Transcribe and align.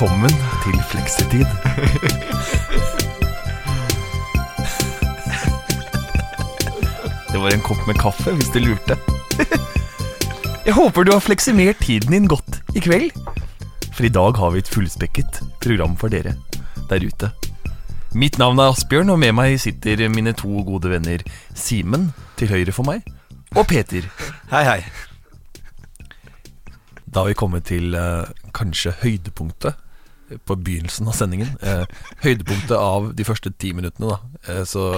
Velkommen 0.00 0.32
til 0.64 0.76
Fleksitid. 0.88 1.50
Det 7.28 7.40
var 7.42 7.52
en 7.52 7.60
kopp 7.60 7.82
med 7.84 8.00
kaffe, 8.00 8.32
hvis 8.32 8.48
du 8.54 8.62
lurte. 8.64 8.96
Jeg 10.64 10.72
håper 10.72 11.04
du 11.04 11.12
har 11.12 11.20
fleksimert 11.20 11.82
tiden 11.84 12.16
din 12.16 12.28
godt 12.32 12.62
i 12.72 12.80
kveld. 12.80 13.12
For 13.92 14.08
i 14.08 14.12
dag 14.14 14.40
har 14.40 14.54
vi 14.54 14.62
et 14.64 14.70
fullspekket 14.72 15.42
program 15.60 15.98
for 16.00 16.08
dere 16.08 16.32
der 16.88 17.04
ute. 17.04 17.28
Mitt 18.16 18.40
navn 18.40 18.56
er 18.56 18.72
Asbjørn, 18.72 19.12
og 19.12 19.20
med 19.20 19.36
meg 19.36 19.58
sitter 19.60 20.06
mine 20.08 20.32
to 20.32 20.64
gode 20.64 20.94
venner 20.94 21.20
Simen 21.52 22.14
til 22.40 22.48
høyre 22.48 22.72
for 22.72 22.88
meg, 22.88 23.04
og 23.52 23.68
Peter. 23.68 24.08
Hei, 24.48 24.64
hei. 24.64 24.80
Da 27.04 27.20
har 27.20 27.28
vi 27.34 27.36
kommet 27.44 27.68
til 27.68 27.92
eh, 27.92 28.32
kanskje 28.56 28.96
høydepunktet 29.04 29.76
på 30.46 30.56
begynnelsen 30.56 31.08
av 31.10 31.16
sendingen. 31.18 31.54
Eh, 31.62 31.84
høydepunktet 32.24 32.76
av 32.76 33.10
de 33.16 33.26
første 33.26 33.52
ti 33.60 33.72
minuttene, 33.76 34.12
da. 34.12 34.18
Eh, 34.46 34.62
så 34.68 34.90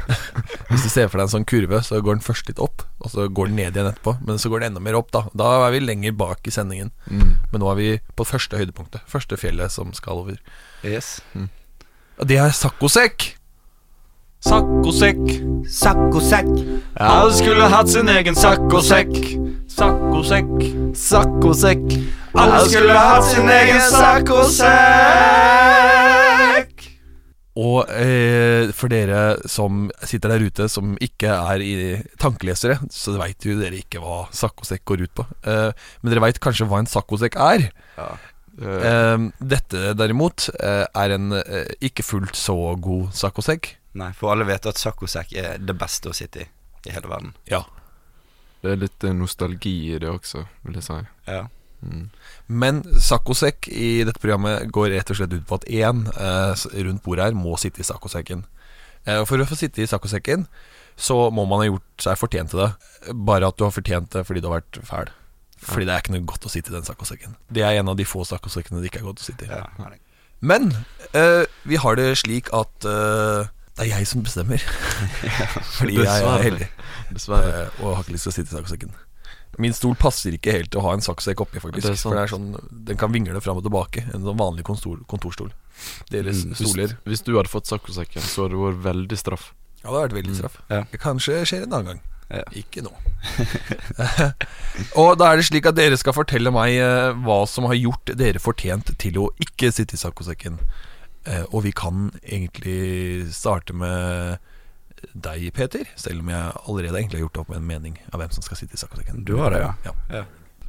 hvis 0.70 0.86
du 0.86 0.90
ser 0.90 1.10
for 1.10 1.18
deg 1.18 1.26
en 1.26 1.34
sånn 1.36 1.48
kurve, 1.48 1.82
så 1.86 2.00
går 2.04 2.18
den 2.18 2.26
først 2.26 2.50
litt 2.50 2.62
opp, 2.62 2.86
og 3.04 3.12
så 3.12 3.28
går 3.28 3.52
den 3.52 3.60
ned 3.60 3.78
igjen 3.78 3.90
etterpå. 3.92 4.16
Men 4.24 4.42
så 4.42 4.50
går 4.52 4.64
den 4.64 4.72
enda 4.72 4.84
mer 4.84 4.98
opp, 4.98 5.12
da. 5.14 5.26
Da 5.36 5.52
er 5.66 5.76
vi 5.76 5.84
lenger 5.84 6.18
bak 6.18 6.46
i 6.48 6.54
sendingen. 6.54 6.92
Men 7.08 7.62
nå 7.62 7.70
er 7.72 7.80
vi 7.80 7.88
på 8.18 8.26
første 8.28 8.58
høydepunktet. 8.60 9.06
Første 9.10 9.38
fjellet 9.40 9.72
som 9.74 9.94
skal 9.96 10.24
over. 10.24 10.42
Yes. 10.86 11.16
Og 11.34 12.28
det 12.30 12.40
er 12.42 12.54
saccosekk! 12.54 13.34
Saccosekk. 14.44 15.24
Saccosekk. 15.72 16.48
Alle 17.00 17.32
skulle 17.32 17.64
hatt 17.72 17.88
sin 17.88 18.08
egen 18.12 18.36
saccosekk. 18.36 19.14
Saccosekk. 19.72 20.50
Saccosekk. 21.00 21.86
Alle 22.36 22.58
skulle 22.68 22.92
hatt 22.98 23.24
sin 23.30 23.48
egen 23.48 23.80
saccosekk. 23.88 24.68
Og 27.54 27.86
eh, 27.94 28.68
for 28.74 28.90
dere 28.92 29.36
som 29.48 29.86
sitter 30.02 30.34
der 30.34 30.44
ute 30.44 30.66
som 30.68 30.96
ikke 31.00 31.30
er 31.30 31.62
i 31.64 31.74
tankelesere, 32.20 32.76
så 32.92 33.14
veit 33.16 33.46
jo 33.46 33.54
dere 33.60 33.78
ikke 33.78 34.02
hva 34.02 34.26
saccosekk 34.34 34.84
går 34.90 35.06
ut 35.06 35.14
på. 35.22 35.24
Eh, 35.46 35.70
men 36.02 36.12
dere 36.12 36.24
veit 36.26 36.42
kanskje 36.42 36.66
hva 36.68 36.82
en 36.82 36.90
saccosekk 36.90 37.38
er. 37.46 37.70
Ja. 37.96 38.10
Eh, 38.60 39.18
dette 39.54 39.94
derimot 39.96 40.50
eh, 40.58 40.84
er 40.84 41.16
en 41.16 41.32
eh, 41.38 41.70
ikke 41.88 42.04
fullt 42.06 42.36
så 42.36 42.58
god 42.76 43.08
saccosekk. 43.16 43.72
Nei, 43.94 44.10
for 44.18 44.32
alle 44.32 44.46
vet 44.48 44.66
at 44.66 44.80
saccosekk 44.80 45.36
er 45.38 45.58
det 45.62 45.76
beste 45.78 46.10
å 46.10 46.16
sitte 46.16 46.42
i 46.42 46.48
i 46.86 46.92
hele 46.92 47.08
verden. 47.08 47.34
Ja. 47.50 47.64
Det 48.64 48.72
er 48.72 48.80
litt 48.80 49.04
eh, 49.04 49.16
nostalgi 49.16 49.74
i 49.92 50.00
det 50.00 50.10
også, 50.10 50.44
vil 50.64 50.78
jeg 50.78 50.86
si. 50.86 51.00
Ja. 51.28 51.46
Mm. 51.84 52.06
Men 52.48 52.80
saccosekk 53.00 53.68
i 53.68 54.06
dette 54.08 54.20
programmet 54.22 54.70
går 54.72 54.94
rett 54.94 55.10
og 55.12 55.18
slett 55.18 55.34
ut 55.34 55.44
på 55.48 55.58
at 55.60 55.66
én 55.68 56.06
eh, 56.12 56.64
rundt 56.86 57.04
bordet 57.04 57.28
her 57.28 57.36
må 57.36 57.58
sitte 57.60 57.84
i 57.84 57.88
saccosekken. 57.88 58.46
Eh, 59.04 59.20
og 59.20 59.28
for 59.28 59.40
å 59.40 59.48
få 59.48 59.58
sitte 59.60 59.84
i 59.84 59.90
saccosekken, 59.90 60.46
så 60.96 61.18
må 61.34 61.44
man 61.50 61.64
ha 61.64 61.68
gjort 61.68 62.06
seg 62.06 62.20
fortjent 62.20 62.54
til 62.54 62.64
det. 62.64 62.70
Bare 63.28 63.50
at 63.50 63.58
du 63.58 63.66
har 63.66 63.74
fortjent 63.74 64.12
det 64.14 64.24
fordi 64.28 64.40
du 64.40 64.48
har 64.48 64.62
vært 64.62 64.80
fæl. 64.86 65.12
Fordi 65.64 65.88
det 65.88 65.94
er 65.94 66.02
ikke 66.02 66.14
noe 66.14 66.28
godt 66.28 66.46
å 66.48 66.52
sitte 66.52 66.72
i 66.72 66.76
den 66.76 66.86
saccosekken. 66.86 67.36
Det 67.52 67.64
er 67.64 67.80
en 67.80 67.90
av 67.92 67.98
de 67.98 68.06
få 68.08 68.24
saccosekkene 68.28 68.82
det 68.82 68.90
ikke 68.90 69.00
er 69.02 69.08
godt 69.08 69.24
å 69.24 69.28
sitte 69.28 69.48
i. 69.48 69.52
ja. 69.52 69.92
Men 70.44 70.74
eh, 71.16 71.44
vi 71.64 71.78
har 71.80 71.96
det 71.96 72.18
slik 72.20 72.50
at 72.52 72.84
eh, 72.84 73.46
det 73.74 73.84
er 73.86 73.90
jeg 73.98 74.06
som 74.06 74.22
bestemmer. 74.22 74.62
Fordi 75.78 75.96
jeg 75.98 76.06
er 76.06 76.44
heldig 76.46 76.68
Dessverre. 77.14 77.64
eh, 77.66 77.80
og 77.82 77.96
har 77.96 78.04
ikke 78.04 78.14
lyst 78.16 78.28
til 78.28 78.32
å 78.32 78.36
sitte 78.38 78.52
i 78.52 78.56
saccosekken. 78.58 78.94
Min 79.62 79.74
stol 79.76 79.94
passer 79.94 80.34
ikke 80.34 80.50
helt 80.56 80.70
til 80.74 80.80
å 80.80 80.84
ha 80.88 80.92
en 80.96 81.02
saccosekk 81.04 81.44
oppi, 81.44 81.60
faktisk. 81.62 81.86
Det 81.92 81.98
for 82.00 82.16
det 82.18 82.24
er 82.24 82.32
sånn, 82.32 82.48
den 82.88 82.98
kan 82.98 83.12
vingle 83.14 83.38
fram 83.44 83.60
og 83.60 83.66
tilbake. 83.66 84.02
En 84.14 84.24
sånn 84.26 84.38
vanlig 84.40 84.64
kontor, 84.66 84.98
kontorstol. 85.10 85.52
Deres 86.10 86.40
Mm, 86.44 86.54
Hvis, 86.54 86.70
stoler. 86.72 86.96
hvis 87.06 87.22
du 87.26 87.32
hadde 87.36 87.50
fått 87.52 87.66
saccosekken, 87.70 88.22
så 88.22 88.44
hadde 88.48 88.56
det 88.56 88.64
vært 88.64 88.82
veldig 88.88 89.18
straff. 89.20 89.52
Ja, 89.84 89.90
det 89.90 89.94
hadde 89.94 90.02
vært 90.08 90.18
veldig 90.18 90.34
straff. 90.40 90.58
Ja. 90.70 90.80
Det 90.90 91.00
kanskje 91.02 91.38
skjer 91.46 91.66
en 91.68 91.72
annen 91.78 91.86
gang. 91.92 92.02
Ja. 92.34 92.42
Ikke 92.56 92.82
nå. 92.82 92.90
og 95.00 95.14
da 95.20 95.28
er 95.32 95.38
det 95.40 95.46
slik 95.48 95.66
at 95.68 95.76
dere 95.78 95.98
skal 96.00 96.14
fortelle 96.16 96.50
meg 96.54 96.74
eh, 96.80 97.10
hva 97.24 97.42
som 97.50 97.66
har 97.68 97.76
gjort 97.78 98.14
dere 98.18 98.40
fortjent 98.42 98.94
til 99.00 99.18
å 99.22 99.28
ikke 99.44 99.70
sitte 99.74 99.94
i 99.94 100.00
saccosekken. 100.00 100.58
Eh, 101.24 101.44
og 101.50 101.64
vi 101.64 101.72
kan 101.72 102.10
egentlig 102.22 103.32
starte 103.32 103.76
med 103.76 104.38
deg, 105.12 105.46
Peter. 105.56 105.88
Selv 105.96 106.20
om 106.24 106.30
jeg 106.32 106.52
allerede 106.68 107.00
egentlig 107.00 107.20
har 107.20 107.26
gjort 107.26 107.42
opp 107.44 107.52
med 107.52 107.62
en 107.62 107.68
mening 107.68 107.98
av 108.12 108.20
hvem 108.20 108.32
som 108.34 108.44
skal 108.44 108.60
sitte 108.60 108.76
i 108.76 108.80
saccosekken. 108.80 109.24
Du 109.24 109.36
har 109.40 109.54
det, 109.54 109.62
ja. 109.64 109.94
ja. 110.12 110.24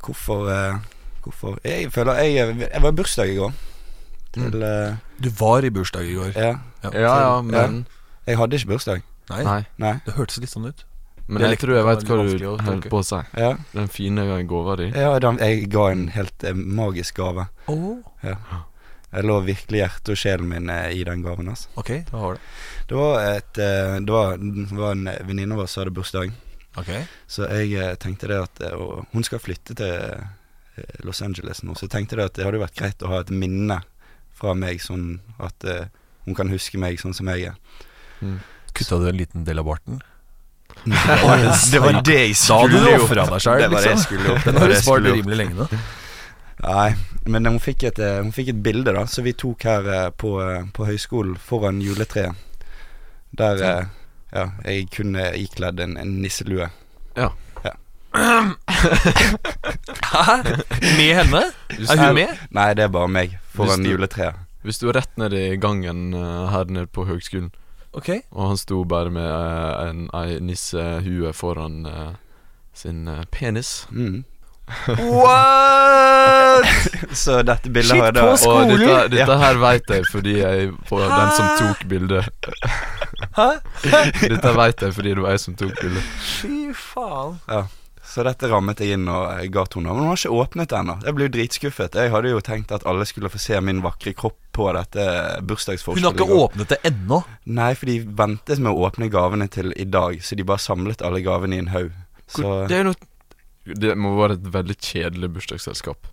Hvorfor, 0.05 0.49
eh, 0.51 0.79
hvorfor 1.25 1.59
Jeg 1.63 1.91
føler 1.91 2.21
jeg, 2.23 2.57
jeg 2.61 2.81
var 2.81 2.91
i 2.93 2.99
bursdag 3.01 3.31
i 3.33 3.37
går. 3.39 3.53
Til 4.35 4.57
mm. 4.59 4.97
Du 5.23 5.29
var 5.39 5.63
i 5.63 5.71
bursdag 5.71 6.07
i 6.07 6.15
går. 6.15 6.33
Ja. 6.35 6.55
Ja. 6.83 6.89
Ja, 6.93 7.13
ja, 7.19 7.41
men 7.41 7.85
Jeg 8.27 8.37
hadde 8.37 8.55
ikke 8.55 8.75
bursdag. 8.75 9.01
Nei, 9.29 9.43
Nei. 9.43 9.61
Nei. 9.81 9.95
det 10.05 10.13
hørtes 10.17 10.37
litt 10.37 10.51
sånn 10.51 10.67
ut. 10.69 10.85
Men 11.25 11.41
jeg 11.47 11.57
tror 11.57 11.79
jeg 11.79 11.85
veit 11.87 12.03
hva 12.05 12.17
du 12.21 12.33
holder 12.45 12.83
på 12.91 12.99
å 13.01 13.05
si. 13.05 13.19
Ja. 13.41 13.55
Den 13.73 13.87
fine 13.89 14.25
gåva 14.45 14.75
di. 14.77 14.91
ja 14.93 15.15
den, 15.19 15.39
jeg 15.41 15.69
ga 15.73 15.87
en 15.89 16.07
helt 16.13 16.45
eh, 16.45 16.53
magisk 16.53 17.17
gave. 17.17 17.47
Oh. 17.71 17.97
Jeg 19.15 19.27
lå 19.29 19.35
virkelig 19.45 19.79
hjertet 19.79 20.11
og 20.11 20.19
sjelen 20.19 20.49
min 20.51 20.71
eh, 20.71 20.89
i 20.99 21.03
den 21.07 21.21
gaven. 21.23 21.49
Altså. 21.53 21.69
Ok, 21.79 21.91
hva 22.11 22.21
var 22.21 22.37
det? 22.37 22.47
Det 22.89 22.97
var, 22.99 23.19
et, 23.31 23.59
eh, 23.63 23.97
det 24.03 24.15
var, 24.15 24.39
det 24.41 24.79
var 24.79 24.95
en 24.97 25.11
venninne 25.29 25.55
av 25.55 25.63
oss 25.63 25.75
som 25.75 25.83
hadde 25.85 25.95
bursdag. 25.95 26.33
Ok 26.75 26.89
Så 27.31 27.45
jeg 27.47 27.77
eh, 27.79 27.93
tenkte 27.95 28.27
det 28.27 28.39
at 28.43 28.59
og 28.75 29.05
Hun 29.13 29.23
skal 29.23 29.39
flytte 29.39 29.77
til 29.79 31.05
Los 31.07 31.21
Angeles 31.23 31.61
nå, 31.63 31.71
så 31.71 31.87
jeg 31.87 31.93
tenkte 31.93 32.17
det 32.19 32.25
at 32.27 32.35
det 32.35 32.43
hadde 32.43 32.59
vært 32.59 32.75
greit 32.75 33.05
å 33.07 33.13
ha 33.13 33.21
et 33.23 33.31
minne 33.31 33.77
fra 34.35 34.51
meg, 34.59 34.81
sånn 34.83 35.21
at 35.39 35.63
hun 36.25 36.35
kan 36.35 36.51
huske 36.51 36.75
meg 36.75 36.99
sånn 36.99 37.15
som 37.15 37.29
jeg 37.31 37.53
er. 37.53 37.85
Mm. 38.19 38.41
Kutta 38.75 38.99
du 38.99 39.07
en 39.07 39.15
liten 39.15 39.45
del 39.47 39.61
av 39.63 39.69
barten? 39.69 40.01
det 41.71 41.79
var 41.79 42.01
det 42.03 42.17
jeg 42.19 42.35
Da 42.35 42.57
hadde 42.59 42.73
du 42.73 42.75
skulle 42.75 42.91
gjort. 42.91 43.05
ofra 43.05 43.25
deg 43.29 43.45
sjøl, 43.45 43.63
liksom. 43.71 44.01
skulle 44.03 44.27
gjort. 44.33 44.49
Den 44.49 44.59
har 44.59 44.73
du 44.73 44.75
spart 44.81 45.07
rimelig 45.07 45.37
lenge 45.39 45.55
nå. 45.61 45.67
Nei, 46.65 46.95
men 47.29 47.45
hun 47.45 47.59
fikk, 47.61 47.83
et, 47.91 47.99
eh, 48.01 48.15
hun 48.23 48.31
fikk 48.33 48.47
et 48.49 48.61
bilde 48.65 48.89
da 48.95 49.03
som 49.09 49.25
vi 49.27 49.35
tok 49.37 49.61
her 49.67 49.85
eh, 49.93 50.07
på, 50.17 50.31
eh, 50.41 50.63
på 50.73 50.87
høyskolen 50.87 51.35
foran 51.37 51.77
juletreet. 51.83 52.33
Der 53.37 53.61
ja, 54.33 54.45
jeg 54.65 54.87
kunne 54.95 55.27
ikledd 55.37 55.79
en, 55.83 55.93
en 56.01 56.15
nisselue. 56.23 56.71
Hæ? 57.15 57.27
Med 60.97 61.11
henne? 61.19 61.41
Er 61.69 62.05
hun 62.05 62.15
med? 62.15 62.27
Nei, 62.55 62.69
det 62.77 62.85
er 62.87 62.91
bare 62.93 63.09
meg 63.11 63.37
foran 63.53 63.81
Hvis 63.81 63.85
du- 63.85 63.91
juletreet. 63.91 64.35
hvis 64.63 64.79
du 64.81 64.87
er 64.89 64.93
rett 65.01 65.17
ned 65.17 65.33
i 65.33 65.55
gangen 65.61 66.13
her 66.49 66.65
nede 66.71 66.87
på 66.87 67.05
høgskolen, 67.05 67.51
Ok 67.93 68.09
og 68.31 68.47
han 68.49 68.57
sto 68.57 68.83
bare 68.83 69.09
med 69.09 69.23
en 69.87 70.09
ei 70.13 70.39
nissehue 70.43 71.31
foran 71.33 71.85
sin 72.73 73.05
penis 73.31 73.87
Mm. 73.91 74.23
What?! 74.97 76.65
Så 77.15 77.41
dette 77.45 77.69
bildet 77.69 77.91
Shit 77.91 78.01
har 78.01 78.09
jeg 78.09 78.15
da 78.17 78.23
på 78.25 78.31
Og 78.33 78.39
Skolen? 78.41 78.73
dette, 78.79 79.07
dette 79.15 79.37
her 79.41 79.59
veit 79.61 79.91
jeg 79.93 80.05
fordi 80.11 80.33
jeg 80.39 80.71
var 80.89 81.07
den 81.13 81.31
som 81.37 81.47
tok 81.61 81.85
bildet. 81.91 82.51
Hæ? 83.37 83.47
Dette 84.25 84.53
veit 84.57 84.83
jeg 84.85 84.95
fordi 84.97 85.15
det 85.15 85.23
var 85.25 85.35
jeg 85.35 85.43
som 85.45 85.57
tok 85.59 85.73
bildet. 85.81 86.13
Fy 86.41 86.59
faen. 86.75 87.37
Ja. 87.51 87.63
Så 88.05 88.23
dette 88.23 88.47
rammet 88.51 88.79
jeg 88.79 88.95
inn 88.95 89.07
og 89.11 89.23
eh, 89.33 89.47
ga 89.51 89.63
to 89.67 89.81
navn. 89.81 89.97
Men 89.97 90.05
hun 90.05 90.11
har 90.13 90.19
ikke 90.21 90.37
åpnet 90.43 90.69
det 90.71 90.77
ennå. 90.77 90.93
Jeg 91.07 91.15
ble 91.17 91.25
jo 91.25 91.31
dritskuffet. 91.33 91.97
Jeg 91.99 92.11
hadde 92.13 92.29
jo 92.35 92.43
tenkt 92.45 92.69
at 92.75 92.85
alle 92.87 93.07
skulle 93.09 93.31
få 93.33 93.41
se 93.41 93.57
min 93.65 93.81
vakre 93.83 94.13
kropp 94.15 94.37
på 94.55 94.69
dette 94.77 95.03
Hun 95.09 95.47
bursdagsforspillet. 95.49 96.05
har 96.05 96.13
ikke 96.15 96.29
går. 96.29 96.43
åpnet 96.45 96.69
det 96.71 96.77
ennå. 96.91 97.17
Nei, 97.57 97.71
for 97.75 97.89
de 97.91 97.97
ventet 98.21 98.61
med 98.61 98.71
å 98.71 98.85
åpne 98.87 99.09
gavene 99.11 99.49
til 99.51 99.73
i 99.75 99.87
dag, 99.89 100.21
så 100.23 100.37
de 100.39 100.45
bare 100.47 100.63
samlet 100.63 101.01
alle 101.03 101.19
gavene 101.25 101.57
i 101.57 101.63
en 101.65 101.73
haug. 101.73 101.91
Så 102.31 102.53
Det 102.69 102.77
er 102.77 102.85
jo 102.85 102.91
noe 102.93 103.01
Det 103.65 103.95
må 103.97 104.13
være 104.19 104.37
et 104.37 104.51
veldig 104.53 104.75
kjedelig 104.77 105.31
bursdagsselskap. 105.35 106.11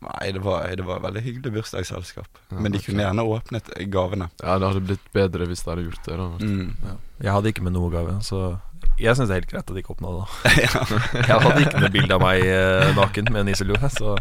Nei, 0.00 0.30
det 0.32 0.40
var, 0.40 0.64
det 0.72 0.84
var 0.86 0.96
et 1.00 1.04
veldig 1.04 1.22
hyggelig 1.26 1.52
bursdagsselskap. 1.58 2.28
Ja, 2.48 2.56
Men 2.56 2.72
de 2.72 2.80
okay. 2.80 2.88
kunne 2.88 3.04
gjerne 3.04 3.24
åpnet 3.36 3.70
gavene. 3.92 4.30
Ja, 4.40 4.56
det 4.56 4.70
hadde 4.70 4.84
blitt 4.88 5.08
bedre 5.16 5.48
hvis 5.48 5.64
de 5.64 5.72
hadde 5.72 5.86
gjort 5.88 6.06
det. 6.06 6.16
da 6.16 6.28
Mm. 6.40 6.98
Jeg 7.20 7.32
hadde 7.36 7.52
ikke 7.52 7.64
med 7.66 7.76
noe 7.76 7.90
gave, 7.92 8.16
så 8.24 8.58
jeg 9.00 9.16
syns 9.16 9.28
det 9.28 9.34
er 9.36 9.42
helt 9.42 9.50
greit 9.50 9.68
at 9.68 9.74
de 9.76 9.82
ikke 9.82 9.92
åpna 9.96 10.12
det. 10.16 10.26
ja. 10.64 10.84
Jeg 11.28 11.42
hadde 11.44 11.64
ikke 11.66 11.82
noe 11.84 11.92
bilde 11.92 12.16
av 12.16 12.24
meg 12.24 12.44
eh, 12.46 12.94
naken 12.96 13.28
med 13.32 13.50
nisselue, 13.50 13.92
så 13.92 14.16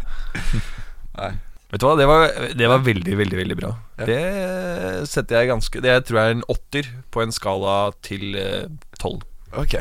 Nei. 1.20 1.32
Vet 1.70 1.84
du 1.84 1.86
hva, 1.86 1.96
det 2.00 2.08
var, 2.10 2.24
det 2.58 2.70
var 2.72 2.82
veldig, 2.82 3.16
veldig 3.20 3.38
veldig 3.38 3.58
bra. 3.60 3.70
Ja. 4.02 4.06
Det 4.10 5.10
setter 5.12 5.38
jeg 5.38 5.52
ganske 5.52 5.82
Det 5.86 5.98
tror 6.08 6.18
jeg 6.18 6.32
er 6.32 6.38
en 6.40 6.48
åtter 6.50 6.88
på 7.14 7.22
en 7.22 7.34
skala 7.36 7.76
til 8.06 8.34
eh, 8.42 8.66
tolv. 8.98 9.22
Ok. 9.58 9.76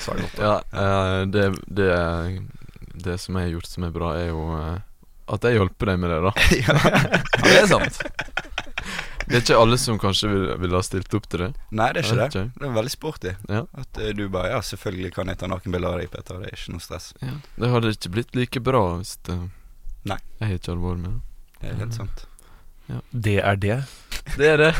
Så 0.00 0.12
er 0.12 0.16
det 0.18 0.22
godt. 0.22 0.38
Ja, 0.38 0.56
eh, 0.72 1.20
det, 1.32 1.44
det, 1.66 1.90
det 3.04 3.18
som 3.22 3.36
jeg 3.38 3.48
har 3.48 3.54
gjort 3.56 3.70
som 3.70 3.86
er 3.88 3.94
bra, 3.94 4.10
er 4.18 4.28
jo 4.32 4.42
eh, 4.58 4.82
at 5.34 5.46
jeg 5.48 5.56
hjelper 5.56 5.88
deg 5.94 6.02
med 6.02 6.12
det, 6.12 6.18
da. 6.26 6.32
ja. 6.60 6.74
Ja, 7.44 7.46
det 7.48 7.54
er 7.62 7.68
sant. 7.70 8.00
Det 9.24 9.38
er 9.38 9.40
ikke 9.40 9.56
alle 9.56 9.78
som 9.80 9.96
kanskje 9.98 10.28
ville 10.28 10.56
vil 10.60 10.74
ha 10.76 10.82
stilt 10.84 11.14
opp 11.16 11.24
til 11.32 11.46
det. 11.46 11.48
Nei, 11.72 11.86
det 11.96 12.02
er 12.02 12.08
ikke 12.10 12.18
det. 12.18 12.26
ikke. 12.28 12.42
Det 12.60 12.66
er 12.68 12.74
veldig 12.76 12.92
sporty. 12.92 13.32
Ja. 13.48 13.62
At 13.80 14.00
eh, 14.04 14.10
du 14.18 14.26
bare 14.28 14.50
Ja, 14.52 14.60
selvfølgelig 14.60 15.14
kan 15.16 15.32
jeg 15.32 15.40
ta 15.40 15.48
nakenbilder 15.48 15.94
av 15.96 16.02
deg, 16.02 16.10
Peter. 16.12 16.42
Det 16.42 16.50
er 16.52 16.58
ikke 16.58 16.74
noe 16.76 16.84
stress. 16.84 17.06
Det 17.22 17.70
hadde 17.72 17.94
ikke 17.96 18.12
blitt 18.18 18.36
like 18.36 18.60
bra 18.66 18.82
hvis 18.98 19.14
det, 19.30 19.38
Nei. 20.12 20.20
jeg 20.42 20.60
ikke 20.60 20.74
hadde 20.74 20.84
vært 20.84 21.02
med. 21.06 21.20
Det 21.62 21.70
er 21.72 21.80
helt 21.80 21.96
sant. 21.96 22.26
Det 23.16 23.38
er 23.40 23.56
det. 23.56 23.78
Det 24.36 24.48
er 24.50 24.60
det. 24.60 24.72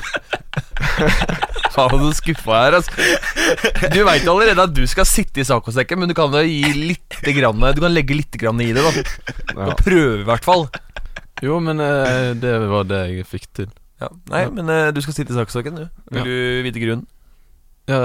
Faen, 1.74 1.98
så 2.04 2.10
skuffa 2.20 2.58
jeg 2.58 2.70
er, 2.70 2.76
altså. 2.78 3.88
Du 3.94 4.00
veit 4.06 4.26
allerede 4.30 4.62
at 4.68 4.74
du 4.76 4.84
skal 4.90 5.06
sitte 5.08 5.42
i 5.42 5.46
saccosekken, 5.48 5.98
men 5.98 6.10
du 6.10 6.14
kan 6.16 6.32
jo 6.34 6.42
gi 6.46 6.72
litt 6.92 7.16
grann, 7.34 7.62
Du 7.74 7.80
kan 7.82 7.94
legge 7.94 8.14
litt 8.18 8.36
grann 8.40 8.60
i 8.62 8.68
det, 8.76 8.84
da. 8.84 8.92
Ja. 9.54 9.70
Og 9.72 9.80
prøve, 9.82 10.20
i 10.22 10.28
hvert 10.28 10.46
fall. 10.46 10.68
Jo, 11.42 11.58
men 11.62 11.80
eh, 11.82 12.30
det 12.38 12.52
var 12.70 12.86
det 12.88 13.00
jeg 13.10 13.26
fikk 13.26 13.48
til. 13.58 13.72
Ja. 14.02 14.08
Nei, 14.30 14.44
men 14.54 14.70
eh, 14.70 14.92
du 14.94 15.00
skal 15.02 15.16
sitte 15.18 15.34
i 15.34 15.38
saccosekken, 15.38 15.82
du. 15.82 15.84
Vil 16.14 16.22
Ja. 16.22 16.24
du 16.28 16.62
vite 16.68 16.82
grunnen? 16.82 17.06
Ja, 17.84 17.98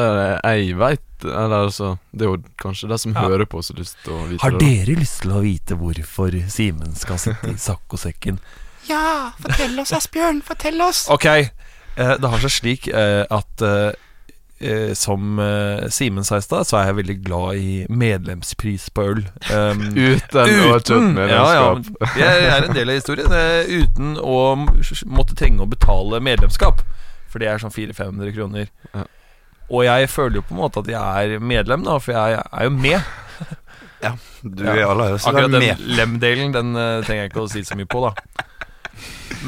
jeg 0.43 0.73
veit 0.75 1.23
Eller 1.23 1.61
altså 1.69 1.93
Det 2.11 2.25
er 2.25 2.33
jo 2.33 2.39
kanskje 2.59 2.89
de 2.91 2.97
som 2.99 3.13
Ja. 3.15 3.21
hører 3.29 3.45
på, 3.47 3.61
som 3.63 3.77
har 3.77 3.85
lyst 3.85 3.95
til 4.03 4.11
å 4.11 4.25
vite 4.27 4.41
Har 4.43 4.57
dere 4.59 4.95
lyst 4.99 5.21
til 5.23 5.31
å 5.31 5.39
vite 5.39 5.77
hvorfor 5.79 6.35
Simen 6.51 6.97
skal 6.99 7.15
sitte 7.23 7.53
i 7.53 7.55
saccosekken? 7.55 8.41
Ja, 8.89 9.31
fortell 9.39 9.79
oss, 9.79 9.93
Asbjørn. 9.95 10.41
Fortell 10.43 10.81
oss. 10.83 11.05
Ok, 11.15 11.29
det 12.21 12.29
har 12.31 12.39
seg 12.45 12.53
slik 12.53 12.87
eh, 12.87 13.23
at 13.29 13.63
eh, 13.65 13.91
eh, 14.61 14.93
som 14.95 15.39
eh, 15.43 15.85
Simen 15.91 16.23
sa 16.27 16.37
i 16.39 16.43
stad, 16.45 16.67
så 16.69 16.77
er 16.79 16.89
jeg 16.89 16.97
veldig 17.01 17.17
glad 17.25 17.59
i 17.59 17.73
medlemspris 17.89 18.89
på 18.95 19.05
øl. 19.13 19.21
Um, 19.51 19.85
Uten, 20.09 20.55
å 20.55 20.71
ha 20.73 20.79
kjøpt 20.79 21.21
ja, 21.31 21.43
ja. 21.57 21.69
Jeg 22.19 22.49
er 22.53 22.67
en 22.69 22.75
del 22.77 22.93
av 22.93 22.99
historien. 23.01 23.31
eh, 23.35 23.71
Uten 23.83 24.15
å 24.21 24.37
måtte 25.11 25.35
trenge 25.39 25.63
å 25.65 25.69
betale 25.71 26.21
medlemskap. 26.23 26.83
For 27.29 27.41
det 27.43 27.49
er 27.51 27.61
sånn 27.61 27.73
400-500 27.75 28.31
kroner. 28.35 28.69
Ja. 28.93 29.03
Og 29.69 29.83
jeg 29.85 30.07
føler 30.09 30.39
jo 30.39 30.45
på 30.47 30.55
en 30.55 30.61
måte 30.63 30.81
at 30.81 30.87
jeg 30.89 31.33
er 31.35 31.43
medlem, 31.45 31.83
da, 31.85 31.99
for 32.01 32.15
jeg 32.15 32.39
er 32.41 32.63
jo 32.69 32.71
med. 32.77 33.01
Ja, 33.99 34.13
Du 34.47 34.61
er 34.63 34.85
alle 34.87 35.09
høyeste 35.09 35.27
Akkurat 35.27 35.51
den 35.51 35.81
lem-delen, 35.97 36.53
den 36.55 36.69
eh, 36.79 37.01
trenger 37.03 37.25
jeg 37.25 37.31
ikke 37.33 37.41
å 37.43 37.49
si 37.51 37.65
så 37.67 37.75
mye 37.75 37.87
på, 37.91 37.99
da. 38.05 38.45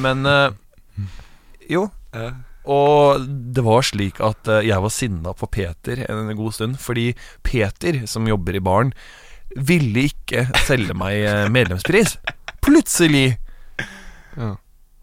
Men 0.04 0.28
eh, 0.28 1.06
Jo. 1.72 1.86
Ja. 2.16 2.32
Og 2.70 3.26
det 3.26 3.64
var 3.66 3.86
slik 3.86 4.20
at 4.22 4.50
eh, 4.52 4.68
jeg 4.70 4.84
var 4.84 4.94
sinna 4.94 5.34
på 5.38 5.50
Peter 5.50 6.04
en 6.06 6.30
god 6.38 6.54
stund, 6.54 6.78
fordi 6.82 7.12
Peter, 7.44 8.04
som 8.06 8.28
jobber 8.30 8.58
i 8.58 8.64
baren, 8.64 8.94
ville 9.56 10.08
ikke 10.12 10.46
selge 10.68 10.96
meg 10.98 11.24
eh, 11.26 11.48
medlemspris. 11.52 12.20
Plutselig! 12.62 13.40
Ja. 14.38 14.56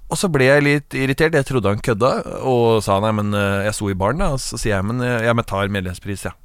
Og 0.09 0.17
så 0.17 0.31
ble 0.33 0.47
jeg 0.47 0.65
litt 0.65 0.95
irritert. 0.97 1.35
Jeg 1.37 1.45
trodde 1.45 1.69
han 1.75 1.83
kødda, 1.85 2.13
og 2.49 2.79
sa 2.87 2.97
nei, 3.05 3.11
men 3.19 3.35
eh, 3.37 3.67
jeg 3.67 3.77
sto 3.77 3.91
i 3.91 3.99
baren, 3.99 4.23
da. 4.23 4.31
Og 4.37 4.41
så 4.41 4.61
sier 4.61 4.79
jeg 4.79 4.89
men 4.89 5.03
jeg 5.05 5.49
tar 5.51 5.75
medlemspris, 5.75 6.29
ja. 6.31 6.37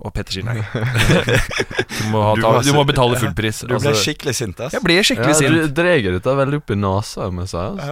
Og 0.00 0.12
Petter 0.16 0.32
sier 0.38 0.46
nei. 0.46 0.56
Du 2.00 2.06
må, 2.08 2.22
ha, 2.24 2.34
Du 2.34 2.40
ta, 2.40 2.50
var 2.54 2.64
du 2.64 2.70
må 2.72 2.84
betale 2.88 3.18
full 3.20 3.34
pris. 3.36 3.58
Du 3.60 3.74
ble 3.74 3.76
Altså, 3.76 3.92
skikkelig 4.00 4.32
sint, 4.38 4.60
ass. 4.64 4.72
jeg 4.72 4.84
ble 4.84 4.96
skikkelig 5.04 5.34
Ja, 5.34 5.38
sint. 5.42 5.58
du 5.60 5.74
dreger 5.76 6.16
dette 6.16 6.36
veldig 6.38 6.60
opp 6.62 6.72
i 6.72 6.78
nesa, 6.80 7.26
må 7.28 7.44
jeg. 7.44 7.50
Altså. 7.50 7.90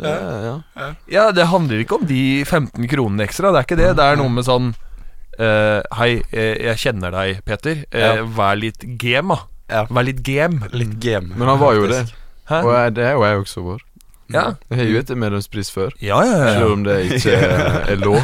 Ja, 0.00 0.14
ja, 0.22 0.38
ja. 0.46 0.88
Ja, 1.12 1.26
det 1.36 1.48
handler 1.52 1.82
ikke 1.84 1.98
om 2.00 2.06
de 2.08 2.22
15 2.46 2.88
kronene 2.88 3.26
ekstra. 3.26 3.52
Det 3.52 3.60
er 3.60 3.68
ikke 3.68 3.80
det. 3.82 3.90
Det 4.00 4.06
er 4.06 4.20
noe 4.22 4.32
med 4.32 4.48
sånn 4.48 4.72
uh, 4.72 5.80
Hei, 6.00 6.10
eh, 6.32 6.56
jeg 6.70 6.80
kjenner 6.86 7.12
deg, 7.14 7.42
Peter. 7.44 7.84
Uh, 7.92 8.24
Vær 8.38 8.56
litt 8.60 8.86
game, 9.00 9.36
da. 9.36 9.44
Ja. 9.70 9.84
Vær 9.92 10.08
litt 10.08 10.24
game. 10.26 10.64
Litt 10.72 10.96
game. 11.02 11.34
Men 11.36 11.52
han 11.52 11.60
var 11.60 11.76
jo 11.76 11.86
det. 11.92 12.06
Hæ? 12.50 12.64
Og 12.64 12.72
jeg, 12.74 12.96
det 12.96 13.06
er 13.06 13.14
jo 13.18 13.26
jeg 13.28 13.44
også 13.44 13.66
vår. 13.68 13.84
Ja. 14.30 14.44
Jeg 14.70 14.78
har 14.78 14.88
jo 14.88 14.98
hatt 15.02 15.12
medlemspris 15.18 15.70
før, 15.74 15.94
Ja, 15.98 16.20
ja, 16.22 16.36
ja, 16.38 16.50
selv 16.54 16.76
om 16.76 16.84
det 16.86 16.96
ikke 17.10 17.34
er, 17.34 17.78
er 17.92 17.98
lov. 17.98 18.22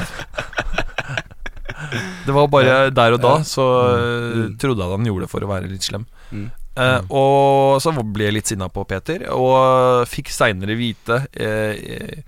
Det 2.26 2.34
var 2.34 2.46
bare 2.52 2.76
der 2.90 3.16
og 3.16 3.20
da, 3.22 3.34
så 3.46 3.64
eh, 3.94 4.36
Mm. 4.36 4.56
trodde 4.58 4.82
jeg 4.84 4.90
han 4.98 5.06
gjorde 5.08 5.26
det 5.26 5.30
for 5.30 5.40
å 5.46 5.50
være 5.50 5.70
litt 5.70 5.82
slem. 5.86 6.06
Mm. 6.32 6.46
Eh, 6.76 7.00
og 7.08 7.78
så 7.80 7.92
ble 7.96 8.24
jeg 8.28 8.34
litt 8.36 8.46
sinna 8.50 8.68
på 8.68 8.82
Peter, 8.88 9.22
og 9.32 10.04
fikk 10.10 10.28
seinere 10.34 10.76
vite 10.76 11.22
eh, 11.32 11.72
eh, 11.72 12.20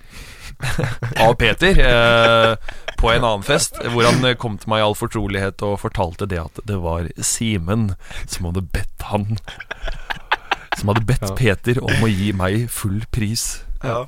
av 1.26 1.34
Peter 1.38 1.76
eh, 1.78 2.54
på 2.98 3.10
en 3.12 3.22
annen 3.28 3.44
fest, 3.46 3.76
hvor 3.92 4.08
han 4.08 4.24
eh, 4.24 4.34
kom 4.40 4.56
til 4.58 4.72
meg 4.72 4.80
i 4.80 4.86
all 4.88 4.96
fortrolighet 4.98 5.62
og 5.68 5.76
fortalte 5.84 6.26
det 6.26 6.40
at 6.42 6.62
det 6.66 6.78
var 6.82 7.06
Simen 7.20 7.92
som 8.26 8.48
hadde 8.48 8.64
bedt 8.72 9.04
han 9.12 9.36
Som 10.78 10.90
hadde 10.90 11.04
bedt 11.06 11.28
Ja. 11.28 11.34
Peter 11.38 11.78
om 11.84 12.02
å 12.06 12.08
gi 12.10 12.32
meg 12.32 12.68
full 12.70 13.00
pris. 13.14 13.64
Ja. 13.84 14.06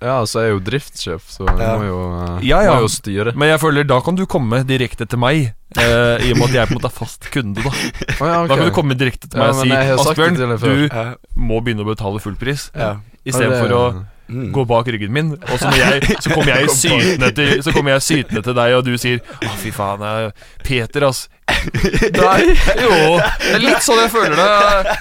Ja, 0.00 0.20
altså 0.22 0.40
jeg 0.40 0.48
er 0.48 0.54
jo 0.54 0.60
driftssjef, 0.64 1.24
så 1.28 1.44
jeg 1.46 1.58
Ja. 1.60 1.72
må 1.76 1.84
jo, 1.84 1.98
uh, 2.08 2.44
Ja, 2.46 2.60
ja. 2.64 2.74
må 2.76 2.86
jo 2.86 2.88
styre. 2.88 3.34
Men 3.36 3.48
jeg 3.52 3.60
føler 3.60 3.84
da 3.84 4.00
kan 4.00 4.16
du 4.16 4.24
komme 4.26 4.62
direkte 4.64 5.06
til 5.06 5.18
meg, 5.20 5.52
uh, 5.76 6.16
i 6.24 6.30
og 6.32 6.38
med 6.40 6.48
at 6.48 6.54
jeg 6.54 6.68
på 6.68 6.72
en 6.72 6.78
måte 6.80 6.88
er 6.88 6.96
fast 6.96 7.28
kunde. 7.30 7.60
Da 7.62 7.68
oh, 7.68 8.26
ja, 8.26 8.38
ok. 8.42 8.48
Da 8.48 8.56
kan 8.56 8.64
du 8.64 8.70
komme 8.72 8.94
direkte 8.96 9.28
til 9.28 9.38
Ja, 9.40 9.52
meg 9.52 9.56
og 9.98 10.04
si 10.04 10.08
Asbjørn, 10.10 10.40
du. 10.60 10.88
Ja. 10.88 11.04
må 11.36 11.60
begynne 11.60 11.84
å 11.84 11.90
betale 11.92 12.18
full 12.20 12.34
pris. 12.40 12.70
Ja. 12.74 12.96
Istedenfor 13.26 13.68
Ja, 13.68 13.76
å 13.76 14.04
Mm. 14.30 14.52
gå 14.54 14.62
bak 14.64 14.86
ryggen 14.86 15.10
min, 15.10 15.32
og 15.32 15.58
så, 15.58 15.72
jeg, 15.74 16.02
så 16.22 16.30
kommer 16.30 16.54
jeg 16.54 16.68
sytende 16.84 17.32
til 17.34 17.62
Så 17.66 17.72
kommer 17.74 17.96
jeg 17.96 18.02
sytende 18.06 18.42
til 18.46 18.54
deg, 18.54 18.74
og 18.76 18.84
du 18.86 18.92
sier 18.96 19.18
'Å, 19.18 19.48
fy 19.58 19.72
faen, 19.74 19.98
jeg, 20.06 20.32
Peter, 20.62 21.00
ass'. 21.08 21.26
Nei, 22.14 22.54
jo 22.78 23.18
Det 23.18 23.54
er 23.56 23.58
litt 23.58 23.82
sånn 23.82 23.98
jeg 23.98 24.10
føler 24.14 24.36
det. 24.38 24.94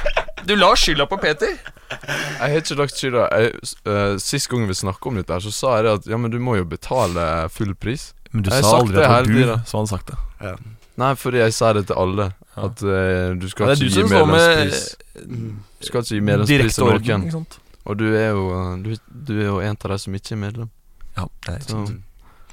Du 0.50 0.56
lar 0.57 0.80
skylda 0.81 1.06
på 1.06 1.18
Peter. 1.22 1.51
Jeg 1.94 2.40
har 2.42 2.56
ikke 2.57 2.78
lagt 2.80 2.98
skylda. 2.98 3.28
Eh, 3.38 4.16
Sist 4.18 4.50
gang 4.50 4.66
vi 4.66 4.74
snakka 4.74 5.12
om 5.12 5.19
dette, 5.19 5.36
her 5.36 5.44
Så 5.46 5.51
sa 5.54 5.75
jeg 5.78 5.86
det 5.86 5.92
at 6.00 6.10
ja, 6.10 6.18
men 6.18 6.34
du 6.34 6.40
må 6.42 6.56
jo 6.57 6.66
betale 6.66 7.25
full 7.54 7.75
pris. 7.78 8.07
Men 8.34 8.48
du 8.48 8.50
Jeg 8.50 8.66
sa 8.66 8.80
aldri 8.80 8.98
det 8.98 9.06
at 9.06 9.30
det 9.30 9.46
var 9.46 9.54
du 9.62 9.69
som 9.69 9.84
hadde 9.84 9.92
sagt 9.94 10.10
det. 10.10 10.18
Ja. 10.42 10.56
Nei, 11.00 11.12
fordi 11.22 11.44
jeg 11.44 11.54
sa 11.54 11.72
det 11.78 11.86
til 11.92 12.01
alle. 12.01 12.31
At 12.57 12.81
uh, 12.81 13.38
du 13.40 13.46
skal 13.51 13.69
Ja, 13.69 13.78
ikke 13.78 13.94
gi 13.94 14.04
med 14.04 14.25
medlemspris. 14.34 14.81
Du 15.22 15.88
skal 15.88 16.01
ikke 16.01 16.18
gi 16.18 16.25
medlemspris 16.31 16.81
til 16.81 17.30
noen. 17.30 17.48
Og 17.86 17.98
du 18.02 18.07
er 18.10 18.30
jo 18.34 18.50
eh, 18.54 18.74
du, 18.84 18.90
du 19.30 19.34
er 19.38 19.48
jo 19.48 19.60
en 19.63 19.78
av 19.78 19.94
de 19.94 19.98
som 20.02 20.18
ikke 20.18 20.34
er 20.36 20.42
medlem. 20.48 20.69
Ja, 21.16 21.30
det 21.45 21.54
er, 21.54 21.62
ikke 21.62 21.78
Så, 21.78 21.86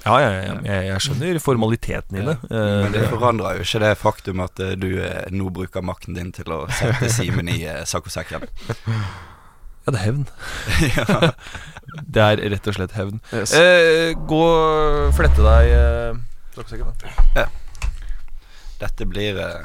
ja, 0.07 0.15
ja, 0.23 0.29
ja, 0.47 0.55
jeg, 0.65 0.87
jeg 0.87 1.03
skjønner 1.05 1.39
formaliteten 1.43 2.17
i 2.21 2.25
det. 2.27 2.35
Eh, 2.47 2.81
Men 2.87 2.95
det 2.95 3.05
forandrer 3.11 3.59
jo 3.59 3.65
ikke 3.67 3.81
det 3.83 3.93
faktum 4.01 4.43
at 4.45 4.59
eh, 4.63 4.73
du 4.79 4.87
eh, 5.03 5.27
nå 5.35 5.49
bruker 5.53 5.83
makten 5.85 6.15
din 6.17 6.31
til 6.35 6.51
å 6.55 6.63
sette 6.71 7.09
Simen 7.13 7.51
i 7.51 7.59
saccosekken. 7.89 8.47
ja, 9.87 9.93
det 9.93 9.95
er 9.99 10.05
hevn. 10.07 10.25
Det 12.13 12.21
er 12.21 12.41
rett 12.51 12.67
og 12.69 12.75
slett 12.75 12.93
hevn. 12.97 13.21
yes. 13.33 13.53
Eh, 13.57 14.11
gå 14.29 14.41
og 14.43 15.13
flette 15.17 15.41
deg 15.45 15.71
eh, 15.73 16.19
sokkesekken, 16.57 16.91
da. 17.37 17.47
Dette 18.77 19.07
blir 19.09 19.39
eh, 19.41 19.63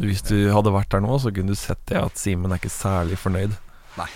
Hvis 0.00 0.22
du 0.28 0.36
hadde 0.54 0.72
vært 0.72 0.92
der 0.94 1.02
nå, 1.04 1.18
så 1.20 1.32
kunne 1.34 1.52
du 1.52 1.58
sett 1.58 1.82
det 1.90 1.98
at 2.00 2.16
Simen 2.20 2.52
er 2.54 2.60
ikke 2.62 2.72
særlig 2.72 3.18
fornøyd. 3.20 3.58
Nei. 3.98 4.08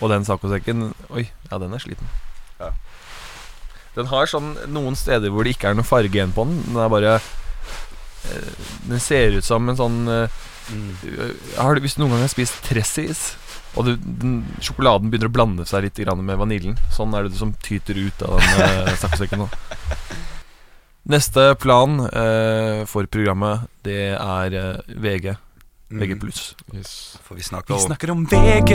Og 0.00 0.10
den 0.10 0.26
saccosekken 0.26 0.88
Oi, 1.14 1.28
ja, 1.50 1.60
den 1.62 1.74
er 1.74 1.82
sliten. 1.82 2.10
Ja. 2.58 2.72
Den 3.94 4.10
har 4.10 4.26
sånn 4.30 4.54
noen 4.74 4.98
steder 4.98 5.30
hvor 5.30 5.46
det 5.46 5.54
ikke 5.54 5.70
er 5.70 5.78
noe 5.78 5.86
farge 5.86 6.18
igjen 6.18 6.34
på 6.34 6.46
den. 6.48 6.58
Den 6.66 6.80
er 6.82 6.90
bare 6.90 7.14
eh, 7.20 8.66
Den 8.88 9.02
ser 9.02 9.38
ut 9.38 9.46
som 9.46 9.70
en 9.70 9.78
sånn 9.78 10.00
eh, 10.10 10.42
mm. 10.70 10.90
har 11.60 11.76
du, 11.76 11.84
Hvis 11.84 11.96
du 11.98 12.02
noen 12.02 12.16
gang 12.16 12.26
har 12.26 12.32
spist 12.32 12.58
Tressis, 12.66 13.24
og 13.74 13.88
du, 13.88 13.94
den, 13.98 14.42
sjokoladen 14.62 15.10
begynner 15.10 15.30
å 15.30 15.34
blande 15.34 15.66
seg 15.66 15.86
litt 15.86 15.98
grann 15.98 16.22
med 16.26 16.38
vaniljen 16.38 16.76
Sånn 16.94 17.14
er 17.14 17.26
det 17.26 17.34
det 17.34 17.40
som 17.40 17.54
tyter 17.62 17.98
ut 17.98 18.26
av 18.26 18.38
den 18.38 18.66
eh, 18.66 18.94
saccosekken 19.02 19.44
nå. 19.44 19.48
Neste 21.04 21.50
plan 21.60 21.98
eh, 22.06 22.84
for 22.88 23.04
programmet, 23.12 23.66
det 23.84 24.14
er 24.16 24.54
eh, 24.56 24.94
VG. 25.04 25.34
VG+. 25.98 26.12
Mm. 26.12 26.78
yes. 26.78 27.18
For 27.22 27.34
vi 27.34 27.42
snakker 27.42 27.74
om 27.74 27.80
snakker 27.80 28.10
om 28.10 28.26
VG, 28.26 28.74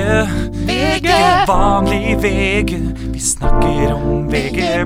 VG, 0.53 1.09
vanlig 1.47 2.17
VG. 2.17 2.79
Vi 3.13 3.19
snakker 3.19 3.93
om 3.93 4.27
VG 4.29 4.85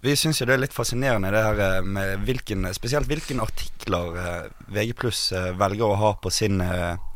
Vi 0.00 0.16
syns 0.16 0.38
jo 0.40 0.46
det 0.46 0.54
er 0.54 0.60
litt 0.62 0.72
fascinerende 0.72 1.32
det 1.34 1.40
her 1.42 1.60
eh, 1.64 1.80
med 1.82 2.22
hvilken, 2.24 2.68
spesielt 2.72 3.08
hvilken 3.10 3.40
artikler 3.42 4.20
eh, 4.22 4.44
VG 4.70 4.92
pluss 5.00 5.22
eh, 5.34 5.50
velger 5.58 5.84
å 5.88 5.96
ha 5.98 6.12
på 6.22 6.30
sin 6.30 6.62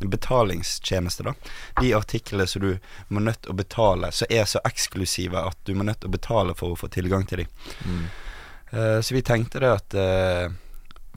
betalingstjeneste. 0.01 1.29
da 1.29 1.35
De 1.79 1.95
artiklene 1.95 2.47
som 2.51 2.65
du 2.65 2.73
må 3.09 3.23
nødt 3.23 3.45
til 3.45 3.55
å 3.55 3.61
betale, 3.61 4.11
som 4.13 4.27
er 4.29 4.51
så 4.51 4.61
eksklusive 4.67 5.47
at 5.47 5.63
du 5.63 5.77
må 5.79 5.87
nødt 5.87 6.03
til 6.03 6.11
å 6.11 6.17
betale 6.17 6.59
for 6.59 6.75
å 6.75 6.81
få 6.81 6.91
tilgang 6.91 7.25
til 7.29 7.45
dem. 7.45 7.55
mm. 7.87 8.05
Eh, 8.73 9.01
så 9.01 9.15
vi 9.15 9.23
tenkte 9.23 9.61
det 9.61 9.73
at 9.73 9.95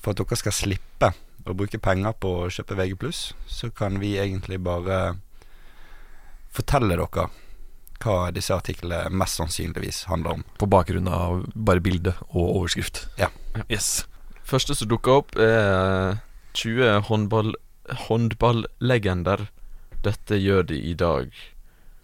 for 0.05 0.13
at 0.13 0.21
dere 0.21 0.37
skal 0.37 0.53
slippe 0.53 1.09
å 1.45 1.53
bruke 1.57 1.81
penger 1.81 2.13
på 2.21 2.31
å 2.43 2.51
kjøpe 2.53 2.77
VG+, 2.77 3.09
så 3.49 3.71
kan 3.73 3.97
vi 4.01 4.15
egentlig 4.21 4.59
bare 4.65 5.17
fortelle 6.53 6.93
dere 6.93 7.27
hva 8.05 8.29
disse 8.35 8.53
artiklene 8.53 9.09
mest 9.09 9.39
sannsynligvis 9.39 10.03
handler 10.11 10.37
om. 10.37 10.43
På 10.61 10.69
bakgrunn 10.69 11.09
av 11.09 11.45
bare 11.55 11.81
bilde 11.81 12.13
og 12.27 12.43
overskrift. 12.43 13.05
Ja. 13.17 13.31
Yes. 13.65 14.05
Første 14.45 14.75
som 14.77 14.91
dukker 14.91 15.23
opp, 15.23 15.35
er 15.41 16.19
20 16.53 17.07
håndball, 17.09 17.55
håndballegender. 18.05 19.47
Dette 20.05 20.37
gjør 20.37 20.67
de 20.69 20.77
i 20.91 20.93
dag. 20.93 21.33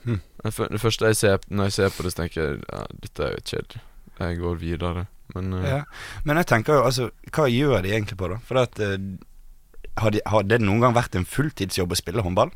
Hm. 0.07 0.21
Det, 0.41 0.53
det 0.73 0.81
første 0.81 1.11
jeg 1.11 1.19
ser 1.19 1.45
når 1.53 1.69
jeg 1.69 1.77
ser 1.77 1.93
på 1.93 2.05
det, 2.05 2.13
så 2.13 2.23
tenker 2.23 2.41
jeg 2.41 2.61
ja, 2.65 2.85
dette 3.03 3.27
er 3.27 3.35
jo 3.35 3.45
kjedelig. 3.51 3.83
Jeg 4.21 4.39
går 4.41 4.57
videre. 4.61 5.05
Men 5.35 5.53
uh, 5.53 5.65
Ja. 5.67 5.81
Men 6.27 6.39
jeg 6.41 6.49
tenker 6.51 6.79
jo, 6.79 6.85
altså 6.87 7.09
Hva 7.31 7.45
gjør 7.51 7.81
de 7.85 7.93
egentlig 7.93 8.17
på, 8.19 8.27
da? 8.31 8.39
For 8.47 8.59
at 8.61 8.79
uh, 8.79 8.97
har, 10.01 10.11
de, 10.15 10.21
har 10.25 10.43
det 10.47 10.61
noen 10.63 10.81
gang 10.83 10.95
vært 10.95 11.15
en 11.19 11.27
fulltidsjobb 11.27 11.91
å 11.91 11.99
spille 11.99 12.23
håndball? 12.25 12.51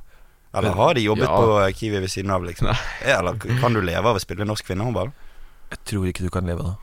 Eller 0.56 0.72
har 0.78 0.94
de 0.96 1.04
jobbet 1.04 1.28
Ja. 1.28 1.36
på 1.36 1.56
eh, 1.66 1.74
Kiwi 1.76 2.00
ved 2.00 2.08
siden 2.14 2.32
av, 2.32 2.44
liksom? 2.48 2.70
Eller 3.04 3.36
kan 3.60 3.74
du 3.76 3.82
leve 3.84 4.08
av 4.08 4.16
å 4.16 4.22
spille 4.24 4.46
norsk 4.48 4.70
kvinnehåndball? 4.70 5.10
Jeg 5.74 5.82
tror 5.90 6.06
ikke 6.08 6.24
du 6.24 6.30
kan 6.32 6.48
leve 6.48 6.64
da. 6.64 6.76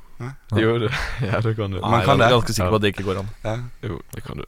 Jo, 0.61 0.75
det, 0.83 0.91
ja, 1.31 1.41
det 1.41 1.55
kan 1.57 1.73
du. 1.73 1.81
Man 1.81 1.97
Nei, 1.97 2.03
kan 2.05 2.21
jeg 2.21 2.29
er 2.29 2.35
ganske 2.37 2.53
sikker 2.53 2.69
på 2.75 2.79
at 2.79 2.85
det 2.85 2.91
ikke 2.93 3.07
går 3.07 3.23
an. 3.23 3.31
Ja. 3.47 3.55
Jo, 3.89 3.97
det 4.13 4.25
kan 4.27 4.43
du. 4.43 4.45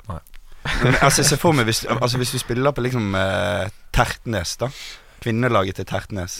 Men 0.84 0.98
altså, 1.00 1.24
se 1.24 1.38
for 1.40 1.56
meg 1.56 1.66
hvis, 1.68 1.82
altså, 1.88 2.20
hvis 2.20 2.34
du 2.36 2.38
spiller 2.42 2.76
på 2.76 2.84
liksom 2.84 3.16
eh, 3.16 3.72
Tertnes, 3.96 4.54
da. 4.60 4.68
Kvinnelaget 5.24 5.80
til 5.80 5.88
Tertnes. 5.88 6.36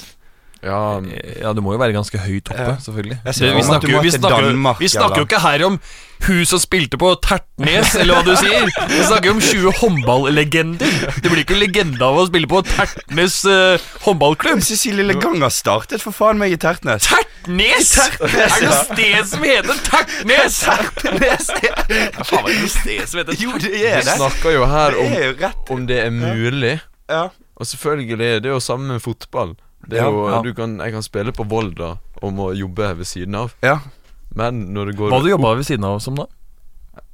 Ja, 0.65 1.01
Ja, 1.43 1.53
du 1.53 1.61
må 1.61 1.75
jo 1.75 1.79
være 1.83 1.93
ganske 1.93 2.19
høyt 2.19 2.49
oppe, 2.49 2.63
Ja. 2.71 2.77
selvfølgelig. 2.81 3.19
Ser 3.35 3.47
Det, 3.51 3.57
vi 3.57 3.63
snakker, 3.63 3.89
jo- 3.93 4.01
vi 4.01 4.11
snakker, 4.11 4.43
Danmark, 4.49 4.79
vi 4.81 4.89
snakker 4.89 5.17
jo 5.21 5.25
ikke 5.29 5.41
her 5.45 5.65
om 5.67 5.79
hun 6.25 6.45
som 6.47 6.59
spilte 6.59 6.97
på 6.97 7.11
Tertnes, 7.21 7.95
eller 8.01 8.15
hva 8.15 8.23
du 8.25 8.37
sier. 8.41 8.71
Vi 8.89 9.03
snakker 9.05 9.29
jo 9.29 9.35
om 9.35 9.41
20 9.45 9.73
håndballegender. 9.81 10.95
Det 11.21 11.29
blir 11.31 11.43
ikke 11.45 11.59
legende 11.59 12.01
av 12.01 12.17
å 12.17 12.27
spille 12.31 12.49
på 12.49 12.63
Tertnes 12.65 13.45
uh, 13.45 13.77
håndballklubb. 14.07 14.63
Cecilie 14.65 15.05
Leganger 15.05 15.53
startet 15.53 16.01
for 16.01 16.17
faen 16.17 16.39
meg 16.41 16.53
i 16.53 16.57
Tertnes. 16.57 17.05
Tertnes! 17.11 17.93
Er 18.25 18.49
det 18.49 18.63
noe 18.65 18.81
sted 18.87 19.29
som 19.35 19.43
heter 19.45 19.83
Tertnes? 19.91 20.63
Tertnes 20.65 21.51
Ja, 21.61 22.25
faen, 22.25 22.47
er 22.47 22.55
det 22.55 22.61
noe 22.63 22.73
sted 22.73 23.05
som 23.11 23.21
heter 23.21 23.37
Jo, 23.43 23.53
det 23.61 23.75
er 23.85 24.01
det. 24.01 24.07
Vi 24.07 24.17
snakker 24.17 24.57
jo 24.57 24.65
her 24.71 24.97
Det 24.97 25.05
om 25.05 25.13
er 25.45 25.53
om 25.77 25.87
det 25.91 25.99
er 26.07 26.11
mulig. 26.15 26.81
Ja. 27.11 27.27
Og 27.61 27.67
selvfølgelig, 27.69 28.17
det 28.43 28.49
er 28.49 28.55
jo 28.57 28.61
samme 28.65 28.95
med 28.97 29.03
fotball. 29.05 29.55
Det 29.89 29.99
er 30.01 30.05
jo, 30.09 30.29
ja. 30.31 30.41
Du 30.43 30.53
kan, 30.55 30.79
jeg 30.81 30.93
kan 30.93 31.03
spille 31.03 31.33
på 31.33 31.45
Volda 31.49 31.99
og 32.23 32.33
må 32.33 32.53
jobbe 32.57 32.97
ved 32.99 33.05
siden 33.07 33.35
av. 33.35 33.55
ja. 33.63 33.79
Men 34.35 34.73
når 34.75 34.87
det 34.91 34.97
går 34.99 35.11
Hva 35.13 35.21
du 35.23 35.29
jobba 35.31 35.53
ved 35.55 35.63
siden 35.69 35.85
av 35.87 36.01
som 36.03 36.17
da? 36.19 36.25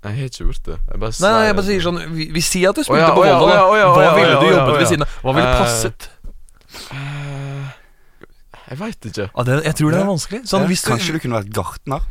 Jeg 0.04 0.14
har 0.16 0.24
ikke 0.30 0.44
gjort 0.46 0.62
det. 0.64 0.76
Jeg 0.88 1.00
bare 1.00 1.12
Nei, 1.20 1.32
nei, 1.34 1.42
jeg 1.50 1.56
bare 1.58 1.64
sier 1.66 1.82
sånn 1.84 1.98
Vi, 2.14 2.26
vi 2.32 2.40
sier 2.40 2.70
at 2.70 2.76
du 2.78 2.82
spilte 2.86 2.96
oh, 2.96 3.04
ja, 3.04 3.10
på 3.12 3.20
Volda, 3.20 3.34
da. 3.34 3.42
Oh, 3.44 3.50
ja, 3.52 3.64
å 3.66 3.74
ja, 3.76 3.88
Hva 3.92 3.98
å 4.00 4.04
ja, 4.06 4.14
ville 4.16 4.36
å 4.36 4.40
du 4.40 4.46
ja, 4.46 4.52
jobbet 4.54 4.72
å 4.72 4.78
ved 4.80 4.88
siden 4.88 5.04
av? 5.04 5.18
Hva 5.26 5.34
ville 5.36 5.50
Eh, 5.50 5.58
passet? 5.60 6.08
Uh, 6.88 7.68
Jeg 8.70 8.78
veit 8.80 9.08
ikke. 9.10 9.26
Ah, 9.34 9.44
det, 9.44 9.58
jeg 9.66 9.74
tror 9.80 9.92
det 9.92 10.00
er 10.00 10.08
vanskelig. 10.08 10.40
Sånn, 10.48 10.64
hvis, 10.70 10.84
du, 10.86 10.90
Kanskje 10.94 11.16
du 11.16 11.20
kunne 11.24 11.40
vært 11.42 11.52
gartner? 11.56 12.06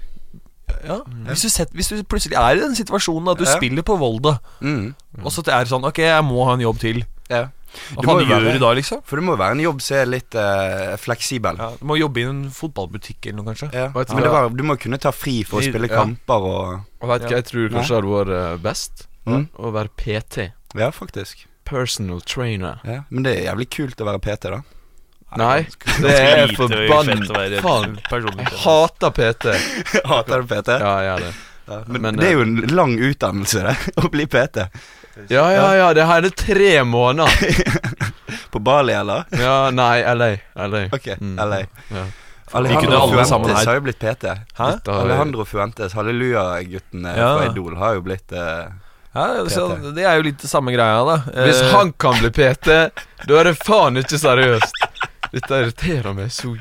ja, 0.85 0.99
hvis, 1.31 1.41
du 1.41 1.49
sett, 1.49 1.71
hvis 1.73 1.89
du 1.89 2.03
plutselig 2.05 2.37
er 2.37 2.59
i 2.59 2.61
den 2.61 2.75
situasjonen 2.77 3.31
at 3.33 3.39
du 3.39 3.45
Ja. 3.47 3.55
spiller 3.57 3.81
på 3.81 3.95
Volda, 3.97 4.35
Mm. 4.61 4.93
og 5.23 5.31
så 5.33 5.41
er 5.47 5.63
det 5.65 5.71
sånn 5.71 5.83
Ok, 5.87 5.97
jeg 6.05 6.23
må 6.23 6.45
ha 6.45 6.53
en 6.53 6.61
jobb 6.61 6.77
til. 6.79 7.01
Ja. 7.29 7.47
Hva 7.69 8.01
Det 8.01 8.05
faen 8.09 8.19
jo 8.19 8.25
gjør 8.29 8.43
være- 8.45 8.53
du 8.53 8.59
da, 8.63 8.71
liksom? 8.79 9.01
For 9.05 9.15
det 9.19 9.25
må 9.27 9.35
jo 9.35 9.41
være 9.43 9.51
en 9.57 9.63
jobb 9.63 9.81
som 9.85 9.97
er 9.97 10.05
litt 10.09 10.35
uh, 10.35 10.95
fleksibel. 10.97 11.59
Ja, 11.61 11.69
du 11.79 11.85
må 11.85 11.97
jobbe 11.99 12.21
i 12.21 12.25
en 12.29 12.41
fotballbutikk 12.55 13.27
eller 13.29 13.37
noe, 13.41 13.45
kanskje. 13.53 13.69
Ja. 13.73 13.87
Vet 13.95 14.13
Men 14.15 14.23
det 14.23 14.31
var, 14.33 14.49
du 14.49 14.63
må 14.63 14.77
kunne 14.81 14.99
ta 14.99 15.11
fri 15.15 15.43
for 15.43 15.59
å 15.59 15.63
I- 15.65 15.69
spille 15.71 15.89
ja. 15.91 15.95
kamper 16.01 16.49
og 16.49 16.65
Jeg 17.01 17.11
vet 17.13 17.21
hva 17.27 17.35
jeg 17.37 17.45
tror 17.51 17.69
kanskje 17.69 17.77
kanskje 17.77 17.99
hadde 17.99 18.15
vært 18.15 18.33
eh, 18.39 18.57
best? 18.65 19.05
Mm. 19.29 19.45
Å 19.59 19.71
være 19.75 19.89
PT. 20.01 20.49
Ja, 20.79 20.89
faktisk. 20.91 21.45
Personal 21.69 22.21
trainer. 22.25 22.79
Ja. 22.83 23.03
Men 23.09 23.23
det 23.23 23.35
er 23.37 23.51
jævlig 23.51 23.69
kult 23.69 24.01
å 24.01 24.05
være 24.09 24.19
PT, 24.25 24.49
da. 24.49 24.61
Nei, 25.37 25.67
det 26.01 26.09
er 26.17 26.55
forbannet 26.57 27.27
Faen. 27.61 27.99
Jeg 28.09 28.47
hater 28.63 29.11
PT. 29.13 29.51
Hater 30.09 30.41
du 30.41 30.47
PT? 30.49 30.79
Ja, 30.81 30.93
jeg 31.03 31.11
gjør 31.11 31.25
det. 31.27 31.33
Ja, 31.69 31.77
Men, 31.85 32.01
Men, 32.01 32.15
det 32.17 32.25
er 32.25 32.31
eh, 32.31 32.33
jo 32.33 32.45
en 32.47 32.55
lang 32.73 32.95
utdannelse, 32.97 33.61
det, 33.67 33.75
å 34.01 34.09
bli 34.09 34.25
PT. 34.25 34.65
Ja, 35.29 35.45
ja, 35.53 35.67
ja. 35.75 35.93
Det 35.93 36.05
her 36.07 36.23
er 36.29 36.29
tre 36.35 36.71
måneder. 36.83 37.29
På 38.53 38.59
Bali, 38.59 38.93
eller? 38.93 39.25
Ja, 39.37 39.69
nei, 39.71 40.01
LA. 40.15 40.31
LA. 40.55 40.85
Ok, 40.95 41.07
Mm. 41.19 41.35
LA. 41.37 41.59
Ja. 41.93 42.05
Alejandro 42.51 42.99
Fuentes 43.11 43.29
sammen 43.29 43.55
har 43.55 43.75
jo 43.77 43.81
blitt 43.85 43.99
PT. 44.01 44.23
Hæ? 44.57 44.69
Alejandro 44.89 45.43
Fuentes, 45.45 45.93
halleluja-gutten 45.93 47.05
eh, 47.05 47.17
Ja. 47.19 47.27
fra 47.37 47.45
Idol, 47.51 47.75
har 47.77 47.93
jo 47.99 48.01
blitt 48.01 48.31
uh, 48.33 48.71
Ja, 49.13 49.27
så 49.49 49.67
det 49.93 50.01
er 50.05 50.15
jo 50.17 50.23
litt 50.25 50.41
det 50.41 50.49
samme 50.49 50.73
greia, 50.73 51.03
da. 51.05 51.19
Hvis 51.45 51.61
Eh, 51.61 51.69
han 51.75 51.91
kan 51.93 52.17
bli 52.17 52.31
PT, 52.33 52.65
da 53.29 53.37
er 53.39 53.51
det 53.51 53.55
faen 53.61 54.01
ikke 54.01 54.17
seriøst. 54.17 54.81
Dette 55.31 55.59
irriterer 55.61 56.13
meg 56.17 56.31
så 56.33 56.55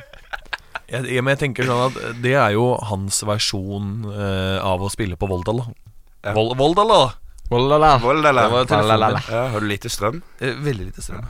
jeg, 0.88 1.04
jeg, 1.08 1.22
Men 1.24 1.32
jeg 1.36 1.40
tenker 1.46 1.64
sånn 1.68 1.86
at 1.88 2.20
det 2.20 2.34
er 2.36 2.52
jo 2.56 2.74
hans 2.90 3.22
versjon 3.24 4.04
uh, 4.12 4.60
av 4.64 4.84
å 4.84 4.90
spille 4.92 5.16
på 5.16 5.28
Voldal. 5.28 5.62
da. 5.64 5.72
Ja. 6.28 6.32
Vol 6.36 6.52
Volda, 6.58 6.84
da. 6.84 7.00
Eller? 7.48 9.18
Det 9.18 9.28
var. 9.28 9.34
Ja, 9.36 9.44
har 9.54 9.60
du 9.60 9.68
lite 9.70 9.92
strøm? 9.92 10.22
Eh, 10.40 10.56
veldig 10.64 10.90
lite 10.90 11.04
strøm. 11.04 11.28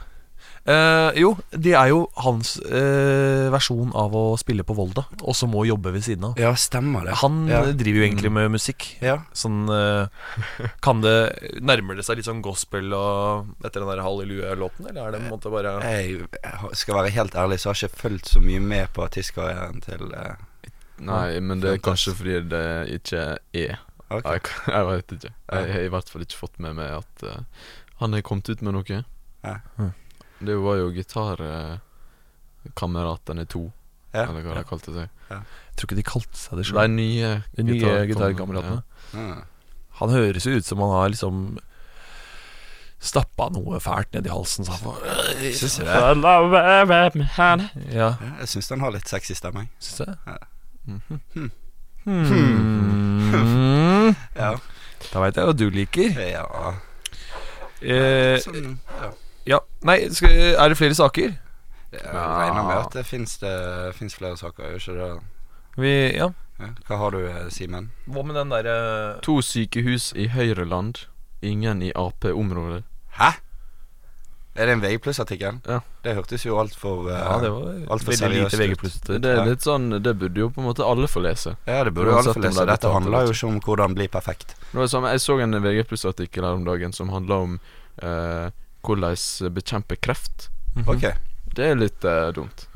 Eh, 0.69 1.15
jo, 1.17 1.31
det 1.49 1.71
er 1.77 1.89
jo 1.89 2.01
hans 2.19 2.57
eh, 2.67 3.47
versjon 3.49 3.93
av 3.97 4.13
å 4.15 4.23
spille 4.37 4.65
på 4.67 4.75
Volda, 4.77 5.05
og 5.23 5.37
så 5.37 5.47
må 5.49 5.63
jobbe 5.65 5.93
ved 5.95 6.03
siden 6.05 6.27
av. 6.29 6.41
Ja, 6.41 6.51
stemmer 6.59 7.07
det. 7.07 7.15
Han 7.23 7.39
ja. 7.49 7.63
driver 7.71 8.01
jo 8.01 8.05
egentlig 8.05 8.31
med 8.35 8.51
musikk. 8.53 8.85
Ja. 9.01 9.17
Sånn 9.33 9.69
eh, 9.73 10.11
Kan 10.85 11.01
det 11.01 11.15
Nærmer 11.63 11.97
det 11.97 12.05
seg 12.07 12.19
litt 12.19 12.27
sånn 12.27 12.43
gospel 12.45 12.93
og 12.95 13.49
etter 13.63 13.81
den 13.81 13.91
der 13.93 14.03
halleluja-låten, 14.05 14.91
eller 14.91 15.07
er 15.07 15.15
det 15.15 15.23
på 15.23 15.29
en 15.29 15.33
måte 15.37 15.53
bare 15.53 15.73
Jeg 15.87 16.27
skal 16.77 16.99
være 16.99 17.15
helt 17.15 17.37
ærlig, 17.39 17.61
så 17.61 17.71
har 17.71 17.79
jeg 17.79 17.89
ikke 17.89 18.03
fulgt 18.03 18.33
så 18.35 18.43
mye 18.43 18.61
med 18.61 18.93
på 18.95 19.05
artistkarrieren 19.07 19.81
til 19.85 20.11
eh, 20.13 20.35
Nei, 20.99 21.39
men 21.39 21.61
det 21.63 21.77
er 21.77 21.83
kanskje 21.83 22.11
fordi 22.19 22.41
det 22.51 22.65
ikke 22.99 23.21
er. 23.55 23.77
Ok. 24.09 24.25
Jeg, 24.25 24.41
jeg 24.75 24.85
vet 24.89 25.07
ikke. 25.17 25.31
Jeg 25.53 25.63
har 25.73 25.81
i 25.85 25.89
hvert 25.93 26.09
fall 26.09 26.21
ikke 26.25 26.39
fått 26.39 26.57
med 26.59 26.73
meg 26.79 26.89
at 26.97 27.15
uh, 27.23 27.39
han 28.01 28.13
har 28.15 28.21
kommet 28.25 28.49
ut 28.49 28.61
med 28.65 28.73
noe. 28.73 29.03
Ja. 29.45 29.55
Mm. 29.77 29.93
Det 30.39 30.55
var 30.63 30.75
jo 30.79 30.87
Gitarkameratene 30.95 33.43
to, 33.51 33.63
Ja. 34.13 34.23
eller 34.25 34.41
hva 34.41 34.53
Ja. 34.55 34.59
de 34.63 34.69
kalte 34.69 34.91
seg. 34.95 35.07
Jeg 35.29 35.43
tror 35.77 35.85
ikke 35.89 35.95
de 35.99 36.03
kalte 36.09 36.37
seg 36.39 36.51
det 36.57 36.63
De 36.65 36.69
sjøl. 36.71 36.89
nye 36.89 37.43
De 37.55 37.63
nye 37.63 38.05
gitarkameratene. 38.09 38.81
Mm. 39.13 39.41
Han 39.99 40.09
høres 40.09 40.45
jo 40.47 40.51
ut 40.57 40.65
som 40.65 40.79
han 40.79 40.89
har 40.95 41.09
liksom 41.13 41.57
Stappa 42.99 43.45
noe 43.55 43.79
fælt 43.79 44.11
nedi 44.11 44.27
halsen. 44.27 44.65
Så 44.67 44.71
han 44.75 44.83
du 45.79 45.85
det? 45.85 45.87
Ja, 45.87 46.11
Ja, 47.93 48.09
jeg 48.41 48.47
syns 48.51 48.67
den 48.67 48.79
har 48.83 48.91
litt 48.91 49.07
sexy 49.07 49.33
stemme. 49.39 49.59
jeg. 49.59 49.69
syns 49.79 49.97
det? 50.03 50.17
Ja. 50.27 50.35
Hmm 50.85 51.01
Hmm. 52.05 53.68
Ja. 54.35 54.53
Da 55.13 55.21
veit 55.23 55.37
jeg 55.39 55.47
hva 55.47 55.55
du 55.55 55.69
liker. 55.73 56.15
ja. 56.19 56.45
Eh, 57.81 58.35
Sånn, 58.43 58.73
ja. 58.99 59.09
ja, 59.47 59.59
nei, 59.87 60.01
skal, 60.11 60.33
er 60.59 60.71
det 60.73 60.77
flere 60.79 60.97
saker? 60.97 61.37
Jeg 61.95 62.11
regner 62.13 62.65
med 62.67 62.75
at 62.83 62.93
det 62.97 63.05
fins 63.07 63.37
flere 63.39 64.35
saker, 64.37 64.73
gjør 64.75 64.81
ikke 64.83 64.97
det? 64.99 65.11
Vi, 65.79 65.93
ja. 66.17 66.27
Hva 66.89 66.97
har 66.99 67.15
du, 67.15 67.21
eh, 67.29 67.47
Simen? 67.55 67.87
Hva 68.11 68.25
med 68.27 68.35
den 68.35 68.51
derre 68.51 68.75
To 69.23 69.37
sykehus 69.41 70.09
i 70.19 70.27
Høyreland, 70.33 71.05
ingen 71.41 71.81
i 71.81 71.93
Ap-området. 71.95 72.83
Hæ? 73.15 73.31
Er 74.59 74.67
det 74.67 74.73
en 74.75 74.81
VG 74.83 74.97
pluss-artikkel? 75.05 75.61
Ja. 75.71 75.77
Det 76.03 76.17
hørtes 76.17 76.43
jo 76.43 76.57
altfor 76.59 77.05
uh, 77.07 77.13
Ja, 77.15 77.35
det 77.39 77.49
var 77.53 77.77
alt 77.95 78.03
for 78.03 78.11
seriøst 78.19 78.59
ut. 78.59 79.07
Det 79.23 79.29
er 79.31 79.45
litt 79.47 79.63
sånn 79.63 79.85
Det 80.03 80.11
burde 80.19 80.41
jo 80.43 80.49
på 80.51 80.59
en 80.59 80.67
måte 80.67 80.83
alle 80.83 81.07
få 81.07 81.23
lese. 81.23 81.53
Ja, 81.69 81.85
det 81.87 81.93
burde 81.95 82.11
jo 82.11 82.17
alle 82.19 82.33
få 82.35 82.41
det 82.43 82.51
lese. 82.51 82.65
Dette 82.67 82.91
handler 82.91 83.29
jo 83.29 83.33
ikke 83.37 83.47
om 83.53 83.61
hvordan 83.63 83.95
bli 83.95 84.09
perfekt. 84.11 84.51
Det 84.71 84.75
var 84.81 84.87
samme, 84.91 85.13
Jeg 85.15 85.21
så 85.23 85.37
en 85.39 85.55
VG 85.63 85.85
pluss-artikkel 85.87 86.43
her 86.43 86.59
om 86.59 86.65
dagen 86.67 86.91
som 86.93 87.09
handla 87.15 87.35
om 87.45 87.55
uh, 88.03 88.51
hvordan 88.83 89.15
bekjempe 89.55 89.95
kreft. 90.03 90.49
Mhm. 90.75 90.89
Ok 90.91 91.07
Det 91.55 91.65
er 91.71 91.75
litt 91.79 92.03
uh, 92.05 92.31
dumt. 92.35 92.67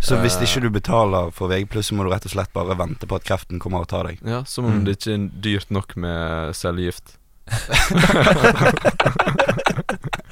Så 0.00 0.16
hvis 0.20 0.36
Eh. 0.36 0.42
ikke 0.44 0.60
du 0.60 0.68
betaler 0.70 1.30
for 1.32 1.48
VG+, 1.48 1.72
så 1.82 1.94
må 1.96 2.04
du 2.04 2.10
rett 2.12 2.26
og 2.28 2.30
slett 2.30 2.52
bare 2.52 2.76
vente 2.76 3.06
på 3.08 3.16
at 3.16 3.24
kreften 3.24 3.58
kommer 3.58 3.80
og 3.80 3.88
tar 3.88 4.04
deg. 4.04 4.18
Ja, 4.22 4.44
Som 4.44 4.66
om 4.66 4.72
Mm. 4.80 4.84
det 4.84 4.98
ikke 4.98 5.14
er 5.14 5.28
dyrt 5.40 5.70
nok 5.70 5.96
med 5.96 6.52
cellegift. 6.54 7.16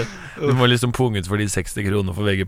Du 0.40 0.52
må 0.56 0.66
liksom 0.70 0.92
punge 0.96 1.20
ut 1.20 1.26
for 1.28 1.36
de 1.40 1.46
60 1.50 1.84
kroner 1.88 2.14
for 2.16 2.24
VG. 2.24 2.44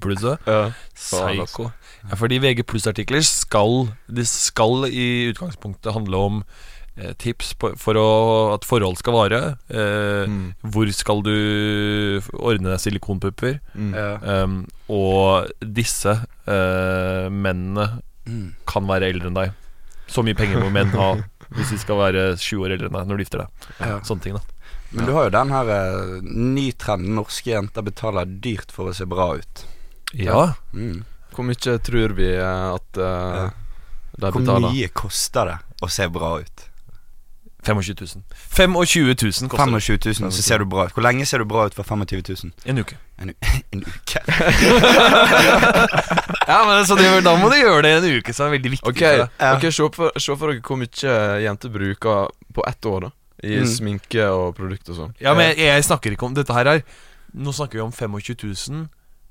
Ja. 0.47 0.61
Psyko. 0.97 1.71
Ja, 2.09 2.17
fordi 2.19 2.39
VG 2.43 2.63
pluss-artikler 2.67 3.23
skal 3.27 3.91
Det 4.11 4.25
skal 4.27 4.87
i 4.89 5.29
utgangspunktet 5.33 5.93
handle 5.95 6.17
om 6.17 6.39
eh, 6.97 7.13
tips 7.21 7.53
på, 7.61 7.73
for 7.81 7.95
å, 8.01 8.07
at 8.55 8.65
forhold 8.69 8.97
skal 9.01 9.17
vare. 9.19 9.43
Eh, 9.71 10.25
Mm. 10.29 10.53
Hvor 10.63 10.87
skal 10.95 11.23
du 11.27 11.33
ordne 12.39 12.71
deg 12.71 12.79
silikonpupper? 12.81 13.57
Mm. 13.75 13.93
Um, 14.23 14.57
og 14.93 15.51
disse 15.61 16.13
eh, 16.47 17.29
mennene 17.33 17.89
Mm. 18.23 18.53
kan 18.71 18.87
være 18.87 19.09
eldre 19.11 19.27
enn 19.33 19.35
deg. 19.35 19.51
Så 20.07 20.23
mye 20.23 20.37
penger 20.39 20.61
må 20.63 20.69
menn 20.71 20.93
ha 20.95 21.17
hvis 21.57 21.73
de 21.75 21.79
skal 21.83 21.99
være 21.99 22.21
20 22.39 22.63
år 22.63 22.75
eldre 22.77 22.87
enn 22.87 22.95
deg 23.01 23.09
når 23.11 23.19
de 23.19 23.25
gifter 23.27 23.43
deg. 23.43 23.67
Ja. 23.83 23.97
Sånne 24.07 24.23
ting, 24.23 24.37
da. 24.39 24.45
Men 24.93 25.07
du 25.09 25.13
har 25.17 25.25
jo 25.29 25.33
den 25.35 25.53
her 25.55 25.71
uh, 25.73 26.19
ny 26.23 26.67
trenden 26.77 27.15
norske 27.17 27.51
jenter 27.55 27.83
betaler 27.87 28.29
dyrt 28.45 28.73
for 28.75 28.91
å 28.91 28.95
se 28.97 29.07
bra 29.09 29.31
ut. 29.41 29.65
Ja. 30.13 30.53
Mm. 30.77 31.05
Hvor 31.33 31.47
mye 31.49 31.79
tror 31.81 32.13
vi 32.19 32.27
eh, 32.37 32.67
at 32.75 32.99
eh, 33.01 33.39
Ja. 33.39 33.47
de 34.21 34.29
Hvor 34.31 34.43
betaler? 34.43 34.69
mye 34.75 34.89
koster 34.93 35.49
det 35.49 35.55
å 35.81 35.89
se 35.89 36.05
bra 36.13 36.35
ut? 36.43 36.67
25 37.65 37.95
000. 37.95 38.23
25 38.59 38.75
000 38.75 39.49
koster 39.49 39.71
det. 39.71 39.81
25 39.81 40.23
000, 40.27 40.33
så 40.35 40.43
ser 40.43 40.59
du 40.59 40.67
bra 40.67 40.85
ut. 40.89 40.93
Hvor 40.97 41.05
lenge 41.07 41.25
ser 41.31 41.39
du 41.41 41.47
bra 41.49 41.65
ut 41.71 41.75
for 41.79 41.87
25 41.89 42.21
000? 42.43 42.53
En 42.69 42.83
uke. 42.83 42.99
En, 43.23 43.31
u 43.31 43.35
en 43.73 43.85
uke. 43.87 44.21
Ja, 46.47 46.65
men 46.67 46.87
så 46.87 46.95
det, 46.99 47.21
Da 47.25 47.37
må 47.39 47.49
du 47.53 47.57
gjøre 47.57 47.83
det 47.87 47.91
i 47.93 47.99
en 48.01 48.19
uke, 48.19 48.33
så 48.35 48.45
er 48.45 48.51
det 48.51 48.57
veldig 48.59 48.73
viktig. 48.75 48.89
Ok, 48.91 48.99
for 48.99 49.23
deg. 49.23 49.57
Ok, 49.57 49.67
se 49.73 49.89
for, 49.97 50.19
se 50.21 50.37
for 50.37 50.51
dere 50.53 50.65
hvor 50.67 50.81
mye 50.81 51.17
jenter 51.45 51.73
bruker 51.73 52.33
på 52.53 52.65
ett 52.69 52.89
år, 52.91 53.07
da. 53.07 53.13
I 53.43 53.57
Mm. 53.59 53.67
sminke 53.67 54.25
og 54.31 54.55
produkt 54.57 54.89
og 54.91 54.97
sånn. 54.97 55.15
Ja, 55.21 55.35
men 55.35 55.49
jeg, 55.57 55.59
jeg 55.67 55.83
snakker 55.85 56.13
ikke 56.15 56.27
om 56.29 56.35
Dette 56.35 56.55
her 56.55 56.67
er 56.67 56.83
Nå 57.35 57.51
snakker 57.53 57.79
vi 57.81 57.81
om 57.81 57.91
25 57.93 58.37
000 58.71 58.89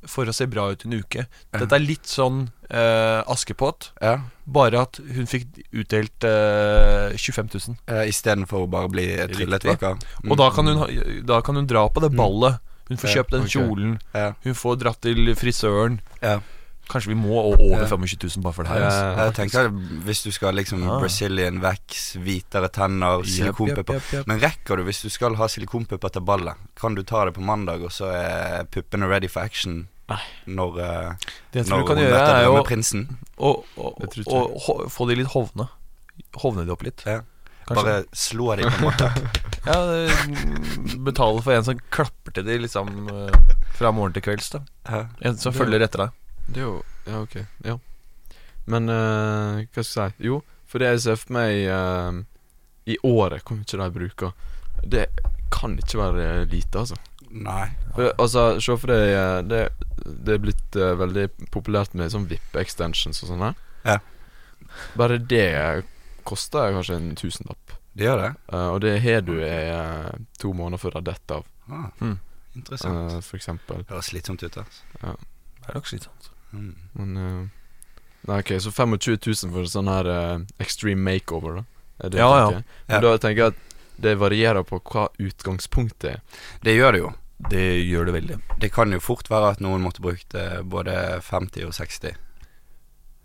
for 0.09 0.25
å 0.25 0.33
se 0.33 0.47
bra 0.49 0.71
ut 0.71 0.83
en 0.87 0.95
uke. 0.97 1.27
Dette 1.53 1.75
er 1.77 1.83
litt 1.83 2.09
sånn 2.09 2.47
uh, 2.73 3.21
Askepott, 3.29 3.91
Ja. 4.01 4.15
bare 4.49 4.79
at 4.81 4.97
hun 4.97 5.27
fikk 5.29 5.45
utdelt 5.77 6.25
uh, 6.25 7.13
25 7.13 7.51
000. 7.53 7.75
Uh, 7.87 8.01
Istedenfor 8.09 8.65
å 8.65 8.69
bare 8.71 8.89
bli 8.89 9.05
tryllet 9.29 9.61
vekk 9.69 9.83
av. 9.91 9.99
Mm. 10.23 10.31
Og 10.33 10.37
da 10.41 10.49
kan, 10.55 10.65
hun, 10.71 10.77
ha- 10.81 11.21
da 11.29 11.41
kan 11.45 11.55
hun 11.61 11.67
dra 11.69 11.85
på 11.93 12.01
det 12.01 12.09
Mm. 12.11 12.17
ballet. 12.17 12.57
Hun 12.89 12.97
får 12.97 13.13
kjøpt 13.13 13.31
den 13.37 13.45
ok. 13.45 13.53
kjolen. 13.53 13.93
Ja. 14.17 14.33
Hun 14.43 14.53
får 14.57 14.79
dratt 14.81 15.01
til 15.05 15.29
frisøren. 15.37 15.99
Ja. 16.23 16.39
Kanskje 16.91 17.13
vi 17.13 17.15
må 17.15 17.37
over 17.39 17.85
Ja. 17.85 17.87
25 17.87 18.17
000 18.35 18.43
bare 18.43 18.53
for 18.53 18.67
det 18.67 18.73
her. 18.73 18.85
Altså. 18.87 19.23
Jeg 19.23 19.35
tenker 19.37 19.69
Hvis 20.05 20.23
du 20.23 20.31
skal 20.31 20.55
liksom 20.55 20.83
ja. 20.83 20.97
Brazilian 20.99 21.61
wax, 21.63 22.17
hvitere 22.19 22.67
tenner, 22.73 23.23
silikonpupper 23.23 23.99
jepp. 23.99 24.27
Men 24.27 24.41
rekker 24.43 24.77
du, 24.77 24.83
hvis 24.83 25.01
du 25.05 25.09
skal 25.09 25.35
ha 25.39 25.47
silikonpupper 25.47 26.11
til 26.11 26.25
ballet, 26.27 26.59
kan 26.75 26.95
du 26.95 27.03
ta 27.03 27.25
det 27.25 27.35
på 27.37 27.41
mandag, 27.45 27.83
og 27.87 27.91
så 27.95 28.11
er 28.11 28.67
puppene 28.71 29.07
ready 29.07 29.29
for 29.31 29.41
action 29.41 29.87
Nei. 30.11 30.19
når, 30.45 30.79
eh, 30.79 31.11
Det 31.51 31.63
jeg 31.63 31.69
når 31.69 31.69
tror 31.69 31.81
du 31.81 31.87
kan 31.87 32.03
gjøre, 32.03 32.23
er 32.35 32.43
jo 32.43 32.55
å, 33.37 33.51
å, 33.77 34.89
få 34.89 35.07
de 35.07 35.15
litt 35.21 35.31
hovne. 35.31 35.69
Hovne 36.43 36.65
de 36.65 36.73
opp 36.73 36.83
litt. 36.83 37.05
Ja. 37.07 37.21
Bare 37.71 38.01
slå 38.11 38.55
de 38.59 38.67
på 38.67 38.75
en 38.75 38.89
måte. 38.89 39.11
Ja, 39.61 39.77
betale 41.05 41.41
for 41.45 41.53
en 41.53 41.65
som 41.67 41.77
klapper 41.93 42.33
til 42.33 42.47
de 42.47 42.55
liksom 42.63 42.87
eh, 43.13 43.35
fra 43.77 43.91
morgen 43.93 44.15
til 44.15 44.23
kvelds. 44.25 44.49
da 44.55 45.03
En 45.21 45.37
som 45.37 45.53
følger 45.53 45.85
etter 45.85 46.07
deg. 46.07 46.15
Det 46.51 46.61
er 46.61 46.67
jo 46.67 46.83
Ja, 47.07 47.21
ok. 47.23 47.35
Ja. 47.65 47.77
Men 48.69 48.89
eh, 48.89 49.61
hva 49.73 49.83
skal 49.83 50.03
jeg 50.09 50.15
si? 50.17 50.27
Jo, 50.27 50.41
for 50.69 50.79
det 50.83 50.91
jeg 50.93 51.01
ser 51.05 51.17
for 51.21 51.33
meg 51.33 51.63
eh, 51.65 52.19
i 52.93 52.97
året, 53.07 53.41
hvor 53.47 53.57
mye 53.57 53.79
de 53.81 53.87
bruker 53.95 54.33
Det 54.83 55.07
kan 55.51 55.73
ikke 55.81 55.97
være 55.99 56.45
lite, 56.51 56.79
altså. 56.79 56.95
Nei. 57.31 57.69
For, 57.95 58.11
altså, 58.19 58.43
se 58.63 58.75
for 58.77 58.91
deg 58.91 59.11
eh, 59.15 59.41
det, 59.47 59.61
det 60.27 60.35
er 60.37 60.41
blitt 60.45 60.77
eh, 60.79 60.93
veldig 60.99 61.25
populært 61.53 61.93
med 61.97 62.11
sånn 62.13 62.27
VIP-extensions 62.29 63.21
og 63.23 63.31
sånn 63.31 63.43
her. 63.45 63.59
Ja. 63.85 63.97
Bare 64.99 65.17
det 65.19 65.83
koster 66.27 66.71
kanskje 66.75 66.97
en 66.99 67.13
tusenlapp. 67.19 67.75
Det 67.97 68.05
gjør 68.07 68.21
det? 68.23 68.31
Eh, 68.53 68.67
og 68.71 68.81
det 68.85 68.95
har 69.03 69.21
du 69.27 69.33
i 69.41 69.47
eh, 69.51 70.11
to 70.39 70.53
måneder 70.55 70.81
før 70.81 70.99
det 70.99 71.07
detter 71.13 71.41
av, 71.41 71.47
Ah, 71.71 71.87
Mm. 72.01 72.17
Interessant. 72.55 73.11
eh, 73.13 73.21
for 73.23 73.37
eksempel. 73.39 73.85
Høres 73.87 74.09
slitsomt 74.11 74.43
ut, 74.43 74.57
altså. 74.57 74.81
Det 75.01 75.69
er 75.69 75.77
nok 75.77 75.87
slitsomt. 75.87 76.30
Mm. 76.51 76.75
Men 76.99 77.17
uh, 77.17 77.41
Nei, 78.29 78.37
ok, 78.43 78.53
så 78.61 78.69
25 78.69 79.17
000 79.17 79.53
for 79.55 79.69
sånn 79.69 79.89
her 79.89 80.07
uh, 80.09 80.43
extreme 80.61 81.01
makeover, 81.01 81.61
da? 81.61 82.09
Det 82.09 82.21
Ja? 82.53 82.61
Ja. 82.61 82.61
Men 82.91 83.05
da 83.05 83.13
tenker 83.21 83.43
jeg 83.43 83.53
at 83.55 83.77
det 84.01 84.15
varierer 84.21 84.65
på 84.65 84.79
hva 84.81 85.07
utgangspunktet 85.21 86.07
er. 86.15 86.21
Det 86.65 86.75
gjør 86.75 86.95
det 86.95 87.01
jo. 87.01 87.11
Det 87.49 87.65
gjør 87.81 88.09
det 88.09 88.15
veldig. 88.17 88.37
Det 88.61 88.69
kan 88.73 88.93
jo 88.93 89.01
fort 89.01 89.29
være 89.29 89.55
at 89.55 89.63
noen 89.63 89.81
måtte 89.81 90.03
brukt 90.03 90.35
eh, 90.37 90.61
både 90.61 90.93
50 91.25 91.65
og 91.65 91.73
60. 91.77 92.17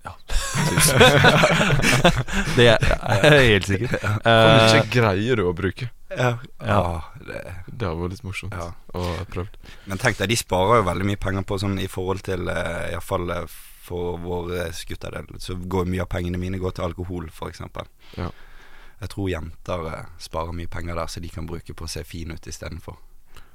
Ja. 0.06 0.12
Det 2.56 2.66
er 2.72 2.80
jeg 2.80 3.50
helt 3.50 3.66
sikker. 3.68 3.88
Hvor 4.00 4.30
Eh, 4.30 4.56
mye 4.56 4.80
greier 4.92 5.36
du 5.40 5.44
å 5.50 5.54
bruke? 5.56 5.90
ja. 6.16 6.30
Ja. 6.62 6.80
Det, 7.26 7.40
Det 7.66 7.84
har 7.88 7.96
vært 7.98 8.14
litt 8.16 8.24
morsomt 8.26 8.54
ja. 8.56 8.68
å 8.94 9.02
prøve. 9.32 9.48
Men 9.90 9.98
tenk 10.00 10.16
deg, 10.20 10.30
de 10.30 10.38
sparer 10.40 10.80
jo 10.80 10.86
veldig 10.88 11.06
mye 11.10 11.20
penger 11.20 11.42
på 11.48 11.58
sånn 11.60 11.78
i 11.82 11.88
forhold 11.90 12.22
til 12.26 12.42
uh, 12.48 12.88
Iallfall 12.92 13.26
uh, 13.34 13.44
for 13.86 14.16
våre 14.22 14.68
gutter. 14.88 15.18
Så 15.42 15.52
går 15.60 15.84
mye 15.90 16.02
av 16.06 16.10
pengene 16.10 16.38
mine 16.40 16.58
går 16.62 16.72
til 16.78 16.86
alkohol, 16.88 17.24
f.eks. 17.30 17.60
Ja. 18.16 18.28
Jeg 18.96 19.08
tror 19.12 19.26
jenter 19.28 19.82
eh, 19.92 20.04
sparer 20.24 20.54
mye 20.56 20.70
penger 20.72 20.96
der, 20.96 21.10
så 21.12 21.20
de 21.20 21.28
kan 21.28 21.44
bruke 21.46 21.74
på 21.76 21.84
å 21.84 21.90
se 21.90 22.00
fine 22.08 22.32
ut 22.38 22.46
istedenfor. 22.48 22.96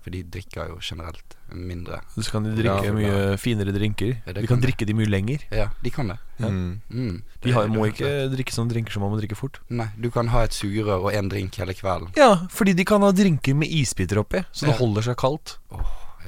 For 0.02 0.10
de 0.10 0.24
drikker 0.34 0.68
jo 0.72 0.80
generelt 0.82 1.36
mindre. 1.54 2.00
så 2.18 2.32
kan 2.32 2.44
de 2.48 2.56
drikke 2.58 2.86
Ja, 2.88 2.94
mye 2.96 3.38
finere 3.38 3.74
drinker. 3.76 4.16
Ja, 4.26 4.34
de 4.34 4.42
kan 4.42 4.48
kan 4.48 4.62
de. 4.62 4.66
drikke 4.68 4.86
de 4.90 4.94
mye 4.98 5.06
lenger. 5.10 5.44
Ja, 5.54 5.68
de 5.84 5.92
kan 5.94 6.08
det. 6.10 6.18
Ja. 6.40 6.50
Mm. 6.50 6.82
Mm. 6.90 7.22
De 7.44 7.52
har, 7.54 7.68
må 7.70 7.86
det 7.86 7.94
ikke 7.94 8.14
drikke 8.36 8.56
sånne 8.56 8.74
drinker 8.74 8.92
som 8.96 9.04
man 9.06 9.12
må 9.14 9.20
drikke 9.22 9.38
fort. 9.38 9.60
Nei, 9.70 9.90
du 10.02 10.10
kan 10.10 10.28
ha 10.34 10.42
et 10.48 10.58
sugerør 10.58 11.06
og 11.06 11.14
én 11.14 11.30
drink 11.30 11.60
hele 11.62 11.76
kvelden. 11.78 12.10
Ja, 12.18 12.32
fordi 12.50 12.74
de 12.74 12.86
kan 12.86 13.02
ha 13.06 13.12
drinker 13.14 13.54
med 13.54 13.70
isbiter 13.70 14.18
oppi, 14.24 14.42
så 14.52 14.72
det 14.72 14.78
holder 14.82 15.06
seg 15.12 15.18
kaldt. 15.22 15.58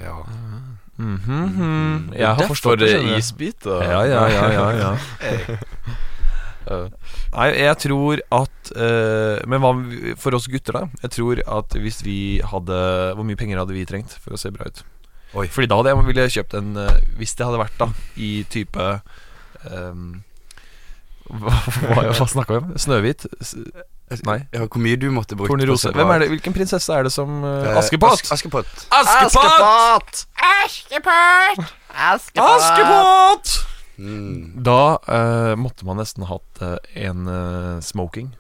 Ja. 0.02 0.20
Mhm. 0.98 2.14
Jeg 2.14 2.28
har 2.38 2.46
forstått 2.48 2.80
det. 2.80 2.94
er 2.94 3.02
du. 3.02 3.16
isbiter. 3.18 3.82
Ja, 3.82 4.04
ja, 4.06 4.28
ja, 4.30 4.48
ja, 4.54 4.68
ja. 4.78 5.58
Eh, 6.64 6.88
Nei, 7.34 7.48
jeg 7.60 7.78
tror 7.84 8.22
at 8.32 8.72
uh, 8.78 9.42
Men 9.52 9.64
hva 9.64 9.72
for 10.22 10.38
oss 10.38 10.48
gutter, 10.48 10.78
da? 10.78 11.02
Jeg 11.04 11.16
tror 11.18 11.42
at 11.60 11.76
hvis 11.76 12.00
vi 12.06 12.18
hadde 12.40 12.78
Hvor 13.18 13.28
mye 13.28 13.40
penger 13.40 13.60
hadde 13.60 13.76
vi 13.76 13.84
trengt 13.90 14.16
for 14.24 14.36
å 14.36 14.40
se 14.40 14.52
bra 14.54 14.70
ut? 14.70 14.84
Oi. 15.34 15.48
Fordi 15.52 15.68
da 15.68 15.80
hadde 15.80 15.92
jeg 15.94 16.06
ville 16.08 16.28
kjøpt 16.38 16.54
en 16.60 16.76
eh, 16.78 17.00
Hvis 17.20 17.34
det 17.40 17.48
hadde 17.48 17.62
vært 17.64 17.80
da 17.82 17.90
i 18.22 18.32
type 18.54 18.90
um, 19.72 20.22
Hva, 21.28 21.56
hva, 21.90 22.06
hva 22.14 22.28
snakka 22.30 22.54
vi 22.54 22.62
om? 22.62 22.72
Snøhvit? 22.78 23.26
Nei. 24.28 24.38
ja, 24.54 24.68
hvor 24.68 24.82
mye 24.84 24.98
du 25.00 25.08
måtte 25.16 25.34
bruke 25.40 25.50
Tornerose? 25.50 25.90
Hvem 25.96 26.12
er 26.14 26.22
det, 26.22 26.28
hvilken 26.36 26.54
prinsesse 26.54 26.94
er 26.94 27.08
det 27.08 27.14
som 27.16 27.40
uh, 27.42 27.64
Eh, 27.66 27.78
Askepott! 27.80 28.22
As 28.30 28.36
Askepott. 28.36 28.86
Askepott! 28.94 30.26
Askepott! 31.98 33.73
Mm. 33.98 34.64
Da 34.66 34.98
eh, 35.08 35.56
måtte 35.60 35.86
man 35.86 36.00
nesten 36.02 36.26
hatt 36.30 36.62
eh, 36.62 36.78
en 37.08 37.28
eh, 37.28 37.80
smoking. 37.86 38.32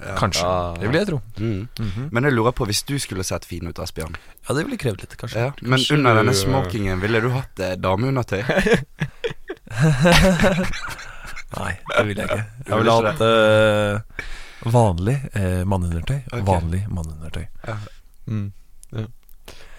Ja. 0.00 0.16
Kanskje. 0.18 0.42
Ja. 0.42 0.74
Det 0.80 0.88
vil 0.90 0.98
jeg 0.98 1.06
tro. 1.08 1.18
Mm. 1.38 1.68
Mhm. 1.78 2.08
Men 2.12 2.24
jeg 2.28 2.34
lurer 2.34 2.52
på, 2.56 2.66
hvis 2.66 2.82
du 2.88 2.96
skulle 2.98 3.24
sett 3.24 3.44
fin 3.46 3.66
ut, 3.68 3.78
Asbjørn 3.78 4.16
Ja, 4.48 4.54
det 4.56 4.64
ville 4.66 4.76
krevd 4.80 5.04
litt, 5.04 5.16
kanskje. 5.20 5.38
ja. 5.46 5.52
Men 5.62 5.76
Kanskje 5.78 5.94
under 5.98 6.18
denne 6.18 6.34
eh, 6.34 6.40
smokingen, 6.40 7.00
ville 7.04 7.20
du 7.22 7.28
hatt 7.34 7.60
eh, 7.62 7.76
dameundertøy? 7.80 8.42
Nei, 11.54 11.72
det 11.96 12.04
vil 12.08 12.18
jeg 12.18 12.26
ikke. 12.26 12.44
Jeg 12.68 12.80
ville 12.80 12.96
hatt 13.06 13.22
eh, 13.28 14.24
vanlig 14.74 15.16
eh, 15.38 15.62
manneundertøy. 15.68 16.18
Okay. 16.30 16.46
Vanlig 16.48 16.82
manneundertøy. 16.90 17.44
mm. 18.26 18.48
ja. 18.98 19.06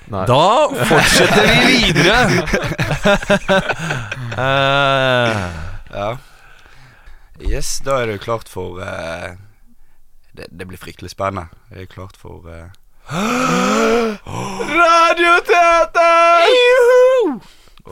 Nei. 0.08 0.26
Da 0.30 0.70
fortsetter 0.86 1.48
vi 1.50 1.62
videre! 1.86 2.18
uh, 4.38 5.38
Ja. 5.96 6.18
Yes, 7.42 7.80
da 7.86 8.02
er 8.04 8.08
det 8.14 8.20
klart 8.24 8.50
for 8.52 8.80
uh, 8.84 9.30
det, 10.36 10.46
det 10.52 10.66
blir 10.70 10.78
fryktelig 10.80 11.12
spennende. 11.14 11.48
Det 11.72 11.82
er 11.86 11.90
klart 11.92 12.18
for 12.20 12.38
uh, 12.46 12.52
Radioteater! 14.76 17.40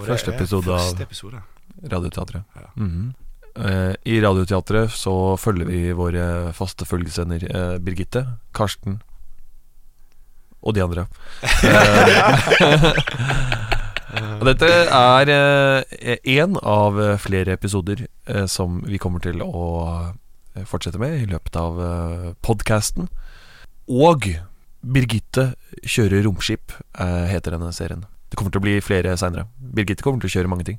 Første 0.04 0.32
episode 0.36 0.72
av- 0.74 1.02
episode. 1.04 1.42
Radioteatret. 1.84 2.44
Ja. 2.56 2.62
Mm 2.78 2.90
-hmm. 2.92 3.14
uh, 3.90 3.96
I 4.04 4.22
Radioteatret 4.22 4.92
så 4.92 5.38
følger 5.38 5.66
vi 5.66 5.92
våre 5.94 6.54
faste 6.54 6.86
følgesender 6.86 7.78
Birgitte, 7.80 8.26
Karsten 8.54 9.02
og 10.64 10.76
de 10.76 10.84
andre. 10.84 11.06
Eh, 11.44 12.30
og 14.40 14.48
dette 14.48 14.70
er 14.70 15.34
én 16.24 16.58
av 16.60 17.00
eh, 17.02 17.18
flere 17.22 17.58
episoder 17.58 18.06
eh, 18.06 18.46
som 18.52 18.82
vi 18.88 19.02
kommer 19.02 19.24
til 19.24 19.44
å 19.44 19.68
fortsette 20.70 21.02
med 21.02 21.18
i 21.18 21.30
løpet 21.32 21.56
av 21.58 21.80
podcasten. 22.46 23.08
Og 23.90 24.28
Birgitte 24.84 25.56
kjører 25.82 26.22
romskip, 26.28 26.76
heter 26.94 27.56
denne 27.56 27.72
serien. 27.74 28.04
Det 28.30 28.38
kommer 28.38 28.54
til 28.54 28.62
å 28.62 28.66
bli 28.68 28.76
flere 28.86 29.16
seinere. 29.18 29.48
Birgitte 29.58 30.06
kommer 30.06 30.22
til 30.22 30.30
å 30.30 30.34
kjøre 30.36 30.52
mange 30.52 30.68
ting. 30.68 30.78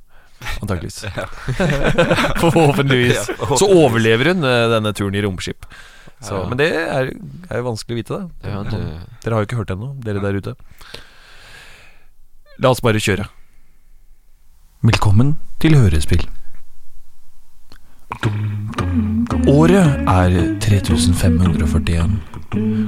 Antakeligvis. 0.63 1.03
Forhåpentligvis. 2.45 3.31
Så 3.59 3.69
overlever 3.69 4.33
hun 4.33 4.47
eh, 4.49 4.67
denne 4.73 4.93
turen 4.97 5.17
i 5.19 5.23
romskip. 5.25 5.67
Så, 6.25 6.45
Men 6.49 6.59
det 6.61 6.71
er, 6.73 7.11
er 7.51 7.61
jo 7.61 7.67
vanskelig 7.67 7.97
å 7.97 8.01
vite. 8.01 8.21
Ja, 8.47 8.63
det, 8.65 8.81
Dere 9.25 9.37
har 9.37 9.45
jo 9.45 9.49
ikke 9.49 9.59
hørt 9.61 9.69
det 9.73 9.77
ennå, 9.77 9.91
dere 10.05 10.23
der 10.25 10.39
ute. 10.41 10.55
La 12.63 12.71
oss 12.71 12.81
bare 12.85 13.03
kjøre. 13.03 13.27
Velkommen 14.85 15.35
til 15.61 15.77
Hørespill. 15.81 16.25
Året 19.51 20.09
er 20.09 20.37
3541. 20.65 22.19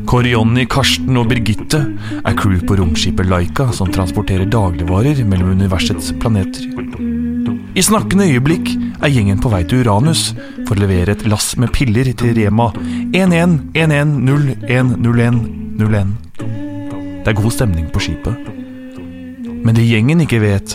Kåre 0.06 0.30
Jonny, 0.32 0.66
Karsten 0.70 1.16
og 1.18 1.28
Birgitte 1.30 1.80
er 2.22 2.36
crew 2.38 2.60
på 2.66 2.76
romskipet 2.78 3.26
Laika 3.30 3.72
som 3.74 3.90
transporterer 3.92 4.46
dagligvarer 4.50 5.24
mellom 5.26 5.50
universets 5.58 6.12
planeter. 6.20 6.62
I 7.76 7.82
snakkende 7.84 8.24
øyeblikk 8.30 8.70
er 9.04 9.10
gjengen 9.12 9.40
på 9.42 9.50
vei 9.52 9.64
til 9.68 9.80
Uranus 9.84 10.22
for 10.64 10.74
å 10.76 10.80
levere 10.80 11.12
et 11.12 11.26
lass 11.28 11.56
med 11.60 11.72
piller 11.76 12.08
til 12.16 12.32
Rema 12.38 12.68
1111010101. 13.12 16.10
Det 17.20 17.28
er 17.32 17.40
god 17.42 17.52
stemning 17.52 17.86
på 17.92 18.00
skipet. 18.06 18.36
Men 19.66 19.72
det 19.76 19.90
gjengen 19.90 20.24
ikke 20.24 20.40
vet, 20.40 20.68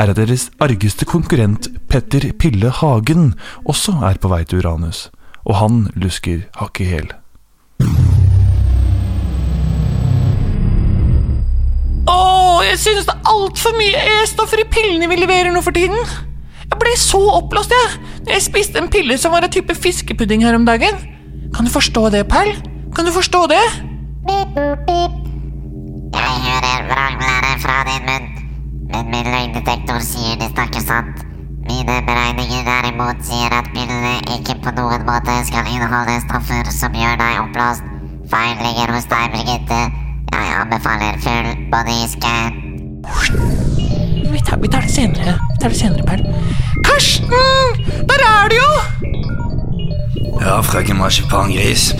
er 0.00 0.08
at 0.08 0.16
deres 0.16 0.48
argeste 0.64 1.04
konkurrent 1.04 1.68
Petter 1.92 2.32
Pille 2.40 2.72
Hagen 2.80 3.36
også 3.68 3.92
er 4.08 4.16
på 4.22 4.32
vei 4.32 4.42
til 4.48 4.64
Uranus, 4.64 5.12
og 5.44 5.60
han 5.60 5.92
lusker 5.98 6.38
hakk 6.56 6.80
i 6.80 6.88
hæl. 6.94 7.19
Åh, 12.10 12.58
jeg 12.66 12.78
synes 12.78 13.06
det 13.06 13.14
er 13.14 13.30
altfor 13.30 13.76
mye 13.78 14.02
E-stoffer 14.16 14.62
i 14.62 14.68
pillene 14.72 15.08
vi 15.10 15.20
leverer 15.20 15.52
nå 15.54 15.62
for 15.64 15.76
tiden. 15.76 16.00
Jeg 16.70 16.78
ble 16.80 16.92
så 16.98 17.20
oppblåst, 17.36 17.72
jeg, 17.74 18.02
når 18.24 18.36
jeg 18.36 18.46
spiste 18.46 18.78
en 18.78 18.90
pille 18.92 19.16
som 19.18 19.34
var 19.34 19.46
en 19.46 19.52
type 19.52 19.74
fiskepudding 19.74 20.44
her 20.46 20.58
om 20.58 20.66
dagen. 20.68 21.00
Kan 21.54 21.66
du 21.66 21.72
forstå 21.72 22.08
det, 22.14 22.26
Perl? 22.30 22.52
Kan 22.96 23.06
du 23.06 23.12
forstå 23.14 23.46
det? 23.50 23.62
Jeg 26.20 26.36
hører 26.46 26.78
vranglære 26.90 27.52
fra 27.64 27.78
din 27.88 28.06
munn, 28.08 28.28
men 28.92 29.10
min 29.14 29.32
løgndetektor 29.34 29.98
sier 30.04 30.38
det 30.40 30.50
snakker 30.54 30.82
sant. 30.86 31.24
Mine 31.70 31.96
beregninger 32.06 32.62
derimot 32.66 33.18
sier 33.26 33.52
at 33.54 33.66
pillene 33.74 34.14
ikke 34.36 34.56
på 34.64 34.74
noen 34.78 35.04
måte 35.06 35.34
skal 35.46 35.68
inneholde 35.70 36.16
stoffer 36.26 36.70
som 36.74 36.94
gjør 37.02 37.18
deg 37.20 37.42
oppblåst. 37.44 37.90
Feil 38.30 38.56
ligger 38.64 38.94
hos 38.94 39.10
deg, 39.10 39.34
Birgitte. 39.34 39.80
Jeg 40.32 40.54
anbefaler 40.60 41.18
full 41.24 41.48
bodyscan. 41.72 42.52
Vi 44.32 44.40
tar, 44.46 44.56
vi 44.62 44.68
tar 44.68 44.80
det 44.86 44.90
senere. 44.94 45.36
Vi 45.52 45.58
tar 45.62 45.68
det 45.68 45.78
senere, 45.78 46.04
Perl. 46.06 46.22
Karsten! 46.86 47.30
Der 48.10 48.24
er 48.26 48.48
du 48.50 48.56
jo! 48.56 48.72
Ja, 50.40 50.60
frøken 50.64 50.96
marsipangris. 50.96 51.90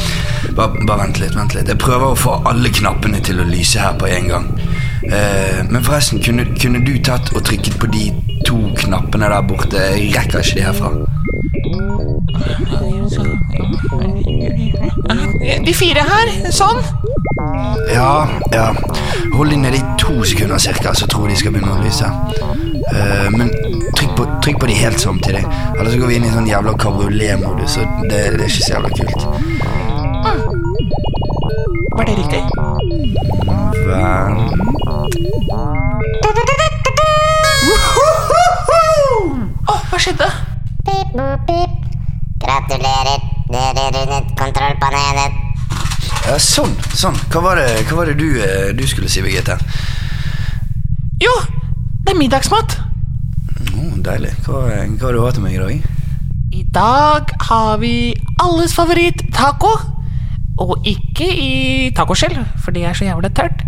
Bare, 0.56 0.86
bare 0.86 1.04
vent 1.04 1.20
litt, 1.20 1.36
vent 1.36 1.54
litt. 1.54 1.68
Jeg 1.68 1.78
prøver 1.82 2.12
å 2.12 2.18
få 2.18 2.38
alle 2.48 2.72
knappene 2.72 3.20
til 3.24 3.42
å 3.42 3.48
lyse 3.48 3.82
her 3.82 3.98
på 4.00 4.08
en 4.08 4.30
gang. 4.30 4.48
Eh, 5.02 5.70
men 5.70 5.84
forresten, 5.84 6.20
kunne, 6.22 6.44
kunne 6.62 6.84
du 6.84 6.98
tatt 7.02 7.32
og 7.34 7.44
trykket 7.44 7.78
på 7.80 7.86
de 7.92 8.10
to 8.46 8.58
knappene 8.82 9.30
der 9.32 9.46
borte? 9.48 9.80
Jeg 9.96 10.12
rekker 10.16 10.38
ikke 10.44 10.58
de 10.58 10.66
herfra. 10.66 10.90
De 15.66 15.74
fire 15.74 16.04
her. 16.04 16.32
Sånn. 16.52 16.82
Ja, 17.94 18.28
ja. 18.52 18.68
Hold 19.34 19.50
de 19.50 19.56
nede 19.56 19.80
i 19.80 19.84
to 19.98 20.20
sekunder 20.24 20.60
cirka, 20.60 20.92
så 20.94 21.08
tror 21.08 21.28
jeg 21.28 21.36
de 21.36 21.40
skal 21.40 21.56
begynne 21.56 21.78
å 21.78 21.82
lyse. 21.84 22.06
Eh, 22.92 23.28
men 23.32 23.52
trykk 23.96 24.16
på, 24.18 24.28
trykk 24.44 24.60
på 24.60 24.68
de 24.68 24.78
helt 24.82 25.00
samtidig. 25.00 25.44
Ellers 25.78 25.96
går 25.96 26.12
vi 26.12 26.20
inn 26.20 26.28
i 26.28 26.34
sånn 26.34 26.50
jævla 26.50 26.76
kabriolet-modus, 26.80 27.78
og 27.80 28.04
det, 28.10 28.24
det 28.36 28.44
er 28.44 28.48
ikke 28.50 28.66
så 28.66 28.74
jævla 28.76 28.90
kult. 29.00 29.20
Var 31.96 32.04
det 32.04 32.14
riktig? 32.20 32.42
Vent 33.88 34.59
dere 43.80 44.04
rundet 44.04 44.34
kontrollpanelet. 44.38 45.38
Ja, 46.26 46.36
sånn, 46.42 46.74
sånn. 46.94 47.16
Hva 47.32 47.42
var 47.44 47.60
det, 47.60 47.68
hva 47.88 48.02
var 48.02 48.10
det 48.10 48.18
du, 48.20 48.28
eh, 48.44 48.72
du 48.76 48.84
skulle 48.88 49.08
si, 49.08 49.22
Birgitte? 49.24 49.56
Jo, 51.20 51.32
det 52.04 52.14
er 52.14 52.18
middagsmat. 52.18 52.76
Oh, 53.76 53.96
deilig. 54.04 54.34
Hva, 54.44 54.66
hva 54.68 55.06
har 55.06 55.16
du 55.16 55.22
hatt 55.24 55.38
til 55.38 55.46
meg 55.46 55.56
i 55.56 55.62
dag? 55.62 55.88
I 56.52 56.64
dag 56.74 57.32
har 57.48 57.80
vi 57.80 57.94
alles 58.42 58.74
favoritt 58.76 59.24
taco. 59.34 59.72
Og 60.60 60.84
ikke 60.84 61.24
i 61.24 61.52
tacoskjell, 61.96 62.36
for 62.60 62.76
det 62.76 62.84
er 62.84 62.96
så 62.96 63.06
jævlig 63.08 63.32
tørt. 63.36 63.64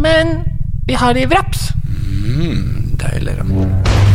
Men 0.00 0.40
vi 0.88 0.96
har 0.96 1.12
det 1.12 1.26
i 1.26 1.30
wraps. 1.32 1.72
Mm, 1.84 2.96
deilig, 3.02 3.36
da. 3.36 4.09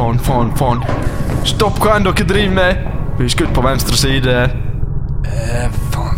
Faen, 0.00 0.18
faen, 0.24 0.48
faen. 0.56 0.78
Stopp 1.44 1.76
hva 1.84 1.98
enn 1.98 2.06
dere 2.06 2.24
driver 2.24 2.54
med! 2.56 2.78
Vi 3.18 3.26
er 3.26 3.32
skutt 3.34 3.50
på 3.52 3.60
venstre 3.66 3.98
side. 4.00 4.36
Eh, 5.28 5.66
faen 5.92 6.16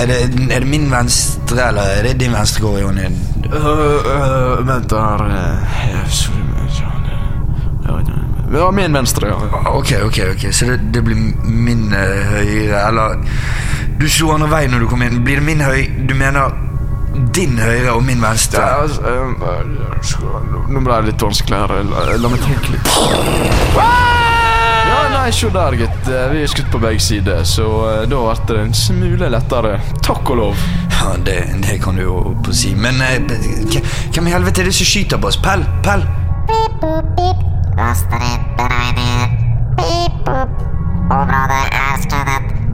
er 0.00 0.08
det, 0.08 0.16
er 0.48 0.64
det 0.64 0.68
min 0.70 0.86
venstre, 0.88 1.66
eller 1.66 1.90
er 1.98 2.06
det 2.06 2.14
din 2.22 2.32
venstre 2.32 2.62
går, 2.64 2.78
Jonny? 2.80 3.10
Uh, 3.52 3.60
uh, 3.60 4.62
vent 4.64 4.94
her 4.96 6.08
sorry, 6.08 6.40
men- 6.40 6.56
Ja, 8.56 8.70
min 8.70 8.94
venstre, 8.94 9.28
ja. 9.28 9.36
Ok, 9.76 9.92
ok, 10.06 10.18
ok, 10.32 10.48
så 10.54 10.64
det, 10.72 10.80
det 10.94 11.04
blir 11.04 11.16
min 11.44 11.92
uh, 11.92 12.32
høyre, 12.32 12.86
eller 12.88 13.20
Du 14.00 14.08
slo 14.08 14.32
andre 14.32 14.48
vei 14.50 14.66
når 14.72 14.78
du 14.86 14.88
kom 14.88 15.02
inn. 15.04 15.20
Blir 15.24 15.42
det 15.42 15.44
min 15.44 15.60
høy... 15.60 15.84
Du 16.08 16.14
mener 16.14 16.56
din 17.36 17.58
høyre 17.58 17.92
og 17.96 18.02
min 18.06 18.20
venstre? 18.22 18.62
Ja, 18.62 18.82
altså, 18.82 20.32
Nå 20.68 20.80
ble 20.82 20.96
det 21.00 21.12
litt 21.12 21.22
vanskeligere. 21.22 21.82
La, 21.88 22.04
la 22.20 22.28
meg 22.32 22.42
tenke 22.44 22.74
litt. 22.74 22.90
Ja, 23.76 24.98
nei, 25.12 25.30
se 25.34 25.48
der, 25.54 25.76
gitt. 25.80 26.08
Eh, 26.10 26.26
Vi 26.32 26.42
er 26.44 26.50
skutt 26.50 26.68
på 26.72 26.80
begge 26.82 27.00
sider, 27.02 27.42
så 27.46 27.66
eh, 27.90 28.02
da 28.10 28.20
ble 28.22 28.36
det 28.50 28.58
en 28.64 28.74
smule 28.76 29.30
lettere. 29.32 29.76
Takk 30.06 30.30
og 30.34 30.40
lov. 30.42 30.66
Ja, 30.96 31.14
det, 31.26 31.38
det 31.66 31.78
kan 31.84 31.98
du 31.98 32.02
jo 32.06 32.16
på 32.44 32.54
si. 32.56 32.74
Men 32.74 33.00
eh, 33.04 33.18
hvem 34.14 34.30
i 34.30 34.34
helvete 34.34 34.62
er 34.64 34.70
det 34.70 34.76
som 34.78 34.88
skyter 34.88 35.20
på 35.22 35.30
oss? 35.32 35.38
Pell, 35.42 35.64
Pell! 35.86 36.06
Pip, 36.50 36.78
pip. 37.18 37.42
Laster 37.76 38.22
inn 38.30 38.46
beregninger. 38.58 39.34
Pip, 39.80 40.22
pip. 40.28 40.62
Området 41.06 41.64
er 41.70 42.00
skredet. 42.02 42.65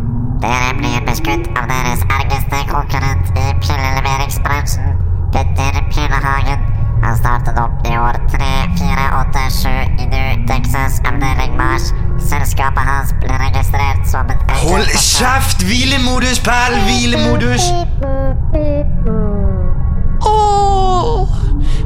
Dere 0.42 0.72
blir 0.74 1.05
beskutt 1.07 1.44
av 1.55 1.68
deres 1.70 2.00
ergeste 2.11 2.59
konkurrent 2.66 3.28
i 3.38 3.44
pilleleveringsbransjen, 3.62 4.96
Petter 5.31 5.78
Pillehagen. 5.92 6.64
Han 7.05 7.14
startet 7.20 7.61
opp 7.62 7.87
i 7.87 7.94
år 7.94 8.18
3487 8.33 10.02
i 10.02 10.09
New 10.11 10.42
Texas, 10.50 10.98
avdeling 11.07 11.55
Mars. 11.61 11.92
Selskapet 12.26 12.83
hans 12.90 13.14
ble 13.22 13.38
registrert 13.44 14.02
som 14.11 14.35
et 14.35 14.52
Hold 14.64 14.90
kjeft! 14.98 15.62
Hvilemodus, 15.62 16.42
Pell! 16.42 16.78
Hvilemodus! 16.90 17.70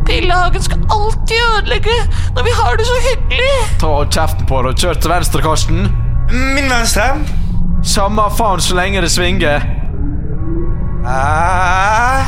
Pillehagen 0.06 0.62
skal 0.62 0.84
alltid 0.96 1.40
ødelegge 1.52 1.96
når 2.34 2.42
vi 2.48 2.60
har 2.60 2.76
det 2.80 2.86
så 2.88 3.00
hyggelig. 3.12 3.56
Ta 3.84 3.96
kjeften 4.16 4.48
på 4.48 4.62
deg 4.64 4.72
og 4.72 4.84
kjør 4.84 5.02
til 5.02 5.18
venstre, 5.18 5.42
Karsten. 5.44 5.90
Min 6.30 6.72
venstre. 6.72 7.10
Samme 7.86 8.22
faen 8.38 8.60
så 8.60 8.74
lenge 8.76 9.00
det 9.00 9.10
svinger. 9.14 9.62
Ah. 11.06 12.26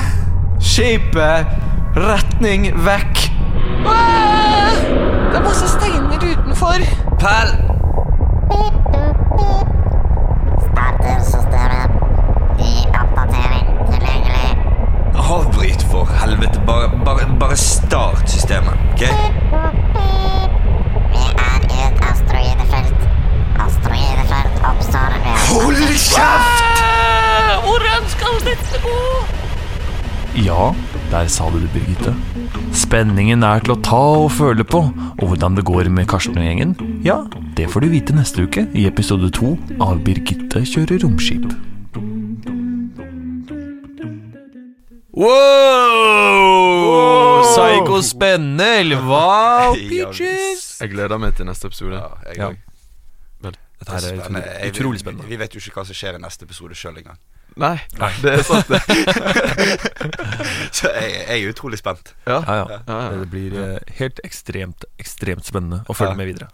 Skipet, 0.63 1.47
retning 1.97 2.69
vekk. 2.87 3.25
Ah, 3.87 4.77
Det 5.29 5.37
er 5.37 5.43
masse 5.45 5.69
steiner 5.69 6.23
utenfor. 6.23 6.79
Pell! 7.21 7.51
Starter 10.69 11.19
systemet. 11.27 11.99
Ny 12.59 12.73
oppdatering 13.01 13.69
tilgjengelig. 13.91 14.51
Avbryt, 15.19 15.83
for 15.91 16.05
helvete. 16.23 16.63
Bare, 16.67 16.89
bare, 17.05 17.27
bare 17.41 17.57
start 17.57 18.31
systemet, 18.31 18.75
ok? 18.93 19.05
Vi 21.13 21.27
er 21.35 21.61
i 21.67 21.83
et 21.89 22.03
asteroidefelt. 22.13 23.09
Asteroidefelt 23.67 24.65
oppstår 24.71 25.19
ved 25.25 25.38
Hold 25.49 25.81
kjeft! 25.97 26.83
Åh, 26.85 27.65
Hvordan 27.67 28.07
skal 28.13 28.37
dette 28.47 28.81
gå? 28.83 28.97
Ja, 30.45 30.69
der 31.11 31.29
sa 31.33 31.49
du 31.51 31.57
det, 31.63 31.71
Birgitte. 31.75 32.13
Spenningen 32.77 33.43
er 33.47 33.63
til 33.65 33.75
å 33.75 33.79
ta 33.85 34.01
og 34.23 34.29
føle 34.37 34.65
på, 34.69 34.85
og 34.93 35.25
hvordan 35.33 35.57
det 35.59 35.65
går 35.67 35.89
med 35.93 36.07
Karsten 36.11 36.39
og 36.39 36.45
gjengen, 36.47 36.77
ja, 37.05 37.23
det 37.59 37.67
får 37.73 37.87
du 37.87 37.91
vite 37.97 38.15
neste 38.17 38.45
uke 38.47 38.67
i 38.77 38.85
episode 38.91 39.31
to 39.35 39.55
av 39.83 39.99
Birgitte 40.07 40.63
kjører 40.69 41.03
romskip. 41.07 41.49
Wow! 45.19 47.43
Psycho 47.49 47.99
spennende, 48.07 48.69
eller 48.85 49.03
hva? 49.03 49.75
Peaches? 49.75 50.69
Jeg 50.83 50.93
gleder 50.95 51.19
meg 51.19 51.35
til 51.39 51.49
neste 51.49 51.71
episode. 51.73 51.99
jeg 52.29 52.39
Ja. 52.39 52.53
Dette 53.79 53.93
her 53.95 53.99
er 53.99 54.21
Spennende. 54.21 54.43
utrolig, 54.45 54.71
utrolig 54.75 55.01
spennende. 55.03 55.27
Vi 55.31 55.37
vet 55.39 55.55
jo 55.55 55.61
ikke 55.63 55.77
hva 55.79 55.85
som 55.87 55.95
skjer 55.95 56.17
i 56.19 56.23
neste 56.23 56.45
episode 56.49 56.75
sjøl 56.79 56.97
engang. 56.99 57.19
Nei, 57.59 57.77
det 58.23 58.33
er 58.39 58.43
sant, 58.47 58.69
det. 58.71 58.81
Så 60.79 60.91
jeg, 60.95 61.13
jeg 61.29 61.43
er 61.45 61.53
utrolig 61.53 61.79
spent. 61.81 62.13
Ja. 62.27 62.39
Ja, 62.47 62.57
ja. 62.59 62.79
Ja, 62.87 62.99
ja. 63.09 63.21
Det 63.23 63.29
blir 63.33 63.55
eh, 63.59 63.79
helt 63.99 64.21
ekstremt, 64.27 64.85
ekstremt 65.01 65.47
spennende 65.49 65.81
å 65.91 65.97
følge 65.97 66.15
Ja. 66.15 66.19
med 66.21 66.31
videre. 66.33 66.51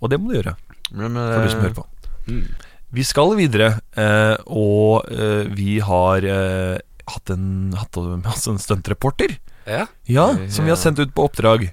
Og 0.00 0.10
det 0.12 0.18
må 0.20 0.32
du 0.32 0.38
gjøre, 0.40 0.56
Men, 0.90 1.12
men, 1.16 1.22
for 1.32 1.44
du 1.46 1.50
som 1.54 1.60
hører 1.64 1.76
på. 1.78 1.86
Mm. 2.26 2.42
Vi 2.96 3.04
skal 3.04 3.32
videre, 3.38 3.70
eh, 3.98 4.36
og 4.46 5.08
eh, 5.12 5.48
vi 5.56 5.78
har 5.84 6.24
eh, 6.24 6.76
hatt 7.14 7.32
en, 7.34 7.72
hatt 7.76 7.96
med 7.96 8.26
oss 8.32 8.46
en 8.52 8.60
stuntreporter. 8.62 9.38
Ja. 9.66 9.86
Ja, 10.06 10.30
Ja. 10.36 10.48
som 10.52 10.64
vi 10.68 10.70
har 10.74 10.78
sendt 10.80 11.00
ut 11.02 11.14
på 11.16 11.24
oppdrag. 11.30 11.70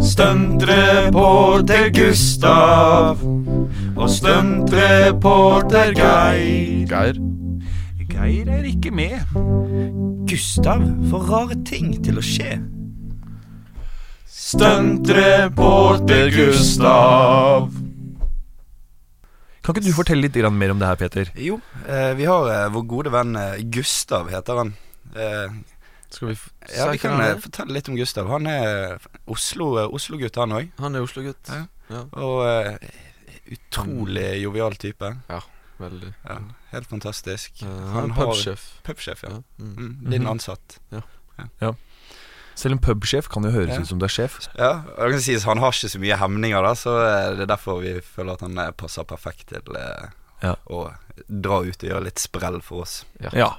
Stuntreporter 0.00 1.90
Gustav 1.92 3.20
og 3.96 4.08
stuntreporter 4.08 5.92
Geir. 5.92 6.86
Geir. 6.88 7.18
Geir 8.08 8.48
er 8.48 8.64
ikke 8.70 8.94
med. 8.96 9.20
Gustav 10.30 10.80
får 11.10 11.26
rare 11.28 11.58
ting 11.68 11.92
til 12.00 12.16
å 12.16 12.24
skje. 12.24 12.56
Stuntreporter 14.24 16.32
Gustav. 16.32 17.68
Kan 19.60 19.76
ikke 19.76 19.84
du 19.84 19.92
fortelle 19.92 20.24
litt 20.24 20.40
mer 20.56 20.72
om 20.72 20.80
det 20.80 20.88
her, 20.88 20.96
Peter? 20.96 21.28
Jo, 21.36 21.60
eh, 21.84 22.16
vi 22.16 22.24
har 22.24 22.48
eh, 22.48 22.72
vår 22.72 22.88
gode 22.88 23.12
venn 23.12 23.36
eh, 23.36 23.60
Gustav, 23.68 24.32
heter 24.32 24.64
han. 24.64 24.72
Eh, 25.12 25.60
Skal 26.10 26.28
vi 26.28 26.34
f 26.34 26.48
ja, 26.76 26.88
Vi 26.90 26.98
kan 26.98 27.12
han 27.16 27.22
eh, 27.36 27.36
fortelle 27.38 27.72
litt 27.76 27.88
om 27.88 27.96
Gustav. 27.96 28.26
Han 28.28 28.46
er 28.50 28.98
Oslo-gutt, 29.30 29.92
Oslo-gutt, 29.94 30.36
han 30.42 30.52
òg. 30.56 30.70
Han 30.82 30.94
er 30.98 31.04
Oslo-gutt. 31.06 31.48
Ja. 31.48 31.66
Ja, 31.90 32.04
Og 32.18 32.42
uh, 32.46 32.76
utrolig 33.54 34.42
jovial 34.42 34.74
type. 34.78 35.10
Ja, 35.30 35.40
veldig. 35.80 36.12
Ja, 36.26 36.36
helt 36.72 36.86
fantastisk. 36.90 37.62
Uh, 37.62 37.68
Han 37.68 37.94
han 37.94 38.10
er 38.10 38.14
pubsjef. 38.20 38.66
Pubsjef, 38.86 39.22
ja. 39.26 39.30
Ja. 39.38 39.42
Mm. 39.58 39.72
Mm, 39.76 40.10
din 40.10 40.22
Mhm. 40.22 40.30
ansatt. 40.30 40.78
Selv 42.60 42.72
en 42.76 42.80
pubsjef 42.84 43.28
kan 43.32 43.44
jo 43.46 43.50
høres 43.54 43.74
Ja. 43.74 43.80
ut 43.80 43.86
som 43.88 43.98
du 43.98 44.04
er 44.04 44.08
sjef. 44.12 44.34
Ja, 44.58 44.82
og 44.98 45.06
det 45.08 45.12
kan 45.14 45.20
sies 45.24 45.44
Han 45.44 45.58
har 45.58 45.70
ikke 45.72 45.88
så 45.88 45.98
mye 46.02 46.16
hemninger, 46.18 46.62
da 46.62 46.72
så 46.74 46.92
eh, 47.06 47.36
det 47.36 47.42
er 47.46 47.46
derfor 47.56 47.80
vi 47.80 48.00
føler 48.04 48.32
at 48.34 48.40
han 48.44 48.58
eh, 48.58 48.70
passer 48.72 49.04
perfekt 49.04 49.46
til 49.48 49.62
uh, 49.76 50.10
Ja. 50.42 50.56
å 50.68 50.92
dra 51.28 51.60
ut 51.62 51.82
og 51.84 51.88
gjøre 51.88 52.04
litt 52.04 52.18
sprell 52.18 52.60
for 52.62 52.82
oss. 52.82 53.04
Ja. 53.32 53.56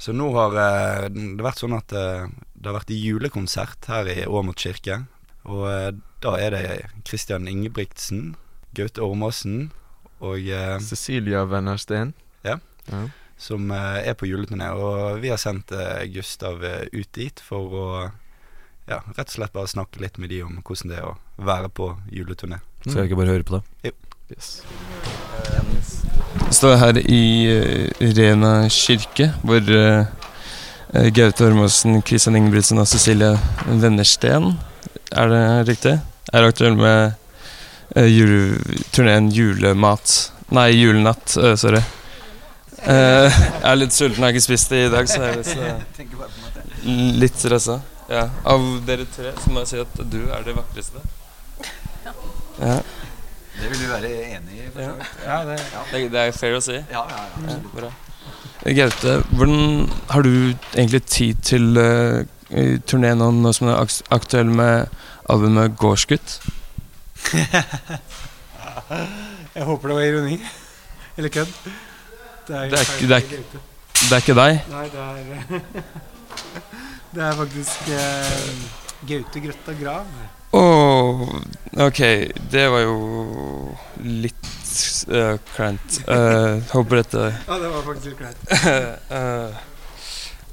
Så 0.00 0.14
nå 0.16 0.30
har 0.32 0.54
eh, 0.56 1.08
det 1.12 1.44
vært 1.44 1.60
sånn 1.60 1.76
at 1.76 1.92
eh, 1.92 2.30
det 2.56 2.70
har 2.70 2.78
vært 2.78 2.92
julekonsert 2.94 3.88
her 3.92 4.08
i 4.08 4.22
Åmot 4.24 4.56
kirke. 4.60 5.02
Og 5.44 5.66
eh, 5.68 5.90
da 6.24 6.36
er 6.40 6.56
det 6.56 6.62
Christian 7.08 7.48
Ingebrigtsen, 7.50 8.34
Gaute 8.76 9.04
Ormåsen 9.04 9.68
og 10.24 10.40
eh, 10.48 10.78
Cecilia 10.84 11.44
Wennersten. 11.48 12.14
Ja. 12.46 12.56
ja. 12.88 13.02
som 13.36 13.68
eh, 13.76 14.00
er 14.08 14.16
på 14.16 14.28
juleturné. 14.30 14.72
Og 14.72 15.20
vi 15.20 15.32
har 15.32 15.40
sendt 15.40 15.72
eh, 15.76 16.06
Gustav 16.14 16.64
ut 16.64 17.12
dit 17.16 17.44
for 17.44 17.76
å 17.76 17.86
ja, 18.88 19.02
rett 19.14 19.28
og 19.28 19.36
slett 19.36 19.54
bare 19.54 19.70
snakke 19.70 20.00
litt 20.02 20.16
med 20.18 20.32
de 20.32 20.40
om 20.46 20.62
hvordan 20.64 20.90
det 20.90 20.98
er 20.98 21.10
å 21.12 21.18
være 21.44 21.68
på 21.76 21.92
juleturné. 22.08 22.62
Skal 22.86 23.02
jeg 23.02 23.10
ikke 23.10 23.20
bare 23.20 23.36
høre 23.36 23.46
på 23.46 23.60
det? 23.60 23.92
Yes. 24.30 24.62
Jeg 26.44 26.54
står 26.54 26.76
her 26.78 26.98
i 27.02 27.22
eh, 27.50 28.10
Rena 28.14 28.52
kirke, 28.70 29.32
hvor 29.42 29.58
eh, 29.74 30.04
eh, 30.94 31.08
Gaute 31.14 31.48
Ormåsen, 31.48 31.98
Kristian 32.06 32.38
Ingebrigtsen 32.38 32.78
og 32.78 32.86
Cecilie 32.86 33.32
Vennersten, 33.66 34.52
er 35.10 35.32
det 35.32 35.42
riktig? 35.72 35.96
Er 36.30 36.46
aktuell 36.46 36.76
med 36.78 37.16
uh, 37.96 38.06
jule, 38.06 38.60
turneen 38.94 39.32
Julemat 39.34 40.30
Nei, 40.54 40.68
Julenatt, 40.78 41.34
Uh, 41.34 41.56
sorry. 41.58 41.82
Uh, 42.86 43.26
jeg 43.30 43.66
er 43.72 43.80
litt 43.80 43.96
sulten, 43.96 44.22
jeg 44.22 44.28
har 44.28 44.36
ikke 44.36 44.46
spist 44.46 44.70
det 44.70 44.84
i 44.86 44.92
dag, 44.94 45.10
så 45.10 45.18
jeg 45.24 45.32
er 45.32 45.42
litt, 45.42 46.14
uh, 46.14 47.18
litt 47.24 47.42
stressa. 47.42 47.80
Ja. 48.10 48.28
Av 48.46 48.70
dere 48.86 49.10
tre 49.10 49.34
så 49.42 49.50
må 49.50 49.64
jeg 49.64 49.72
si 49.72 49.82
at 49.82 50.02
du 50.14 50.20
er 50.30 50.46
det 50.46 50.54
vakreste. 50.54 51.02
Ja. 52.60 52.78
Det 53.60 53.68
vil 53.70 53.80
du 53.82 53.88
være 53.92 54.10
enig 54.36 54.54
i? 54.56 54.68
for 54.72 54.80
så 54.82 54.92
vidt? 54.96 55.08
Ja, 55.26 55.38
det, 55.44 55.56
det, 55.92 56.12
det 56.12 56.20
er 56.20 56.30
fair 56.32 56.54
å 56.56 56.60
si. 56.64 56.78
Ja, 56.78 57.02
ja, 57.04 57.04
ja. 57.04 57.24
absolutt. 57.44 57.74
bra. 57.76 57.90
Gaute, 58.76 59.12
hvordan 59.36 59.90
har 60.10 60.22
du 60.24 60.32
egentlig 60.76 61.02
tid 61.04 61.34
til 61.44 61.76
uh, 61.76 62.24
turné 62.88 63.12
nå, 63.16 63.30
nå 63.36 63.52
som 63.56 63.68
du 63.68 63.72
er 63.74 64.00
aktuell 64.16 64.48
med 64.48 64.88
albumet 65.28 65.76
Gårdsgutt? 65.80 66.40
Jeg 69.54 69.64
håper 69.66 69.88
det 69.92 69.96
var 69.96 70.08
ironi. 70.08 70.40
Eller 71.16 71.28
kødd. 71.28 71.52
Det 72.48 72.56
er, 72.56 72.68
Det 72.72 72.78
er 72.80 72.84
det 73.00 73.16
er 73.16 73.22
Det 74.00 74.12
er 74.12 74.20
ikke 74.24 74.40
deg? 74.40 74.60
Nei, 74.72 74.86
det 74.88 75.00
er 75.04 75.14
Det 77.14 77.22
er 77.28 77.32
faktisk 77.44 77.88
uh, 77.92 78.52
Gaute 79.08 79.40
Grøtta 79.44 79.72
Grav. 79.82 80.06
Åh, 80.50 81.28
ok, 81.76 82.00
det 82.50 82.68
var 82.68 82.80
jo 82.82 83.74
litt 84.02 84.48
uh, 85.08 85.36
kleint. 85.54 86.00
Uh, 86.08 86.58
håper 86.72 87.02
dette 87.02 87.26
Ja, 87.46 87.58
det 87.58 87.70
var 87.70 87.84
faktisk 87.86 88.06
litt 88.10 88.18
kleint. 88.18 88.42
uh, 89.14 89.54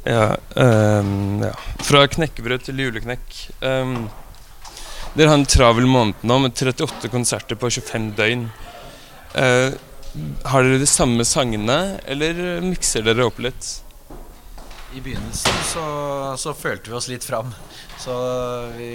ja, 0.14 0.28
um, 0.54 1.42
ja. 1.42 1.56
Fra 1.82 2.06
knekkebrød 2.14 2.68
til 2.68 2.86
juleknekk. 2.86 3.40
Um, 3.66 4.06
dere 5.18 5.32
har 5.32 5.40
en 5.40 5.50
travel 5.50 5.90
måned 5.90 6.22
nå 6.22 6.40
med 6.46 6.54
38 6.54 7.10
konserter 7.10 7.58
på 7.58 7.74
25 7.74 8.12
døgn. 8.20 8.48
Uh, 9.34 9.74
har 10.46 10.66
dere 10.66 10.78
de 10.82 10.90
samme 10.90 11.26
sangene, 11.26 11.98
eller 12.06 12.62
mikser 12.62 13.06
dere 13.06 13.26
opp 13.26 13.42
litt? 13.42 13.80
I 14.94 15.02
begynnelsen 15.02 15.62
så, 15.68 15.84
så 16.38 16.54
følte 16.54 16.94
vi 16.94 16.98
oss 17.02 17.10
litt 17.10 17.26
fram. 17.26 17.50
Så 17.98 18.14
vi 18.78 18.92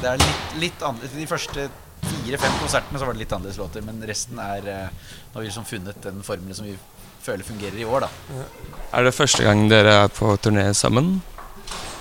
Det 0.00 0.08
er 0.08 0.20
litt, 0.20 0.52
litt 0.62 0.82
annerledes 0.82 1.16
De 1.18 1.26
første 1.28 1.66
fire-fem 2.00 2.54
konsertene 2.62 3.00
så 3.00 3.08
var 3.08 3.16
det 3.16 3.24
litt 3.24 3.32
annerledes 3.36 3.58
låter, 3.60 3.84
men 3.84 4.00
resten 4.08 4.38
er 4.40 4.68
eh, 4.72 5.10
Nå 5.30 5.36
har 5.36 5.44
vi 5.44 5.50
liksom 5.50 5.66
funnet 5.68 6.00
den 6.06 6.22
formelen 6.24 6.56
som 6.56 6.68
vi 6.68 6.76
føler 7.20 7.44
fungerer 7.44 7.76
i 7.76 7.84
år, 7.84 8.06
da. 8.06 8.44
Er 8.96 9.04
det 9.04 9.12
første 9.12 9.44
gang 9.44 9.66
dere 9.68 9.92
er 10.06 10.14
på 10.16 10.32
turné 10.40 10.70
sammen? 10.74 11.18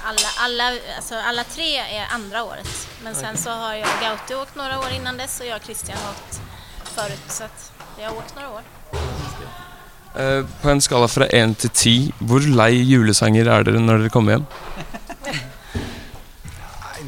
Alle, 0.08 0.30
alle, 0.46 0.70
altså, 0.96 1.20
alle 1.28 1.44
tre 1.52 1.68
er 1.84 2.14
andre 2.16 2.44
året. 2.48 2.70
Men 3.04 3.18
sen 3.20 3.36
så 3.38 3.52
har 3.66 3.76
jag 3.82 4.00
Gaute 4.02 4.38
åkt 4.40 4.56
noen 4.58 4.78
år 4.80 4.96
innan 4.96 5.20
dess 5.20 5.36
og 5.44 5.50
jeg 5.50 5.60
og 5.60 5.68
Christian 5.68 6.00
har 6.00 6.16
åkt 6.16 6.40
forut. 6.96 7.28
Så 7.28 7.50
jeg 7.50 8.00
vi 8.00 8.08
har 8.08 8.16
åkt 8.16 8.40
noen 8.40 8.62
år. 8.62 8.70
Eh, 10.16 10.46
på 10.64 10.72
en 10.72 10.82
skala 10.82 11.12
fra 11.12 11.28
én 11.36 11.52
til 11.60 11.76
ti, 11.76 11.96
hvor 12.24 12.42
lei 12.48 12.72
julesanger 12.80 13.52
er 13.52 13.68
dere 13.68 13.84
når 13.84 14.06
dere 14.06 14.14
kommer 14.14 14.38
hjem? 14.38 14.48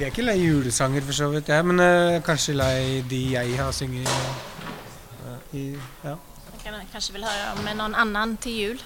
Vi 0.02 0.06
er 0.08 0.10
ikke 0.10 0.24
lei 0.26 0.40
julesanger 0.42 1.04
for 1.06 1.14
så 1.14 1.28
vidt, 1.30 1.50
jeg, 1.54 1.62
men 1.70 1.78
uh, 1.78 2.16
kanskje 2.26 2.56
lei 2.58 3.04
de 3.06 3.18
jeg 3.36 3.52
har 3.54 3.70
sunget 3.70 4.08
uh, 4.10 5.36
i 5.54 5.78
Ja. 6.02 6.16
Kanskje 6.64 6.72
kan, 6.72 6.88
høre 6.90 7.14
vill 7.14 7.26
höra 7.28 7.52
om 7.54 7.68
noen 7.78 7.94
annen 7.94 8.34
til 8.42 8.56
jul. 8.56 8.80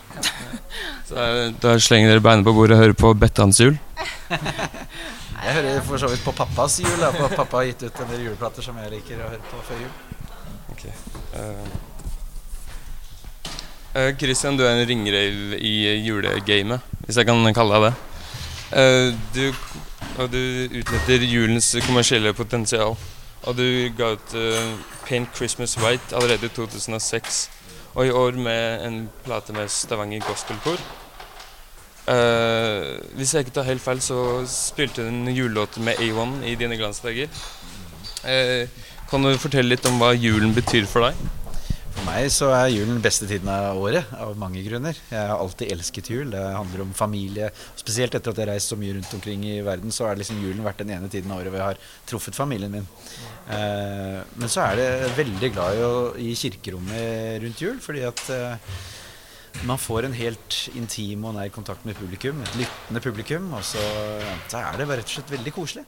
Så 1.08 1.16
eh, 1.16 1.54
da 1.64 1.78
slenger 1.80 2.12
dere 2.12 2.24
beina 2.26 2.44
på 2.44 2.52
bordet 2.58 2.76
og 2.76 2.82
hører 2.84 2.98
på 3.00 3.14
Bettans 3.22 3.62
jul? 3.64 3.78
Jeg 5.46 5.54
hører 5.56 5.80
for 5.88 6.04
så 6.04 6.10
vidt 6.12 6.24
på 6.26 6.34
pappas 6.36 6.80
jul. 6.84 7.00
Da, 7.00 7.14
for 7.16 7.32
pappa 7.32 7.62
har 7.62 7.70
gitt 7.70 7.86
ut 7.86 8.02
en 8.02 8.12
del 8.12 8.26
juleplater 8.26 8.66
som 8.66 8.80
jeg 8.82 8.92
liker 8.98 9.22
å 9.22 9.30
høre 9.30 9.46
på 9.52 9.60
før 9.68 9.78
jul. 9.86 9.94
Okay. 10.74 10.94
Uh, 13.94 14.12
Christian, 14.20 14.58
du 14.60 14.66
er 14.66 14.74
en 14.74 14.88
ringrev 14.90 15.56
i 15.62 15.76
julegamet, 16.02 16.84
hvis 17.06 17.22
jeg 17.22 17.30
kan 17.30 17.54
kalle 17.56 17.80
deg 17.80 17.88
det. 17.88 18.15
Eh, 18.74 19.14
du, 19.36 19.54
og 20.18 20.32
du 20.32 20.42
utnytter 20.80 21.26
julens 21.26 21.76
kommersielle 21.86 22.34
potensial. 22.34 22.96
Og 23.46 23.58
du 23.58 23.66
ga 23.98 24.14
ut 24.16 24.34
eh, 24.34 24.72
Paint 25.06 25.30
Christmas 25.38 25.78
White 25.78 26.16
allerede 26.16 26.50
i 26.50 26.56
2006. 26.56 27.50
Og 27.96 28.08
i 28.08 28.12
år 28.12 28.32
med 28.32 28.88
en 28.88 29.10
plate 29.26 29.54
med 29.54 29.70
Stavanger 29.70 30.24
Gospelkor. 30.28 30.80
Uh, 32.06 33.02
hvis 33.18 33.34
jeg 33.34 33.40
ikke 33.40 33.52
tar 33.56 33.66
helt 33.66 33.82
feil, 33.82 34.02
så 34.02 34.44
spilte 34.46 35.02
du 35.02 35.08
en 35.10 35.28
julelåt 35.34 35.80
med 35.82 35.98
A1 35.98 36.44
i 36.46 36.54
dine 36.56 36.78
glansdager. 36.78 37.32
Uh, 38.22 38.70
kan 39.10 39.26
du 39.26 39.32
fortelle 39.42 39.72
litt 39.72 39.88
om 39.90 39.98
hva 39.98 40.12
julen 40.14 40.54
betyr 40.54 40.86
for 40.86 41.08
deg? 41.08 41.45
For 41.96 42.04
meg 42.10 42.28
så 42.34 42.50
er 42.52 42.74
julen 42.74 43.00
beste 43.04 43.28
tiden 43.30 43.48
av 43.52 43.80
året, 43.80 44.10
av 44.20 44.36
mange 44.40 44.62
grunner. 44.66 44.98
Jeg 45.10 45.30
har 45.30 45.40
alltid 45.40 45.72
elsket 45.72 46.10
jul. 46.12 46.34
Det 46.34 46.42
handler 46.44 46.84
om 46.84 46.92
familie. 46.96 47.48
Spesielt 47.80 48.18
etter 48.18 48.34
at 48.34 48.42
jeg 48.42 48.46
har 48.46 48.52
reist 48.52 48.74
så 48.74 48.78
mye 48.80 48.98
rundt 48.98 49.14
omkring 49.16 49.46
i 49.48 49.62
verden, 49.66 49.94
så 49.96 50.10
har 50.10 50.20
liksom 50.20 50.42
julen 50.44 50.66
vært 50.66 50.84
den 50.84 50.92
ene 50.98 51.10
tiden 51.12 51.32
av 51.32 51.40
året 51.40 51.54
hvor 51.54 51.62
jeg 51.62 51.70
har 51.72 51.82
truffet 52.12 52.38
familien 52.38 52.76
min. 52.76 52.90
Eh, 53.56 54.20
men 54.36 54.52
så 54.52 54.68
er 54.68 54.82
det 54.82 55.16
veldig 55.22 55.54
glad 55.56 55.80
i, 55.80 55.88
å, 55.88 55.96
i 56.20 56.36
kirkerommet 56.38 57.42
rundt 57.46 57.64
jul, 57.64 57.80
fordi 57.84 58.04
at 58.12 58.28
eh, 58.36 58.78
man 59.64 59.80
får 59.80 60.10
en 60.10 60.20
helt 60.20 60.62
intim 60.76 61.24
og 61.30 61.38
nær 61.38 61.52
kontakt 61.56 61.88
med 61.88 61.96
publikum. 61.96 62.44
Et 62.44 62.64
lyttende 62.66 63.02
publikum. 63.08 63.54
Og 63.56 63.64
så, 63.64 63.84
så 64.52 64.60
er 64.60 64.82
det 64.82 64.90
rett 64.92 65.08
og 65.08 65.16
slett 65.16 65.38
veldig 65.38 65.56
koselig. 65.56 65.86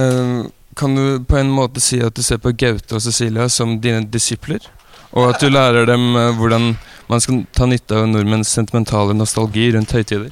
Eh, 0.00 0.42
kan 0.76 0.94
du 0.94 1.24
på 1.24 1.36
en 1.40 1.50
måte 1.50 1.80
si 1.82 1.98
at 2.04 2.14
du 2.14 2.22
ser 2.22 2.38
på 2.42 2.52
Gaute 2.56 2.94
og 2.96 3.02
Cecilia 3.04 3.48
som 3.50 3.78
dine 3.82 4.04
disipler? 4.06 4.62
Og 5.10 5.32
at 5.32 5.42
du 5.42 5.48
lærer 5.50 5.88
dem 5.90 6.04
eh, 6.16 6.30
hvordan 6.38 6.74
man 7.10 7.22
skal 7.22 7.40
ta 7.56 7.66
nytte 7.66 7.96
av 7.98 8.06
nordmenns 8.06 8.52
sentimentale 8.54 9.16
nostalgi 9.18 9.72
rundt 9.74 9.90
høytider? 9.96 10.30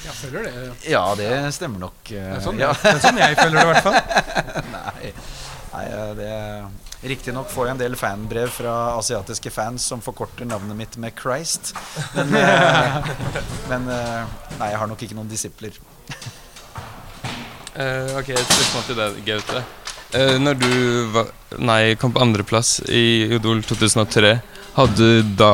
Jeg 0.00 0.16
føler 0.18 0.48
det. 0.48 0.64
Ja, 0.90 1.04
det 1.16 1.30
stemmer 1.54 1.78
nok. 1.86 2.00
eh, 2.10 2.18
Det 2.18 2.40
er 2.40 2.44
sånn, 2.44 2.58
ja. 2.60 2.72
det 2.82 2.96
er 2.96 3.02
sånn 3.04 3.20
jeg 3.22 3.38
føler 3.38 3.56
det, 3.56 3.62
i 3.62 3.70
hvert 3.70 3.86
fall. 3.86 3.98
Nei. 4.76 5.12
Nei, 5.70 5.84
det 6.18 6.32
Riktignok 7.00 7.48
får 7.48 7.68
jeg 7.68 7.72
en 7.76 7.78
del 7.80 7.94
fanbrev 7.96 8.50
fra 8.52 8.72
asiatiske 8.98 9.48
fans 9.54 9.86
som 9.88 10.02
forkorter 10.04 10.44
navnet 10.44 10.76
mitt 10.76 10.98
med 11.00 11.14
Christ. 11.16 11.70
Men, 12.18 12.34
eh, 12.36 13.14
men 13.70 13.86
nei, 13.88 14.68
jeg 14.74 14.82
har 14.82 14.90
nok 14.90 15.06
ikke 15.06 15.16
noen 15.16 15.30
disipler. 15.30 15.78
Eh, 17.80 18.16
ok, 18.20 18.32
et 18.34 18.50
spørsmål 18.50 18.86
til 18.88 18.98
deg, 19.00 19.20
Gaute. 19.28 19.62
Uh, 20.10 20.36
når 20.42 20.56
du 20.58 20.72
var, 21.14 21.28
nei, 21.62 21.94
kom 22.00 22.12
på 22.12 22.20
andreplass 22.22 22.80
i 22.90 23.28
Idol 23.30 23.62
2003, 23.62 24.32
hadde 24.74 24.96
du 24.98 25.30
da 25.38 25.52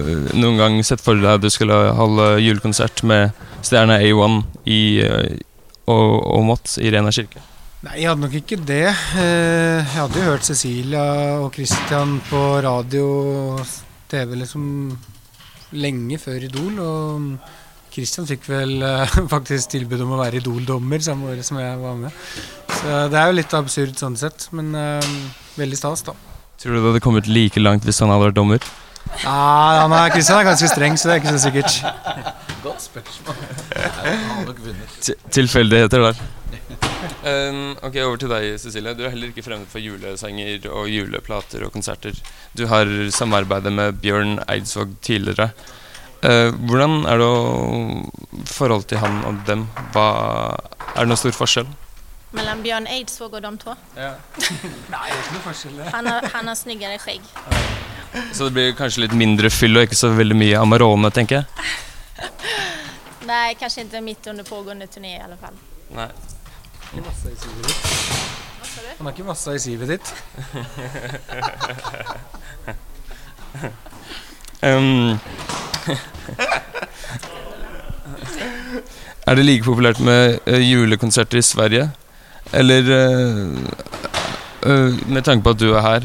eh, 0.00 0.32
noen 0.36 0.56
gang 0.60 0.78
sett 0.84 1.02
for 1.04 1.16
deg 1.20 1.36
at 1.36 1.44
du 1.44 1.50
skulle 1.52 1.76
holde 1.96 2.30
julekonsert 2.40 3.04
med 3.08 3.36
stjerna 3.64 4.00
A1 4.04 4.42
i 4.68 4.80
og, 5.88 6.10
og 6.20 6.42
Mott 6.48 6.76
i 6.80 6.90
Rena 6.92 7.12
kirke? 7.14 7.40
Nei, 7.86 8.00
jeg 8.02 8.10
hadde 8.10 8.24
nok 8.24 8.34
ikke 8.40 8.58
det. 8.66 8.86
Eh, 8.90 9.78
Jeg 9.78 9.92
hadde 9.94 10.18
jo 10.18 10.30
hørt 10.32 10.46
Cecilia 10.48 11.04
og 11.38 11.52
Christian 11.54 12.16
på 12.28 12.40
radio 12.64 13.04
og 13.54 13.60
TV 14.10 14.34
liksom 14.40 14.64
lenge 15.78 16.18
før 16.18 16.48
Idol. 16.48 16.80
Og 16.82 17.28
Christian 17.92 18.28
fikk 18.28 18.48
vel 18.50 18.82
eh, 18.84 19.18
faktisk 19.34 19.74
tilbud 19.74 20.02
om 20.04 20.16
å 20.16 20.20
være 20.22 20.40
Idol-dommer 20.42 21.02
samme 21.04 21.32
året 21.32 21.46
som 21.46 21.60
jeg 21.60 21.78
var 21.80 21.96
med. 21.98 22.24
Så 22.68 23.04
det 23.12 23.20
er 23.20 23.30
jo 23.30 23.38
litt 23.38 23.54
absurd 23.58 23.96
sånn 24.00 24.18
sett, 24.20 24.48
men 24.56 24.74
eh, 24.78 25.14
veldig 25.58 25.78
stas, 25.80 26.04
da. 26.06 26.16
Tror 26.58 26.74
du 26.74 26.80
det 26.80 26.86
hadde 26.88 27.04
kommet 27.04 27.30
like 27.30 27.60
langt 27.62 27.86
hvis 27.86 28.00
han 28.02 28.10
hadde 28.10 28.28
vært 28.28 28.38
dommer? 28.38 28.64
Ja, 29.22 29.84
han 29.84 29.94
er, 29.94 30.10
Christian 30.12 30.40
er 30.40 30.48
ganske 30.50 30.68
streng, 30.70 30.98
så 30.98 31.08
det 31.08 31.16
er 31.16 31.22
ikke 31.22 31.36
så 31.36 31.44
sikkert. 31.46 31.72
Godt 32.66 32.82
spørsmål. 32.88 33.38
Tilfeldigheter 35.38 36.04
der. 36.08 36.26
Um, 37.22 37.76
ok, 37.82 37.96
Over 38.04 38.18
til 38.20 38.30
deg, 38.32 38.46
Cecilie. 38.60 38.94
Du 38.98 39.04
er 39.06 39.12
heller 39.14 39.32
ikke 39.32 39.44
fremmed 39.46 39.70
for 39.70 39.82
julesanger 39.82 40.68
og 40.70 40.90
juleplater 40.90 41.64
og 41.66 41.72
konserter. 41.74 42.18
Du 42.58 42.66
har 42.70 42.90
samarbeidet 43.14 43.72
med 43.74 43.98
Bjørn 44.02 44.38
Eidsvåg 44.48 44.96
tidligere. 45.02 45.50
Eh, 46.22 46.50
hvordan 46.66 47.04
er 47.06 47.20
det 47.20 47.26
å 47.30 48.02
forhold 48.50 48.88
til 48.90 48.98
han 48.98 49.20
og 49.28 49.42
dem? 49.46 49.66
Hva, 49.94 50.06
er 50.94 51.04
det 51.04 51.08
noen 51.12 51.20
stor 51.20 51.36
forskjell? 51.36 51.68
Mellom 52.34 52.62
Bjørn 52.64 52.88
Eidsvåg 52.90 53.36
og 53.38 53.44
de 53.44 53.52
två. 53.62 53.74
Nei, 53.96 54.08
det 54.90 54.98
er 54.98 55.20
ikke 55.20 55.36
noe 55.36 55.44
forskjell. 55.46 55.76
Han 55.94 56.10
har, 56.10 56.26
han 56.34 56.50
har 56.50 56.58
snyggare 56.58 56.98
skägg. 57.00 57.22
Så 58.34 58.48
det 58.48 58.52
blir 58.56 58.74
kanskje 58.76 59.04
litt 59.04 59.14
mindre 59.16 59.50
fyll 59.52 59.78
og 59.78 59.86
ikke 59.86 59.98
så 60.00 60.10
veldig 60.16 60.36
mye 60.40 60.58
Amarone, 60.58 61.10
tenker 61.14 61.34
jeg. 61.40 61.46
Nei, 63.30 63.54
kanskje 63.60 63.84
ikke 63.86 64.02
midt 64.02 64.26
under 64.32 64.44
pågående 64.48 64.86
turné 64.90 65.14
i 65.18 65.22
alle 65.22 65.38
fall. 65.38 65.56
Nei. 65.94 66.10
Han 66.88 67.04
har 69.06 69.12
ikke 69.12 69.28
massa 69.28 69.52
i 69.54 69.60
sivet 69.62 69.88
ditt. 69.94 70.08
Um, 74.58 75.20
er 79.28 79.36
det 79.38 79.44
like 79.44 79.66
populært 79.66 80.00
med 80.04 80.38
eh, 80.46 80.62
julekonserter 80.62 81.38
i 81.40 81.42
Sverige? 81.44 81.90
Eller 82.52 82.90
eh, 82.96 83.46
eh, 84.64 84.92
Med 85.06 85.24
tanke 85.24 85.44
på 85.44 85.50
at 85.56 85.60
du 85.60 85.74
er 85.74 85.80
her, 85.84 86.00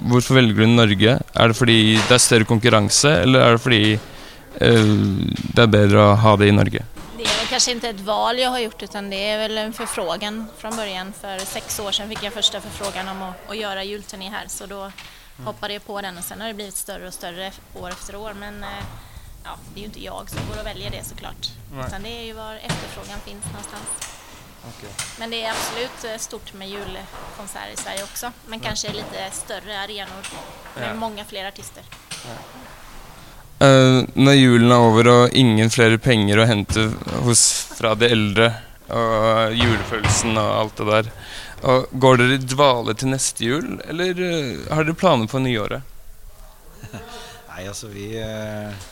hvorfor 0.00 0.34
velger 0.38 0.60
du 0.60 0.66
Norge? 0.66 1.18
Er 1.34 1.48
det 1.48 1.56
fordi 1.56 1.96
det 1.96 2.14
er 2.14 2.18
større 2.22 2.44
konkurranse, 2.48 3.10
eller 3.22 3.40
er 3.40 3.50
det 3.56 3.64
fordi 3.64 3.98
det 4.54 5.58
er 5.58 5.66
bedre 5.72 5.98
å 5.98 6.14
ha 6.20 6.36
det 6.38 6.48
i 6.48 6.54
Norge? 6.54 6.80
Det 7.16 7.24
är 7.24 7.46
kanskje 7.50 7.72
inte 7.72 7.88
ett 7.88 8.00
val 8.00 8.38
jag 8.38 8.50
har 8.50 8.58
gjort 8.58 8.82
utan 8.82 9.10
det 9.10 9.30
är 9.30 9.38
väl 9.38 9.58
en 9.58 9.72
förfrågan 9.72 10.46
från 10.58 10.76
början. 10.76 11.12
För 11.20 11.38
sex 11.38 11.80
år 11.80 11.92
sedan 11.92 12.08
fick 12.08 12.22
jag 12.22 12.32
första 12.32 12.60
förfrågan 12.60 13.08
om 13.08 13.22
att, 13.22 13.50
att 13.50 13.56
göra 13.56 13.84
julturné 13.84 14.30
här 14.30 14.44
så 14.48 14.66
då 14.66 14.90
hoppade 15.44 15.72
jag 15.72 15.86
på 15.86 16.00
den 16.00 16.18
och 16.18 16.24
sen 16.24 16.40
har 16.40 16.48
det 16.48 16.54
blivit 16.54 16.76
större 16.76 17.06
och 17.08 17.14
större 17.14 17.52
år 17.74 17.88
efter 17.88 18.16
år. 18.16 18.32
Men 18.40 18.62
eh, 18.62 18.68
ja, 19.44 19.50
det 19.74 19.78
är 19.78 19.80
ju 19.80 19.86
inte 19.86 20.04
jag 20.04 20.30
som 20.30 20.38
går 20.52 20.60
och 20.60 20.66
väljer 20.66 20.90
det 20.90 21.04
såklart. 21.04 21.50
Utan 21.86 22.02
det 22.02 22.08
är 22.08 22.24
ju 22.24 22.32
var 22.32 22.54
efterfrågan 22.54 23.18
finns 23.24 23.44
någonstans. 23.46 23.86
Men 25.18 25.30
det 25.30 25.44
är 25.44 25.50
absolut 25.50 26.04
eh, 26.04 26.18
stort 26.18 26.52
med 26.54 26.68
julkonserter 26.68 27.70
i 27.74 27.76
Sverige 27.76 28.02
också. 28.02 28.32
Men 28.46 28.60
kanske 28.60 28.92
lite 28.92 29.30
större 29.32 29.80
arenor 29.80 30.26
med 30.74 30.88
Ja. 30.88 30.94
många 30.94 31.24
fler 31.24 31.44
artister. 31.48 31.82
Eh, 33.58 34.02
når 34.14 34.32
julen 34.34 34.72
er 34.72 34.82
over 34.82 35.08
og 35.12 35.36
ingen 35.38 35.70
flere 35.70 35.98
penger 36.02 36.40
å 36.42 36.46
hente 36.48 36.88
hos, 37.22 37.44
fra 37.78 37.94
de 37.94 38.08
eldre, 38.10 38.48
og 38.88 39.54
julefølelsen 39.56 40.36
og 40.36 40.50
alt 40.58 40.76
det 40.80 40.86
der, 40.90 41.10
og 41.64 41.92
går 42.00 42.18
dere 42.20 42.36
i 42.36 42.42
dvale 42.44 42.94
til 42.98 43.12
neste 43.12 43.46
jul, 43.46 43.68
eller 43.88 44.18
eh, 44.20 44.64
har 44.68 44.84
dere 44.84 44.98
planer 44.98 45.30
på 45.30 45.40
nyåret? 45.40 45.84
Nei, 47.50 47.62
altså 47.70 47.88
vi 47.92 48.10
eh, 48.20 48.90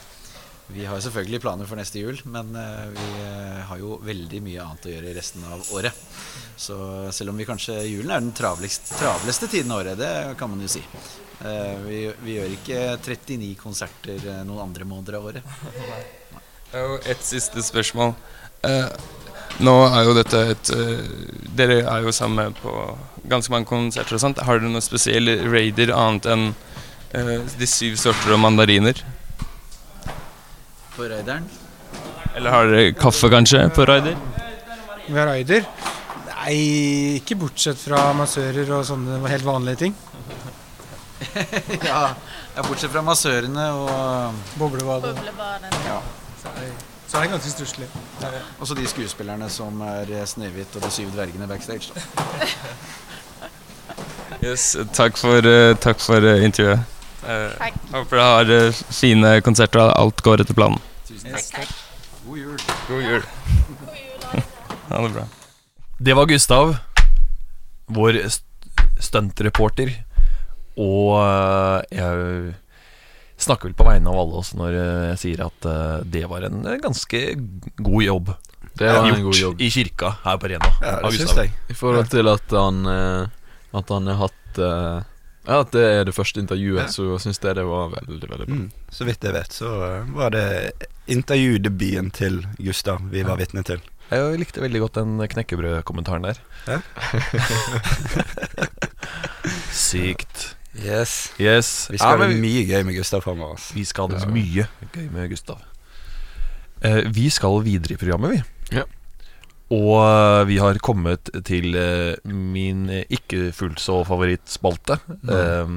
Vi 0.73 0.87
har 0.89 1.03
selvfølgelig 1.05 1.43
planer 1.43 1.69
for 1.69 1.77
neste 1.77 2.01
jul, 2.01 2.21
men 2.33 2.55
eh, 2.57 2.87
vi 2.95 3.09
har 3.69 3.81
jo 3.81 3.99
veldig 4.05 4.41
mye 4.47 4.63
annet 4.65 4.89
å 4.89 4.95
gjøre 4.95 5.11
i 5.11 5.17
resten 5.19 5.45
av 5.45 5.67
året. 5.77 6.07
Så 6.57 6.77
selv 7.13 7.35
om 7.35 7.41
vi 7.41 7.49
kanskje 7.49 7.77
julen 7.91 8.15
er 8.15 8.23
den 8.23 8.33
travleste, 8.37 8.95
travleste 8.97 9.51
tiden 9.53 9.75
av 9.75 9.83
året, 9.83 9.99
det 10.01 10.39
kan 10.41 10.53
man 10.53 10.63
jo 10.63 10.71
si. 10.73 10.83
Vi, 11.43 12.05
vi 12.23 12.37
gjør 12.37 12.53
ikke 12.55 12.83
39 13.03 13.49
konserter 13.59 14.27
noen 14.47 14.69
andre 14.69 14.87
måneder 14.87 15.19
av 15.19 15.27
året. 15.33 15.57
Og 16.87 17.09
et 17.11 17.25
siste 17.27 17.65
spørsmål. 17.67 18.15
Nå 19.61 19.75
er 19.87 20.07
jo 20.07 20.15
dette 20.17 20.43
et 20.55 20.71
eh, 20.73 21.01
Dere 21.53 21.83
er 21.85 22.07
jo 22.07 22.13
sammen 22.15 22.55
på 22.57 22.73
ganske 23.29 23.53
mange 23.53 23.69
konserter 23.69 24.17
og 24.17 24.23
sånt. 24.23 24.41
Har 24.43 24.59
dere 24.59 24.71
noen 24.73 24.85
spesielle 24.85 25.37
raider 25.53 25.93
annet 25.95 26.29
enn 26.33 26.47
uh, 26.53 27.35
de 27.59 27.69
syv 27.69 27.99
sorter 28.01 28.35
og 28.35 28.41
mandariner? 28.43 28.99
På 30.97 31.07
Raideren? 31.07 31.45
Eller 32.35 32.57
har 32.57 32.71
dere 32.73 32.95
kaffe, 32.97 33.31
kanskje, 33.33 33.67
på 33.77 33.87
raider? 33.89 34.17
Vi 35.07 35.15
har 35.15 35.29
raider. 35.29 35.69
Nei, 36.33 36.57
ikke 37.21 37.39
bortsett 37.45 37.79
fra 37.79 38.09
massører 38.19 38.73
og 38.75 38.87
sånne 38.89 39.21
helt 39.31 39.47
vanlige 39.47 39.85
ting. 39.85 39.99
ja, 41.91 42.01
ja, 42.57 42.65
bortsett 42.65 42.91
fra 42.91 43.05
massørene 43.07 43.69
og 43.77 44.41
Boblebadet. 44.57 45.15
Boblebadet. 45.21 45.69
Bubblebaden. 46.43 46.91
Så 47.13 47.19
er 47.19 47.21
det- 47.21 47.29
er 47.29 47.33
ganske 47.37 47.51
stusslig. 47.53 47.87
Ja. 48.23 48.29
også 48.61 48.75
de 48.79 48.87
skuespillerne 48.89 49.49
som 49.53 49.81
er 49.85 50.09
eh, 50.09 50.25
Snehvit 50.27 50.77
og 50.77 50.83
de 50.83 50.91
syv 50.91 51.11
dvergene 51.13 51.49
backstage. 51.49 51.93
Da. 51.95 52.01
Yes, 54.43 54.73
takk 54.97 55.17
for, 55.21 55.45
eh, 55.47 55.75
takk 55.79 56.01
for 56.03 56.25
eh, 56.25 56.41
intervjuet. 56.45 56.81
Takk. 57.23 57.75
håper 57.93 58.19
dere 58.19 58.63
har 58.65 58.73
fine 58.91 59.37
konserter 59.47 59.79
og 59.85 59.93
alt 60.01 60.23
går 60.27 60.41
etter 60.43 60.57
planen. 60.59 60.81
Tusen 61.07 61.37
takk. 61.53 61.69
God 62.27 62.39
jul. 62.41 62.65
God 62.89 63.03
jul. 63.07 63.23
Ha 64.89 65.03
det 65.05 65.13
bra. 65.15 65.27
Det 66.03 66.17
var 66.19 66.27
Gustav, 66.27 66.73
vår 67.95 68.19
st- 68.27 68.43
stuntreporter. 68.99 69.93
Og 70.81 71.85
jeg 71.93 72.55
snakker 73.45 73.69
vel 73.71 73.77
på 73.79 73.87
vegne 73.87 74.11
av 74.11 74.19
alle 74.23 74.41
oss 74.41 74.51
når 74.59 74.79
øh, 74.79 75.05
jeg 75.13 75.19
sier 75.23 75.45
at 75.47 75.69
øh, 75.69 75.99
det 76.15 76.25
var 76.31 76.47
en 76.49 76.65
øh, 76.67 76.79
ganske 76.83 77.21
god 77.79 78.03
jobb. 78.07 78.33
Det 78.79 78.89
var 78.89 79.05
en 79.11 79.23
god 79.27 79.37
jobb. 79.37 79.61
i 79.61 79.69
kirka 79.71 80.15
her 80.25 80.37
på 80.41 80.49
Rena. 80.49 80.71
Ja, 80.81 80.95
det 81.05 81.13
syns 81.21 81.37
jeg. 81.37 81.51
I 81.69 81.75
forhold 81.77 82.09
til 82.13 82.29
at 82.33 82.55
han 82.57 82.87
eh, 82.89 83.27
At 83.77 83.89
han 83.93 84.07
har 84.09 84.17
hatt 84.27 84.59
eh, 84.61 84.99
Ja, 85.43 85.57
at 85.61 85.73
det 85.75 85.83
er 85.83 86.05
det 86.07 86.15
første 86.15 86.39
intervjuet, 86.41 86.85
Ja. 86.85 86.89
så 86.93 87.17
syns 87.19 87.41
jeg 87.43 87.57
det 87.59 87.65
var 87.67 87.89
veldig, 87.91 88.29
veldig 88.31 88.47
bra. 88.47 88.55
Mm. 88.63 88.69
Så 88.95 89.05
vidt 89.09 89.25
jeg 89.27 89.35
vet, 89.35 89.51
så 89.53 89.69
var 90.15 90.31
det 90.31 90.45
intervjudebuten 91.11 92.13
til 92.15 92.45
Gustav 92.63 93.01
vi 93.11 93.25
var 93.27 93.37
vitne 93.41 93.65
til. 93.67 93.81
Jeg 94.13 94.39
likte 94.39 94.61
veldig 94.63 94.81
godt 94.85 94.95
den 95.01 95.19
knekkebrødkommentaren 95.33 96.23
der. 96.29 96.39
Ja. 96.69 96.79
Sykt. 99.73 100.55
Yes. 100.79 101.33
Yes. 101.41 101.89
Vi 101.93 101.99
skal 102.01 102.15
Ja, 102.17 102.23
ha 102.25 102.31
det 102.31 102.41
mye 102.41 102.65
gøy 102.65 102.83
med 102.89 102.97
Gustav 102.97 103.21
framover. 103.25 103.59
Altså. 103.59 103.75
Vi 103.77 103.85
skal 103.85 104.09
ha 104.09 104.19
det 104.23 104.31
mye 104.33 104.67
gøy 104.95 105.09
med 105.13 105.29
Gustav. 105.33 105.61
Eh, 106.83 107.03
vi 107.13 107.29
skal 107.31 107.61
videre 107.67 107.95
i 107.95 108.01
programmet, 108.01 108.33
vi. 108.39 108.79
Ja. 108.79 108.87
Og 109.73 109.93
eh, 110.05 110.45
vi 110.49 110.57
har 110.61 110.81
kommet 110.85 111.31
til 111.49 111.77
eh, 111.79 112.17
min 112.25 112.87
ikke 113.05 113.51
fullt 113.57 113.81
så 113.81 114.01
favorittspalte. 114.09 114.99
Eh, 115.29 115.77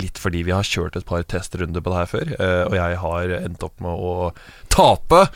litt 0.00 0.16
fordi 0.22 0.40
vi 0.46 0.54
har 0.54 0.64
kjørt 0.64 0.96
et 0.96 1.04
par 1.08 1.22
testrunder 1.28 1.82
på 1.84 1.92
det 1.92 1.98
her 1.98 2.08
før, 2.14 2.30
eh, 2.38 2.62
og 2.70 2.76
jeg 2.78 3.00
har 3.02 3.34
endt 3.42 3.66
opp 3.66 3.82
med 3.84 3.92
å 3.92 4.14
tape, 4.72 5.26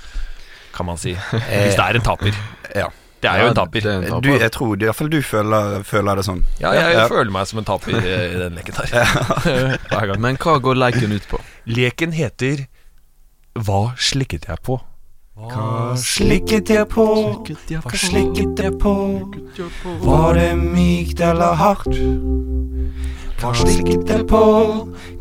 kan 0.73 0.89
man 0.89 0.97
si. 1.01 1.13
Hvis 1.35 1.77
det 1.77 1.83
er 1.91 1.99
en 1.99 2.07
taper. 2.07 2.39
Ja. 2.77 2.89
Det 3.23 3.31
er 3.31 3.41
jo 3.43 3.47
en 3.49 3.55
taper. 3.57 3.87
er 3.87 3.95
en 3.97 4.05
taper. 4.05 4.21
Du, 4.21 4.29
jeg 4.39 4.53
tror 4.53 4.77
iallfall 4.85 5.09
du 5.11 5.21
føler, 5.25 5.83
føler 5.89 6.17
det 6.21 6.25
sånn. 6.27 6.43
Ja, 6.61 6.73
jeg 6.77 6.93
Ja. 6.99 7.07
føler 7.09 7.31
meg 7.33 7.47
som 7.49 7.59
en 7.63 7.65
taper 7.65 7.97
eh, 7.97 8.35
i 8.35 8.39
den 8.43 8.55
leken 8.59 8.75
her. 8.77 8.89
Hver 9.91 10.07
gang. 10.13 10.21
Men 10.21 10.37
hva 10.37 10.59
går 10.61 10.77
leken 10.77 11.13
ut 11.17 11.27
på? 11.31 11.41
Leken 11.67 12.13
heter 12.13 12.67
Hva 13.57 13.95
slikket 13.97 14.45
jeg 14.51 14.61
på? 14.63 14.77
Hva 15.37 15.97
slikket 16.01 16.71
jeg 16.73 16.87
på? 16.89 17.07
Hva 17.45 17.97
slikket 18.01 18.61
jeg 18.63 18.77
på? 18.81 18.93
Var 20.05 20.35
det 20.39 20.51
mykt 20.61 21.21
eller 21.21 21.57
hardt? 21.61 21.89
Hva 23.41 23.51
slikket 23.57 24.09
jeg 24.13 24.25
på? 24.31 24.41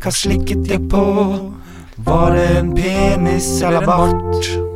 Hva 0.00 0.12
slikket 0.12 0.68
jeg 0.72 0.86
på? 0.92 1.02
Var 2.06 2.32
det 2.36 2.46
en 2.60 2.72
penis 2.76 3.50
eller 3.64 3.84
bart? 3.88 4.75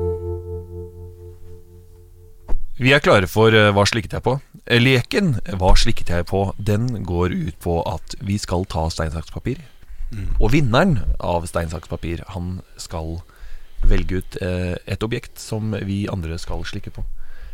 Vi 2.80 2.94
er 2.96 3.02
klare 3.04 3.28
for 3.28 3.52
eh, 3.52 3.72
Hva 3.76 3.84
slikket 3.84 4.14
jeg 4.16 4.24
på? 4.24 4.38
Eh, 4.64 4.80
Leken 4.80 5.34
Hva 5.60 5.74
slikket 5.76 6.08
jeg 6.14 6.24
på? 6.30 6.46
Den 6.56 7.02
går 7.04 7.34
ut 7.34 7.58
på 7.60 7.80
at 7.84 8.14
vi 8.24 8.38
skal 8.40 8.64
ta 8.72 8.86
stein, 8.92 9.12
saks, 9.12 9.32
papir. 9.34 9.60
Og 10.40 10.50
vinneren 10.54 10.96
av 11.20 11.44
stein, 11.46 11.68
saks, 11.70 11.90
papir, 11.90 12.24
han 12.32 12.62
skal 12.80 13.20
velge 13.86 14.20
ut 14.20 14.38
eh, 14.42 14.74
et 14.90 15.04
objekt 15.04 15.38
som 15.38 15.76
vi 15.86 16.06
andre 16.10 16.38
skal 16.40 16.64
slikke 16.66 16.92
på. 16.96 17.04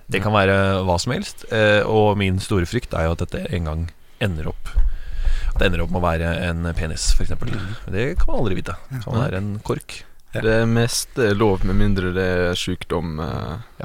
Det 0.07 0.23
kan 0.23 0.33
være 0.33 0.85
hva 0.87 0.97
som 1.03 1.13
helst, 1.17 1.45
eh, 1.51 1.83
og 1.83 2.15
min 2.23 2.39
store 2.43 2.69
frykt 2.71 2.95
er 2.95 3.09
jo 3.09 3.17
at 3.17 3.27
dette 3.27 3.43
en 3.51 3.67
gang 3.67 3.83
ender 4.23 4.49
opp 4.49 4.71
At 4.79 5.59
det 5.59 5.67
ender 5.67 5.83
opp 5.83 5.91
med 5.91 6.01
å 6.01 6.07
være 6.07 6.31
en 6.47 6.71
penis, 6.79 7.11
f.eks. 7.19 7.35
Det 7.91 8.07
kan 8.21 8.31
man 8.31 8.45
aldri 8.45 8.61
vite. 8.63 8.79
Kan 9.03 9.19
være 9.19 9.43
en 9.43 9.53
kork. 9.67 9.99
Det 10.37 10.55
er 10.63 10.71
mest 10.71 11.19
lov, 11.35 11.67
med 11.67 11.83
mindre 11.83 12.15
det 12.15 12.31
er 12.47 12.59
sykdom 12.63 13.19
eh, 13.27 13.77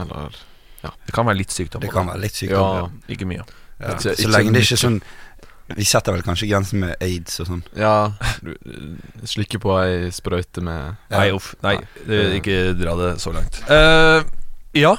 eller 0.83 0.93
Det 1.05 1.13
kan 1.13 1.25
være 1.25 1.37
litt 1.37 1.51
sykdom. 1.51 1.81
Det 1.81 1.91
kan 1.91 2.07
være 2.07 2.19
litt 2.21 2.33
sykdom. 2.35 2.77
Ja. 2.77 2.87
Ikke 3.15 3.25
mye. 3.29 3.43
Ja. 3.79 3.93
Ikke- 3.95 4.01
Så 4.01 4.15
ikke 4.17 4.31
lenge 4.35 4.53
det 4.53 4.63
ikke 4.65 4.73
er 4.77 4.85
sånn 4.89 5.01
Vi 5.77 5.85
setter 5.87 6.11
vel 6.11 6.21
kanskje 6.21 6.49
grensen 6.49 6.79
med 6.81 6.95
aids 6.99 7.39
og 7.39 7.47
sånn. 7.47 7.63
Ja, 7.79 8.11
du, 8.43 8.55
slikker 9.23 9.57
på 9.63 9.71
ei 9.79 10.09
sprøyte 10.11 10.59
med 10.61 10.97
Nei, 11.09 11.29
uff. 11.31 11.53
Nei, 11.63 11.77
eh, 12.09 12.33
ikke 12.41 12.73
dra 12.77 12.95
det 12.99 13.21
så 13.23 13.31
langt. 13.31 13.61
Eh, 13.71 14.23
ja, 14.73 14.97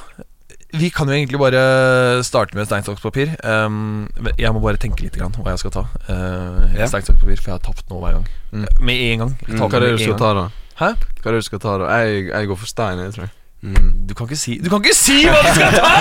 vi 0.73 0.89
kan 0.89 1.05
jo 1.07 1.13
egentlig 1.13 1.37
bare 1.37 2.23
starte 2.25 2.55
med 2.57 2.65
stein, 2.65 2.81
saks, 2.81 3.01
papir. 3.03 3.35
Um, 3.45 4.09
men 4.19 4.33
jeg 4.39 4.49
må 4.51 4.63
bare 4.63 4.77
tenke 4.81 5.01
litt 5.05 5.13
grann 5.13 5.31
hva 5.37 5.53
jeg 5.53 5.59
skal 5.61 5.71
ta. 5.77 5.83
Uh, 6.09 6.73
Ja. 6.73 6.87
Stein, 6.89 7.03
saks, 7.05 7.19
papir, 7.21 7.37
for 7.37 7.51
jeg 7.51 7.59
har 7.59 7.65
tapt 7.69 7.85
nå 7.93 7.99
hver 8.01 8.13
gang. 8.17 8.27
Mm. 8.51 8.65
Med 8.81 8.95
en 9.11 9.19
gang. 9.19 9.37
Jeg 9.45 9.49
Mm. 9.53 9.59
taper 9.59 9.69
Hva 9.69 9.77
er 9.77 9.79
det 9.79 9.89
med 9.91 9.93
du 9.93 9.93
en 9.93 9.99
skal 9.99 10.17
gang. 10.17 10.19
ta, 10.19 10.33
da? 10.33 10.49
Hæ? 10.81 10.89
Hva 11.21 11.27
er 11.27 11.31
det 11.31 11.37
du 11.37 11.41
skal 11.51 11.59
ta, 11.59 11.77
da? 11.77 11.85
Jeg, 12.01 12.27
jeg 12.33 12.47
går 12.47 12.57
for 12.57 12.65
stein, 12.65 12.97
jeg 12.97 13.13
tror 13.13 13.21
jeg. 13.27 13.31
Mm. 13.63 13.91
Du 14.09 14.11
kan 14.13 14.27
ikke 14.27 14.35
si 14.35 14.57
Du 14.59 14.65
kan 14.67 14.81
ikke 14.83 14.91
si 14.97 15.21
hva 15.23 15.39
du 15.39 15.47
skal 15.55 15.71
ta! 15.71 15.91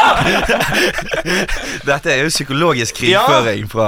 Dette 1.92 2.10
er 2.10 2.24
jo 2.24 2.30
psykologisk 2.32 2.96
krigføring 2.98 3.68
fra, 3.70 3.86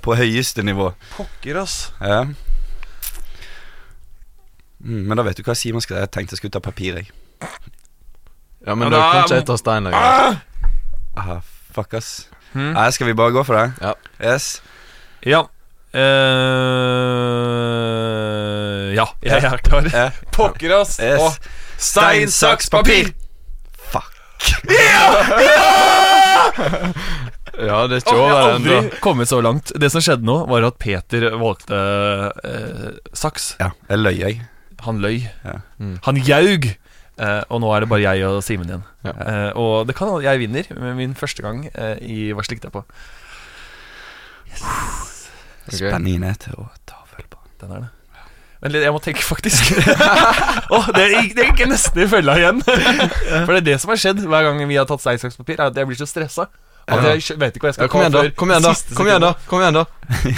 på 0.00 0.14
høyeste 0.16 0.64
nivå. 0.64 0.86
Pokker, 1.18 1.58
ass. 1.60 1.74
Ja. 2.00 2.22
Mm, 4.80 5.02
men 5.10 5.20
da 5.20 5.26
vet 5.26 5.36
du 5.36 5.44
hva 5.44 5.52
Simon 5.58 5.84
skal 5.84 5.98
Jeg 6.00 6.08
tenkte 6.16 6.32
jeg 6.32 6.40
skulle 6.40 6.54
ta 6.56 6.62
papir, 6.64 6.96
jeg. 7.02 7.10
Ja, 8.64 8.72
men 8.74 8.88
Ja, 8.88 8.90
da 8.94 8.96
da- 8.96 9.10
kan 9.12 9.22
ikke 9.28 9.34
jeg 9.42 9.46
ta 9.52 9.56
stein 9.60 9.84
lenger. 9.84 10.40
Aha, 11.20 11.36
fuck, 11.76 11.92
ass. 12.00 12.10
Hmm. 12.54 12.72
Nei, 12.74 12.88
skal 12.96 13.06
vi 13.06 13.14
bare 13.20 13.32
gå 13.36 13.44
for 13.44 13.54
det? 13.60 13.72
Ja. 13.84 13.92
Yes. 14.32 14.62
Ja. 15.28 15.42
Uh, 17.20 18.94
ja, 18.96 19.04
jeg 19.26 19.44
er 19.44 19.56
klar. 19.64 19.88
Pokker, 20.32 20.72
ass. 20.80 20.96
Yes. 21.02 21.20
Og 21.20 21.32
stein, 21.80 22.30
saks, 22.32 22.70
papir! 22.72 23.12
Fuck. 23.90 24.12
Ja, 27.60 27.82
det 27.90 27.98
er 27.98 28.02
ikke 28.04 28.14
over 28.16 28.54
ennå. 28.54 28.76
kommet 29.04 29.28
så 29.28 29.40
langt. 29.44 29.72
Det 29.80 29.90
som 29.92 30.02
skjedde 30.04 30.24
nå, 30.24 30.36
var 30.48 30.64
at 30.68 30.78
Peter 30.80 31.26
valgte 31.40 31.80
eh, 32.46 32.86
saks. 33.16 33.54
Ja, 33.60 33.72
jeg 33.90 34.00
løy, 34.00 34.14
jeg. 34.20 34.40
Han 34.86 35.00
løy. 35.02 35.18
Ja. 35.44 35.58
Mm. 35.82 35.96
Han 36.06 36.20
ljaug. 36.24 36.70
Eh, 37.20 37.42
og 37.52 37.60
nå 37.60 37.68
er 37.74 37.84
det 37.84 37.90
bare 37.90 38.04
jeg 38.06 38.24
og 38.24 38.40
Simen 38.46 38.70
igjen. 38.70 38.84
Ja. 39.04 39.12
Eh, 39.12 39.50
og 39.60 39.88
det 39.88 39.96
kan 39.98 40.08
hende 40.08 40.24
jeg 40.24 40.40
vinner 40.40 40.70
med 40.78 40.96
min 41.02 41.16
første 41.18 41.44
gang 41.44 41.66
eh, 41.74 41.96
i 42.00 42.20
Hva 42.32 42.44
slikte 42.46 42.70
jeg 42.70 42.76
på. 42.78 42.84
Ok. 45.68 45.76
Spenningen 45.76 46.24
er 46.30 46.38
til 46.40 46.56
å 46.56 46.70
ta 46.88 47.02
følge 47.10 47.28
på. 47.34 47.42
Den 47.60 47.76
er 47.76 47.84
det. 47.84 47.90
Men 48.60 48.72
litt- 48.74 48.82
jeg 48.84 48.92
må 48.92 48.98
tenke, 49.00 49.22
faktisk. 49.24 49.70
Åh, 50.76 50.88
det, 50.96 51.04
gikk, 51.14 51.30
det 51.38 51.44
gikk 51.50 51.62
nesten 51.70 52.02
i 52.04 52.08
følga 52.12 52.34
igjen. 52.36 52.58
For 53.46 53.52
det 53.56 53.60
er 53.62 53.66
det 53.70 53.76
som 53.80 53.88
har 53.94 54.00
skjedd 54.02 54.20
hver 54.28 54.42
gang 54.50 54.60
vi 54.68 54.76
har 54.76 54.84
tatt 54.90 55.00
stein, 55.00 55.20
saks, 55.22 55.38
papir, 55.40 55.56
er 55.60 55.70
at 55.72 55.78
jeg 55.80 55.88
blir 55.88 55.96
så 56.00 56.08
stressa. 56.10 56.44
At 56.90 57.04
jeg 57.06 57.38
vet 57.40 57.56
ikke 57.56 57.64
hva 57.64 57.70
jeg 57.70 57.76
skal 57.78 57.86
Ja, 57.86 57.92
kom 57.92 58.00
igjen, 58.02 58.12
da. 58.12 58.22
Kom 58.36 58.50
igjen, 58.50 58.64
da. 58.66 58.72
Kom 58.98 59.06
igjen, 59.08 59.22
da. 59.22 59.32
Kom 59.48 59.60
igjen, 59.62 59.74
da. 59.78 59.84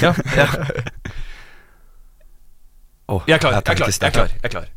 Ja, 0.02 0.12
ja. 0.36 0.46
Oh, 3.12 3.22
Jeg 3.26 3.34
er 3.34 3.38
klar. 3.42 3.52
Jeg 3.58 3.62
er 3.66 3.74
klar. 3.76 3.88
Jeg 3.90 4.06
er 4.06 4.10
klar. 4.14 4.28
Jeg 4.30 4.44
er 4.44 4.48
klar. 4.54 4.68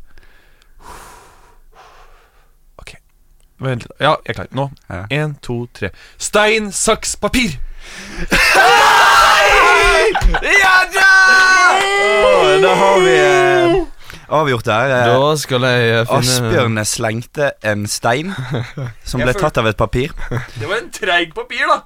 Ok. 2.82 2.90
Vent 3.62 3.86
litt. 3.86 3.94
Ja, 4.02 4.16
jeg 4.26 4.34
er 4.34 4.38
klar. 4.40 4.50
Nå. 4.58 4.66
Ja. 4.90 5.04
Én, 5.22 5.36
to, 5.44 5.66
tre. 5.76 5.92
Stein, 6.18 6.72
saks, 6.74 7.14
papir! 7.16 7.54
Ja 10.42 10.74
da! 10.94 11.10
Åh, 12.06 12.60
da 12.62 12.72
har 12.78 13.00
vi 13.04 13.14
eh, 13.18 13.76
avgjort 14.38 14.64
det 14.68 14.78
her. 14.78 14.94
Eh, 14.96 15.12
Da 15.12 15.36
skal 15.42 15.66
jeg 15.68 15.90
eh, 15.90 16.00
finne 16.08 16.18
Asbjørn 16.22 16.80
slengte 16.88 17.52
en 17.66 17.86
stein 17.90 18.32
som 19.06 19.22
ble 19.22 19.34
tatt 19.36 19.58
av 19.62 19.68
et 19.70 19.78
papir. 19.80 20.14
Det 20.56 20.66
var 20.70 20.80
en 20.82 20.90
treig 20.94 21.34
papir, 21.36 21.66
da. 21.70 21.80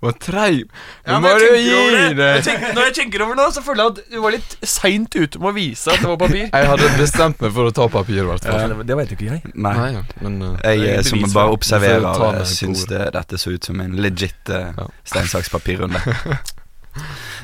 Hva 0.00 0.14
treig. 0.16 0.62
Ja, 1.04 1.12
Nå 1.12 1.16
men 1.20 1.24
må 1.26 1.30
jeg 1.34 1.40
du 1.40 1.46
tenker 1.52 1.74
over 1.76 1.90
gi 1.92 1.96
det. 2.00 2.06
Jeg 2.08 2.16
deg. 2.16 2.44
tenker, 2.46 2.70
når 2.78 2.86
jeg 2.88 2.94
tenker 2.96 3.24
over 3.26 3.34
det, 3.36 3.42
nå, 3.44 3.48
så 3.52 3.62
føler 3.66 3.82
jeg 3.82 3.90
at 3.92 4.14
du 4.14 4.20
var 4.24 4.32
litt 4.32 4.54
seint 4.64 5.16
ute 5.18 5.42
med 5.42 5.50
å 5.50 5.52
vise 5.58 5.92
at 5.92 6.00
det 6.00 6.08
var 6.08 6.16
papir. 6.22 6.46
Jeg 6.48 6.68
hadde 6.70 6.88
bestemt 6.96 7.44
meg 7.44 7.52
for 7.58 7.68
å 7.68 7.74
ta 7.76 7.88
papir, 7.92 8.22
i 8.22 8.24
hvert 8.30 8.46
fall. 8.48 8.56
Ja, 8.62 8.70
det, 8.72 8.86
det 8.88 8.96
veit 8.96 9.12
jo 9.12 9.18
ikke 9.18 9.28
jeg. 9.28 9.52
Nei. 9.60 9.74
Nei. 9.76 10.04
Men 10.24 10.38
eh, 10.48 10.70
Jeg 10.80 10.94
eh, 10.94 11.02
som 11.04 11.20
bevis 11.20 11.34
for 11.34 11.36
bare 11.36 11.50
det. 11.52 11.58
observerer, 11.58 12.06
får 12.16 12.30
eh, 12.30 12.38
det 12.40 12.48
syns 12.54 12.86
det, 12.94 13.02
dette 13.18 13.42
så 13.44 13.52
ut 13.52 13.68
som 13.68 13.84
en 13.84 13.98
legit 14.00 14.54
uh, 14.56 14.70
Ja. 14.80 14.88
stein, 15.12 15.28
saks, 15.36 15.52
papir-runde. 15.52 16.00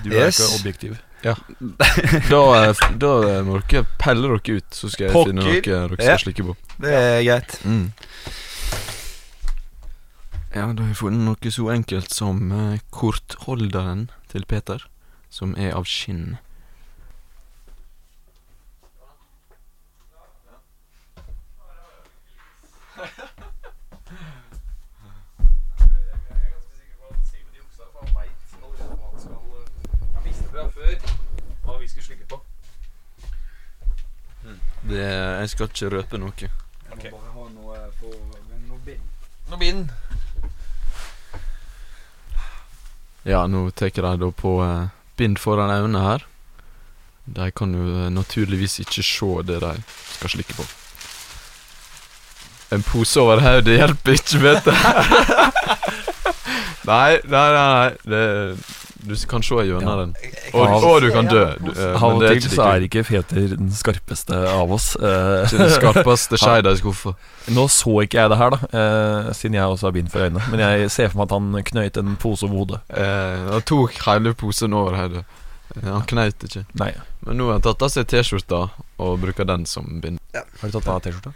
Du 0.02 0.10
er 0.10 0.26
Yes. 0.26 0.40
ikke 0.40 0.56
objektiv. 0.62 0.96
da, 2.30 2.40
eh, 2.68 2.82
da 3.00 3.12
eh, 3.30 3.42
må 3.46 3.60
dere 3.66 3.84
pelle 3.98 4.28
dere 4.28 4.58
ut, 4.60 4.68
så 4.76 4.90
skal 4.92 5.08
jeg 5.08 5.26
finne 5.26 5.42
noe 5.42 5.60
dere 5.64 5.96
skal 5.96 6.06
Ja. 6.12 6.16
slikke 6.22 6.44
på. 6.50 6.56
Det 6.82 6.92
er 6.92 7.22
greit. 7.24 7.56
Mm. 7.64 7.92
Ja, 10.54 10.66
da 10.72 10.82
har 10.82 10.88
jeg 10.88 10.96
funnet 11.00 11.24
noe 11.26 11.52
så 11.52 11.68
enkelt 11.72 12.12
som 12.14 12.50
eh, 12.52 12.78
kortholderen 12.94 14.06
til 14.32 14.44
Peter, 14.48 14.84
som 15.28 15.54
er 15.58 15.74
av 15.76 15.84
skinn. 15.88 16.38
Det, 34.87 35.03
jeg 35.03 35.49
skal 35.51 35.70
ikke 35.70 35.89
røpe 35.97 36.18
noe. 36.22 36.32
Jeg 36.39 36.51
må 37.11 37.18
bare 37.18 37.32
ha 37.34 37.47
noe, 37.51 37.78
på, 37.99 38.12
noe 38.68 38.78
bind. 38.87 39.03
Noe 39.51 39.59
bind. 39.59 39.89
Ja, 43.26 43.43
nå 43.51 43.64
tar 43.74 43.91
de 43.91 44.14
da 44.22 44.30
på 44.30 44.53
eh, 44.62 44.89
bind 45.18 45.41
foran 45.43 45.72
øynene 45.74 46.05
her. 46.05 46.26
De 47.26 47.51
kan 47.51 47.74
jo 47.74 47.87
eh, 48.05 48.11
naturligvis 48.14 48.78
ikke 48.84 49.03
se 49.03 49.30
det 49.49 49.59
de 49.64 49.72
skal 50.14 50.37
slikke 50.37 50.55
på. 50.55 50.66
En 52.76 52.82
pose 52.87 53.18
over 53.22 53.43
hodet 53.43 53.80
hjelper 53.80 54.18
ikke, 54.20 54.43
vet 54.43 54.66
du. 54.66 54.72
nei, 56.91 57.18
nei, 57.26 57.49
nei. 57.59 57.66
nei. 57.66 57.91
Det, 58.07 58.22
du 59.07 59.14
kan 59.30 59.44
se 59.46 59.54
gjennom 59.66 60.00
den. 60.00 60.12
Og, 60.52 60.84
og 60.84 60.96
du 61.04 61.09
kan 61.14 61.28
dø. 61.30 61.44
Du, 61.62 61.70
uh, 61.72 62.02
Av 62.02 62.16
og 62.16 62.24
til 62.26 62.48
så 62.50 62.66
er 62.72 62.86
ikke 62.86 63.04
Feter 63.07 63.54
den 63.54 63.70
skarpeste 63.74 64.36
av 64.50 64.72
oss. 64.74 64.90
Uh, 64.98 65.46
den 65.52 65.70
skarpeste 65.72 66.38
skeida 66.40 66.74
i 66.74 66.80
skuffa. 66.80 67.14
Nå 67.54 67.66
så 67.70 67.94
ikke 68.02 68.20
jeg 68.20 68.32
det 68.32 68.38
her, 68.40 68.57
da, 68.57 68.70
uh, 68.74 69.32
siden 69.36 69.59
jeg 69.59 69.72
også 69.76 69.88
har 69.88 69.96
bind 69.96 70.12
for 70.12 70.26
øynene. 70.26 70.44
Men 70.52 70.64
jeg 70.64 70.90
ser 70.94 71.11
for 71.12 71.22
meg 71.22 71.30
at 71.30 71.36
han 71.38 71.70
knøyt 71.72 72.00
en 72.02 72.14
pose 72.20 72.46
over 72.48 72.62
hodet. 72.62 72.80
Han 72.96 73.66
tok 73.70 73.98
hele 74.07 74.34
posen 74.38 74.76
over 74.76 74.98
hodet. 75.00 75.26
Han 75.84 76.07
knaut 76.09 76.46
ikke. 76.48 76.64
Nei. 76.80 76.92
Men 77.26 77.40
nå 77.40 77.50
har 77.50 77.59
han 77.59 77.66
tatt 77.66 77.82
av 77.84 77.90
seg 77.92 78.07
T-skjorta 78.11 78.62
og 79.02 79.18
bruker 79.22 79.48
den 79.48 79.66
som 79.68 79.98
bind. 80.02 80.22
Har 80.32 80.70
du 80.70 80.78
tatt 80.78 80.88
av 80.88 81.02
T-skjorta? 81.04 81.34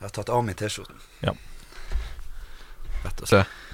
Jeg 0.00 0.06
har 0.08 0.14
tatt 0.16 0.32
av 0.32 0.44
meg 0.44 0.58
T-skjorten. 0.60 1.00
Ja. 1.24 1.34
Rett 3.04 3.22
og 3.24 3.28
Se. 3.28 3.40
slett. 3.40 3.69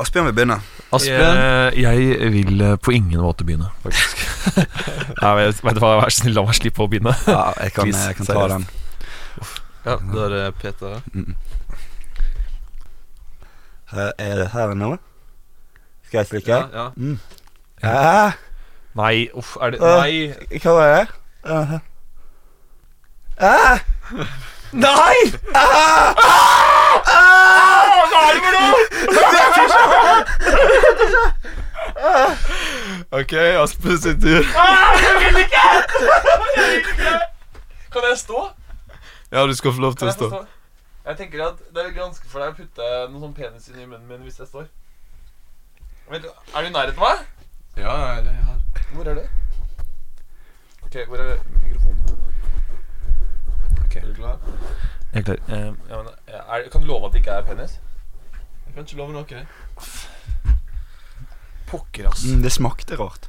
Asbjørn 0.00 0.26
vil 0.26 0.34
begynne. 0.34 0.56
Asbjørn, 0.92 1.36
Eh, 1.38 1.82
jeg 1.82 2.32
vil 2.32 2.60
eh, 2.60 2.76
på 2.82 2.90
ingen 2.90 3.20
måte 3.20 3.44
begynne, 3.46 3.68
faktisk. 3.82 4.22
Nei, 5.22 5.34
vet, 5.38 5.60
vet 5.64 5.76
du 5.76 5.80
hva, 5.84 5.92
Vær 6.00 6.10
så 6.10 6.22
snill, 6.22 6.34
la 6.34 6.44
meg 6.46 6.58
slippe 6.58 6.82
å 6.82 6.88
begynne. 6.90 7.14
Ja, 7.30 7.52
jeg 7.62 7.74
kan, 7.76 7.92
jeg 7.92 8.16
kan 8.18 8.26
ta 8.30 8.46
den. 8.54 8.66
ja, 9.84 9.96
da 10.00 10.24
er 10.24 10.34
det 10.34 10.42
Peter. 10.62 11.00
Mm. 11.14 11.36
Er 13.94 14.34
det 14.40 14.48
her 14.52 14.74
nå? 14.74 14.96
Skal 16.08 16.18
jeg 16.18 16.26
slikke? 16.32 16.58
Ja, 16.58 16.66
ja. 16.74 16.88
Mm. 16.96 17.18
Ja. 17.82 18.32
Nei, 18.94 19.28
uff, 19.34 19.56
er 19.62 19.70
det 19.70 19.80
Øh. 19.82 19.96
Nei! 20.00 20.58
Hva 20.62 20.74
var 20.78 20.86
det? 20.94 21.08
Uh, 21.44 21.78
ah! 23.38 23.78
Nei! 24.86 25.16
Ah! 25.54 26.73
OK, 33.10 33.32
Aspen 33.62 33.98
sin 33.98 34.20
tur. 34.20 34.42
Kan 37.92 38.02
jeg 38.10 38.18
stå? 38.18 38.50
Ja, 39.32 39.46
du 39.46 39.54
skal 39.54 39.72
få 39.72 39.80
lov 39.80 39.94
til 39.94 40.08
å 40.08 40.12
stå. 40.12 40.44
Jeg 41.04 41.16
tenker 41.16 41.44
at 41.46 41.60
det 41.74 41.82
er 41.84 41.90
ganske 41.92 42.28
for 42.32 42.40
deg 42.40 42.54
å 42.54 42.56
putte 42.56 42.90
noen 43.10 43.22
sånn 43.26 43.36
penis 43.36 43.68
inn 43.68 43.80
i 43.82 43.86
munnen 43.86 44.08
min 44.08 44.22
hvis 44.24 44.38
jeg 44.40 44.48
står. 44.48 44.66
Vent, 46.10 46.24
er 46.26 46.64
du 46.64 46.68
i 46.68 46.72
nærheten 46.72 47.02
av 47.02 47.08
meg? 47.10 47.18
Ja, 47.76 47.94
jeg 48.14 48.26
er 48.30 48.38
her. 48.48 48.58
Hvor 48.94 49.10
er 49.10 49.18
du? 49.18 49.24
Ok, 50.86 50.96
hvor 51.08 51.18
er 51.20 51.36
mikrofonen? 51.64 51.98
Ok. 53.84 53.96
Er 53.96 54.06
du 54.08 54.14
klar? 54.14 54.38
Jeg 55.12 55.20
er 55.20 55.26
klar. 55.28 55.38
Eh, 55.48 55.70
ja, 55.90 56.02
men, 56.02 56.08
er, 56.28 56.68
kan 56.72 56.80
du 56.80 56.86
love 56.86 57.06
at 57.06 57.12
det 57.12 57.22
ikke 57.24 57.36
er 57.38 57.48
penis? 57.50 57.76
Kan 58.74 58.82
ikke 58.84 58.98
love 58.98 59.12
noe. 59.14 59.46
Pokker, 61.70 62.08
ass. 62.10 62.24
Mm, 62.26 62.42
det 62.42 62.50
smakte 62.54 62.96
rart. 62.98 63.28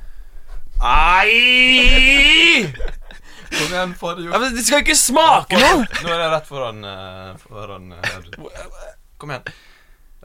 Nei! 0.82 2.74
Kom 3.56 3.70
igjen, 3.72 3.94
få 3.96 4.14
det 4.18 4.26
Ja, 4.26 4.32
gjort. 4.32 4.42
men 4.42 4.56
det 4.58 4.64
skal 4.68 4.82
ikke 4.84 4.96
smake 5.00 5.60
noe! 5.62 5.86
Nå 6.04 6.10
er 6.12 6.20
jeg 6.26 6.32
rett 6.34 6.48
foran 6.50 6.82
uh, 6.84 7.38
Foran 7.46 7.86
eh, 7.96 8.10
her. 8.10 8.26
Kom 9.22 9.32
igjen. 9.32 9.46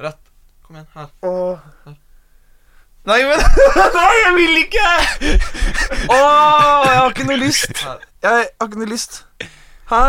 Rett. 0.01 0.19
Kom 0.67 0.81
igjen, 0.81 0.89
her. 0.97 1.13
Nei, 3.11 3.21
men 3.29 3.39
Nei, 4.01 4.11
jeg 4.25 4.33
vil 4.41 4.59
ikke! 4.65 4.89
Åh, 6.11 6.89
jeg 6.89 6.97
har 6.97 7.15
ikke 7.15 7.29
noe 7.31 7.39
lyst. 7.45 7.77
Her. 7.85 8.03
Jeg 8.27 8.51
har 8.51 8.67
ikke 8.67 8.83
noe 8.83 8.91
lyst. 8.91 9.23
Hæ? 9.93 10.03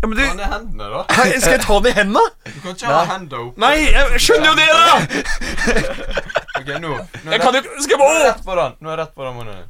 Ja, 0.00 0.08
men 0.08 0.16
du 0.16 0.22
Ta 0.26 0.34
ned 0.34 0.46
hendene, 0.52 0.86
da. 0.94 1.00
Hei, 1.12 1.40
Skal 1.40 1.52
jeg 1.58 1.60
ta 1.66 1.74
den 1.84 1.90
i 1.90 1.96
hendene? 1.98 2.22
Du 2.46 2.60
kan 2.64 2.76
ikke 2.76 2.88
ha 2.92 3.00
hendene 3.10 3.42
opp. 3.44 3.58
Nei, 3.60 3.74
jeg 3.92 4.20
skjønner 4.24 4.48
jo 4.48 4.54
det, 4.56 4.68
da! 4.72 4.96
Ok, 6.60 6.66
nå. 6.82 6.88
nå 7.24 7.32
Jeg 7.32 7.40
kan 7.40 7.54
jo 7.56 7.60
Skal 7.80 7.94
jeg 7.94 8.00
bare 8.00 8.22
rett 8.24 8.40
foran. 8.44 8.74
Nå 8.80 8.90
er 8.90 8.92
jeg 8.94 9.00
rett 9.02 9.14
foran 9.16 9.36
munnen 9.36 9.60
din. 9.60 9.68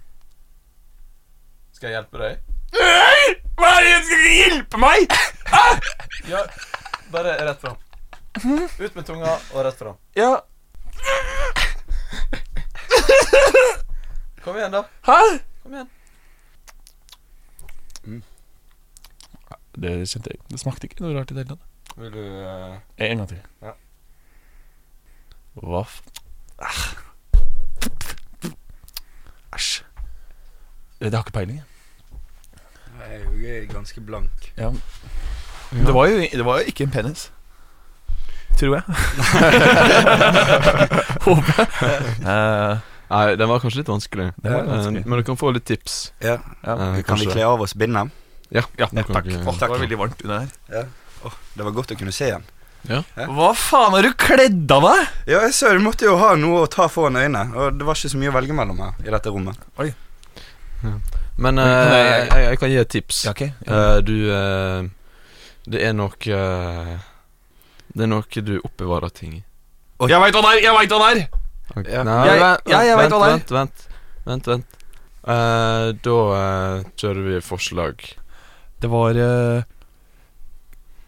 Skal 1.77 1.91
jeg 1.91 1.99
hjelpe 1.99 2.23
deg? 2.23 2.41
Nei! 2.79 3.35
Hva 3.61 3.69
er 3.77 3.87
det? 3.87 3.93
Skal 4.07 4.23
du 4.23 4.31
hjelpe 4.39 4.81
meg? 4.83 5.15
Ja, 6.31 6.43
bare 7.15 7.37
rett 7.51 7.63
fram. 7.63 7.79
Ut 8.81 8.95
med 8.97 9.05
tunga 9.07 9.35
og 9.35 9.65
rett 9.67 9.79
fram. 9.83 9.99
Ja. 10.19 10.33
Kom 14.45 14.57
igjen, 14.57 14.73
da. 14.79 14.85
Hæ? 15.07 15.19
Kom 15.63 15.75
igjen. 15.75 15.91
Det 19.81 19.93
kjente 20.09 20.31
jeg. 20.35 20.41
Det 20.51 20.61
smakte 20.61 20.87
ikke 20.91 21.01
noe 21.05 21.15
rart 21.19 21.31
i 21.31 21.35
det 21.39 21.45
hele 21.47 21.57
tatt. 21.57 21.97
Vil 21.99 22.13
du 22.13 22.21
eh, 22.23 22.75
En 23.11 23.19
gang 23.23 23.29
til. 23.31 23.41
Ja. 23.65 23.73
Hva 25.61 25.81
f... 25.87 26.01
Ah. 26.61 26.83
Æsj. 29.57 29.83
Det 31.01 31.15
har 31.15 31.25
ikke 31.25 31.33
peiling. 31.33 31.57
jeg. 31.59 31.67
Jeg 33.01 33.51
er 33.57 33.63
jo 33.65 33.73
ganske 33.73 34.01
blank. 34.05 34.53
Ja. 34.59 34.69
Det, 35.73 35.95
var 35.95 36.07
jo, 36.07 36.19
det 36.33 36.45
var 36.45 36.61
jo 36.61 36.65
ikke 36.69 36.85
en 36.85 36.91
penis. 36.93 37.31
Tror 38.61 38.75
jeg. 38.77 38.83
Håper 41.25 41.53
jeg. 41.57 41.69
Eh, 42.29 42.79
Nei, 43.11 43.25
den 43.41 43.49
var 43.51 43.59
kanskje 43.59 43.81
litt 43.81 43.89
vanskelig. 43.91 44.29
Det 44.39 44.53
var 44.53 44.61
Eh, 44.63 44.69
vanskelig. 44.71 45.03
Men 45.09 45.19
du 45.19 45.25
kan 45.27 45.37
få 45.41 45.51
litt 45.57 45.65
tips. 45.67 46.13
Ja. 46.23 46.37
ja. 46.63 46.73
Eh, 46.73 46.79
Kan 46.79 46.95
vi 46.95 47.03
kanskje. 47.09 47.31
kle 47.33 47.43
av 47.49 47.61
oss 47.65 47.75
bindet? 47.75 48.13
Ja, 48.51 48.63
ja, 48.79 48.89
Ja, 48.93 49.03
takk. 49.07 49.27
Åh, 49.27 49.59
det 49.59 49.69
var 49.69 49.79
veldig 49.79 49.99
varmt 49.99 50.23
under 50.25 50.39
her. 50.41 50.89
Åh, 51.25 51.33
det 51.55 51.65
var 51.67 51.71
godt 51.77 51.93
å 51.95 51.99
kunne 52.01 52.13
se 52.13 52.27
igjen. 52.31 52.43
Hva 52.89 53.51
faen 53.55 53.93
har 53.93 54.03
du 54.03 54.13
kledd 54.17 54.71
av 54.73 54.83
deg? 54.89 55.09
Ja, 55.29 55.43
jeg 55.45 55.53
så 55.55 55.71
du 55.77 55.83
måtte 55.85 56.07
jo 56.09 56.17
ha 56.17 56.33
noe 56.41 56.63
å 56.65 56.71
ta 56.71 56.87
foran 56.89 57.19
øynene, 57.21 57.43
og 57.55 57.77
det 57.79 57.85
var 57.87 57.95
ikke 57.99 58.09
så 58.15 58.19
mye 58.23 58.31
å 58.33 58.37
velge 58.39 58.57
mellom 58.57 58.79
her 58.81 58.95
i 59.05 59.11
dette 59.13 59.29
rommet. 59.35 59.59
Oi 59.79 59.91
Men 61.37 61.59
uh, 61.59 61.65
eh, 61.65 61.93
jeg- 61.93 62.29
jeg, 62.31 62.45
jeg 62.49 62.59
kan 62.59 62.71
gi 62.71 62.77
et 62.81 62.89
tips. 62.89 63.25
Ja, 63.27 63.31
ok. 63.35 63.43
uh, 63.69 64.01
du 64.01 64.15
uh, 64.33 64.89
Det 65.69 65.83
er 65.85 65.93
nok 65.93 66.19
Det 66.25 68.03
er 68.03 68.09
noe 68.11 68.43
du 68.49 68.55
oppbevarer 68.65 69.13
ting 69.13 69.35
i. 69.35 69.45
Jeg 70.09 70.21
veit 70.21 70.33
hva 70.35 70.41
det 70.47 70.51
er! 70.57 70.63
Jeg 70.65 70.75
veit 70.79 70.91
hva 70.95 70.99
det 71.05 71.11
er! 71.13 71.29
Ja. 71.87 72.03
Nei, 72.03 72.27
Jeg- 72.27 72.41
vent, 72.41 72.61
jeg 72.73 72.97
vent, 72.99 73.13
vent, 73.21 73.51
vent, 73.51 73.83
vent, 74.27 74.47
vent. 74.47 74.67
Eh, 75.29 75.93
Da 76.03 76.17
kjører 76.97 77.23
vi 77.29 77.41
forslag. 77.45 78.01
Det 78.81 78.89
var 78.89 79.15
eh, 79.21 79.63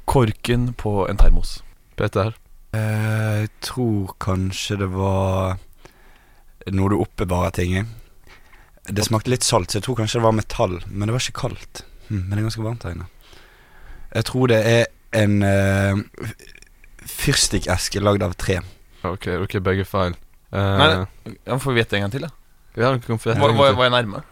korken 0.04 0.72
på 0.74 1.08
en 1.08 1.16
termos. 1.16 1.62
Petter? 1.96 2.34
Eh, 2.72 3.42
Jeg 3.42 3.50
tror 3.64 4.12
kanskje 4.20 4.76
det 4.82 4.90
var 4.92 5.56
noe 6.72 6.92
du 6.92 6.98
oppbevarer 7.00 7.50
ting 7.56 7.76
i. 7.80 7.84
Det 8.92 9.04
smakte 9.06 9.30
litt 9.32 9.46
salt, 9.46 9.70
så 9.72 9.78
jeg 9.80 9.86
tror 9.86 9.96
kanskje 10.02 10.20
det 10.20 10.26
var 10.26 10.36
metall, 10.36 10.76
men 10.90 11.08
det 11.08 11.14
var 11.16 11.22
ikke 11.24 11.40
kaldt. 11.46 11.84
Hm, 12.08 12.20
men 12.26 12.30
det 12.34 12.40
er 12.42 12.46
ganske 12.48 12.64
varmt 12.66 12.84
her 12.86 12.94
inne. 12.96 13.08
Jeg 14.12 14.26
tror 14.28 14.50
det 14.52 14.58
er 14.68 14.86
en 15.16 15.38
uh, 15.42 16.28
fyrstikkeske 17.08 18.02
lagd 18.02 18.24
av 18.26 18.34
tre. 18.40 18.58
Ok, 19.06 19.26
dere 19.30 19.46
er 19.48 19.64
begge 19.64 19.86
feil. 19.88 20.14
Eh, 20.52 20.78
Nei, 20.82 20.88
Ja, 21.48 21.56
Får 21.58 21.72
vi 21.74 21.80
gjette 21.82 21.96
en 21.98 22.04
gang 22.06 22.12
til, 22.14 22.26
da? 22.26 22.32
ja, 22.76 22.90
dere 22.90 23.00
kan 23.04 23.18
få 23.20 23.30
gjette 23.32 23.38
en 23.40 23.42
var, 23.42 23.54
gang 23.54 23.62
til. 23.72 23.76
var 23.80 23.88
jeg 23.88 23.94
nærme? 23.96 24.22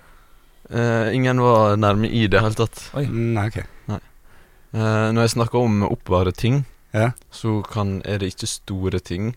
Eh, 0.70 1.14
ingen 1.16 1.40
var 1.42 1.76
nærme 1.76 2.06
i 2.10 2.26
det 2.30 2.40
hele 2.44 2.54
tatt. 2.54 2.82
Oi. 2.94 3.06
Nei, 3.10 3.46
ok. 3.50 3.58
Eh, 3.90 5.06
når 5.10 5.24
jeg 5.24 5.32
snakker 5.34 5.58
om 5.64 5.80
å 5.82 5.92
oppbevare 5.96 6.32
ting, 6.36 6.64
Ja. 6.94 7.10
så 7.30 7.60
kan, 7.66 8.02
er 8.04 8.18
det 8.18 8.28
ikke 8.34 8.46
store 8.46 9.00
ting. 9.00 9.34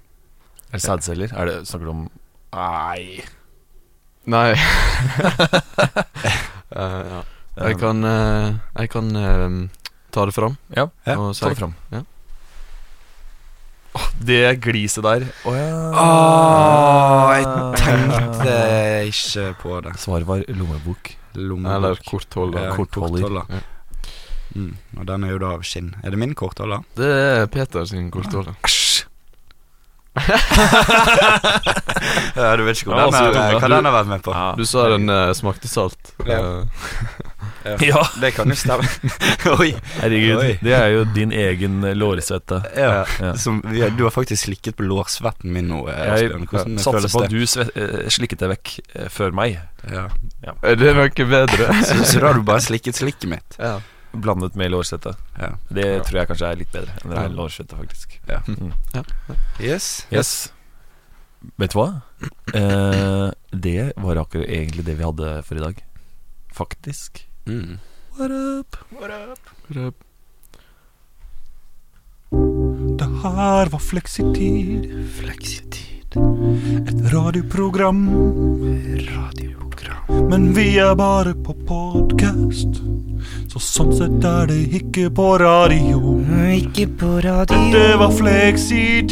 Er 0.69 0.77
det 0.77 0.81
sædceller? 0.85 1.33
Er 1.33 1.45
det, 1.45 1.55
snakker 1.69 1.85
du 1.85 1.91
om 1.91 2.09
Nei. 2.53 3.23
Nei. 4.29 4.53
uh, 6.71 7.03
ja. 7.13 7.23
Jeg 7.57 7.77
kan, 7.81 8.03
eh, 8.03 8.53
jeg 8.79 8.89
kan 8.93 9.09
eh, 9.15 9.57
ta 10.13 10.25
det 10.25 10.33
fram. 10.33 10.57
Ja, 10.73 10.87
Ja, 11.05 11.15
Ta 11.33 11.49
det 11.49 11.57
fram. 11.57 11.73
Ja. 11.91 12.01
Det 14.17 14.55
gliset 14.63 15.03
der. 15.05 15.25
Å 15.45 15.53
ja. 15.53 15.65
Åh, 15.93 17.33
jeg 17.37 17.45
tenkte 17.81 18.55
ikke 19.09 19.49
på 19.61 19.81
det. 19.85 19.93
Svaret 20.01 20.25
var 20.29 20.41
lommebok. 20.49 21.13
Lommebok. 21.35 21.75
Eller 21.75 22.01
kortholder. 22.09 22.67
Ja, 22.67 22.75
kortholder. 22.75 23.21
kortholder. 23.21 23.45
Ja. 23.49 23.61
Mm, 24.53 24.75
og 24.99 25.07
den 25.09 25.23
er 25.23 25.33
jo 25.33 25.39
da 25.41 25.53
av 25.55 25.63
skinn. 25.65 25.95
Er 26.03 26.13
det 26.13 26.19
min 26.21 26.35
kortholder? 26.37 26.83
Det 26.97 27.09
er 27.09 27.47
Peter 27.49 27.85
sin 27.89 28.11
kortholder. 28.13 28.53
Æsj. 28.63 29.05
Ja, 32.35 32.55
du 32.57 32.63
vet 32.65 32.77
ikke 32.77 32.89
hvor 32.91 32.99
den 32.99 33.15
altså, 33.15 33.39
er, 33.39 33.55
hva 33.57 33.69
den 33.71 33.87
har 33.87 33.93
vært 33.95 34.09
med 34.09 34.23
på. 34.25 34.33
Du 34.57 34.65
sa 34.67 34.85
den 34.91 35.09
uh, 35.09 35.31
smakte 35.37 35.69
salt. 35.71 36.13
Ja. 36.27 36.41
Ja, 37.63 38.01
Det 38.21 38.31
kan 38.35 38.49
jo 38.51 38.55
stemme. 38.59 38.87
Oi. 39.59 39.69
herregud. 40.01 40.37
Oi. 40.41 40.51
Det 40.63 40.73
er 40.77 40.87
jo 40.95 41.03
din 41.15 41.31
egen 41.31 41.83
eh, 41.87 41.95
lårsvette. 41.95 42.59
Ja. 42.77 43.05
Ja. 43.21 43.33
Som, 43.39 43.61
ja, 43.75 43.89
du 43.93 44.03
har 44.03 44.11
faktisk 44.15 44.45
slikket 44.49 44.75
på 44.79 44.85
lårsvetten 44.87 45.51
min 45.53 45.69
nå, 45.71 45.83
eh, 45.91 46.01
Jeg 46.03 46.31
Asbjørn. 46.33 46.77
Satser 46.83 47.09
på 47.13 47.23
at 47.23 47.33
du 47.33 47.41
eh, 47.43 48.09
slikket 48.13 48.43
det 48.43 48.51
vekk 48.55 48.73
før 49.13 49.35
meg. 49.35 49.59
Ja. 49.89 50.07
det 50.79 50.93
ikke 51.11 51.25
bedre? 51.31 51.71
Så, 51.87 51.99
så 52.07 52.19
da 52.23 52.29
har 52.31 52.39
du 52.39 52.45
bare 52.47 52.63
slikket 52.63 52.99
slikket 52.99 53.29
mitt. 53.31 53.59
ja. 53.59 53.79
Blandet 54.13 54.53
med 54.53 54.69
lårsvette. 54.69 55.15
Ja. 55.41 55.47
Det 55.73 55.85
tror 56.05 56.19
jeg 56.19 56.27
kanskje 56.29 56.49
er 56.51 56.57
litt 56.59 56.69
bedre 56.75 56.93
enn 57.01 57.15
Ja. 57.17 57.23
lårsvette, 57.33 57.73
faktisk. 57.79 58.19
Ja. 58.29 58.43
Mm. 58.45 58.69
Yes. 59.57 59.87
Yes. 60.13 60.51
Vet 61.57 61.73
du 61.73 61.79
hva? 61.79 61.87
Eh, 62.53 63.31
det 63.51 63.91
var 63.97 64.21
akkurat 64.21 64.45
egentlig 64.45 64.85
det 64.85 64.99
vi 64.99 65.07
hadde 65.07 65.31
for 65.47 65.57
i 65.57 65.63
dag. 65.65 65.81
Faktisk. 66.53 67.23
Mm. 67.45 67.77
What 68.17 68.31
up? 68.31 68.77
Røp. 69.67 69.95
Det 72.99 73.07
her 73.23 73.69
var 73.69 73.79
Fleksitid. 73.79 74.85
Fleksitid. 75.19 76.15
Et 76.87 77.13
radioprogram. 77.13 78.07
Radioprogram. 79.09 80.29
Men 80.29 80.53
vi 80.55 80.77
er 80.77 80.95
bare 80.95 81.33
på 81.35 81.53
podkast. 81.67 82.79
Så 83.51 83.59
sånn 83.59 83.91
sett 83.97 84.23
er 84.23 84.47
det 84.47 84.61
ikke 84.79 85.09
på 85.11 85.33
radio. 85.43 86.19
Ikke 86.47 86.87
på 86.87 87.17
radio. 87.27 87.59
Det 87.75 87.91
var 87.99 88.11
Fleksitid. 88.21 89.11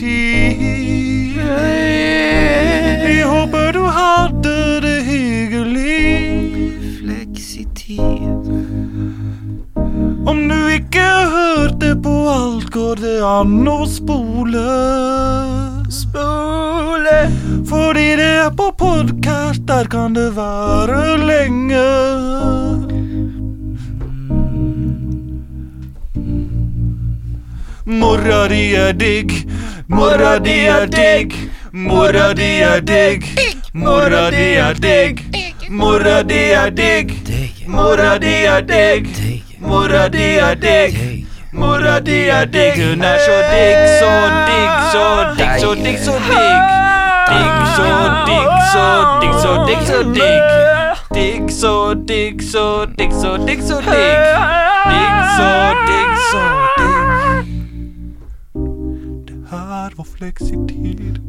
Alt, 12.32 12.70
går 12.72 12.96
det 13.04 13.18
an 13.26 13.68
å 13.68 13.80
spole. 13.90 14.66
Spole. 15.92 17.18
Fordi 17.70 18.08
det 18.20 18.32
er 18.46 18.54
på 18.56 18.72
podkast, 18.80 19.66
der 19.68 19.92
kan 19.92 20.16
det 20.16 20.32
være 20.38 21.18
lenge. 21.26 21.86
Mora 27.86 28.48
di 28.48 28.64
er 28.78 28.94
digg, 28.96 29.34
Mora 29.92 30.40
di 30.40 30.54
er 30.72 30.88
digg, 30.88 31.34
mora 31.74 32.34
di 32.34 32.62
er 32.64 32.80
digg, 32.82 33.26
mora 33.74 34.30
di 34.32 34.46
er 34.56 34.74
digg, 34.80 35.20
mora 35.70 36.24
di 36.24 36.40
er 36.56 36.72
digg, 36.72 37.12
mora 37.68 38.18
di 38.18 38.36
er 38.46 38.62
digg, 38.62 39.10
mora 39.60 40.08
di 40.08 40.28
er 40.40 40.56
digg. 40.56 41.21
Mora 41.62 42.00
di 42.02 42.18
er 42.30 42.46
digg, 42.50 42.80
hun 42.82 43.04
er 43.06 43.20
så 43.22 43.38
digg, 43.52 43.80
så 44.02 44.14
digg, 44.48 44.72
så 44.94 45.06
digg, 45.38 45.54
så 45.62 45.70
digg, 45.84 46.00
så 46.06 46.16
digg. 46.26 46.66
Digg, 47.32 47.58
så 47.78 47.88
digg, 48.28 48.50
så 48.74 48.86
digg, 49.22 49.36
så 49.44 49.52
digg, 49.68 49.82
så 49.92 50.00
digg. 50.18 50.48
Digg, 51.14 51.52
så 51.52 51.94
digg, 52.08 52.42
så 52.42 52.66
digg, 52.98 53.14
så 53.22 53.38
digg, 53.46 53.62
så 53.70 53.78
digg. 53.86 54.22
Digg, 54.90 55.18
så 55.38 55.52
digg, 55.88 56.14
så 56.32 56.44
digg. 56.80 57.06
Det 59.28 59.38
her 59.52 59.90
var 59.96 60.08
Fleksitid. 60.18 61.20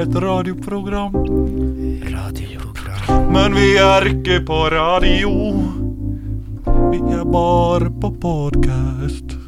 Et 0.00 0.14
radioprogram. 0.14 1.12
Men 3.32 3.54
vi 3.54 3.76
er 3.78 4.10
ikke 4.10 4.40
på 4.46 4.58
radio. 4.74 5.30
Vi 6.92 6.98
er 6.98 7.24
bare 7.24 7.90
på 8.00 8.10
podkast. 8.20 9.41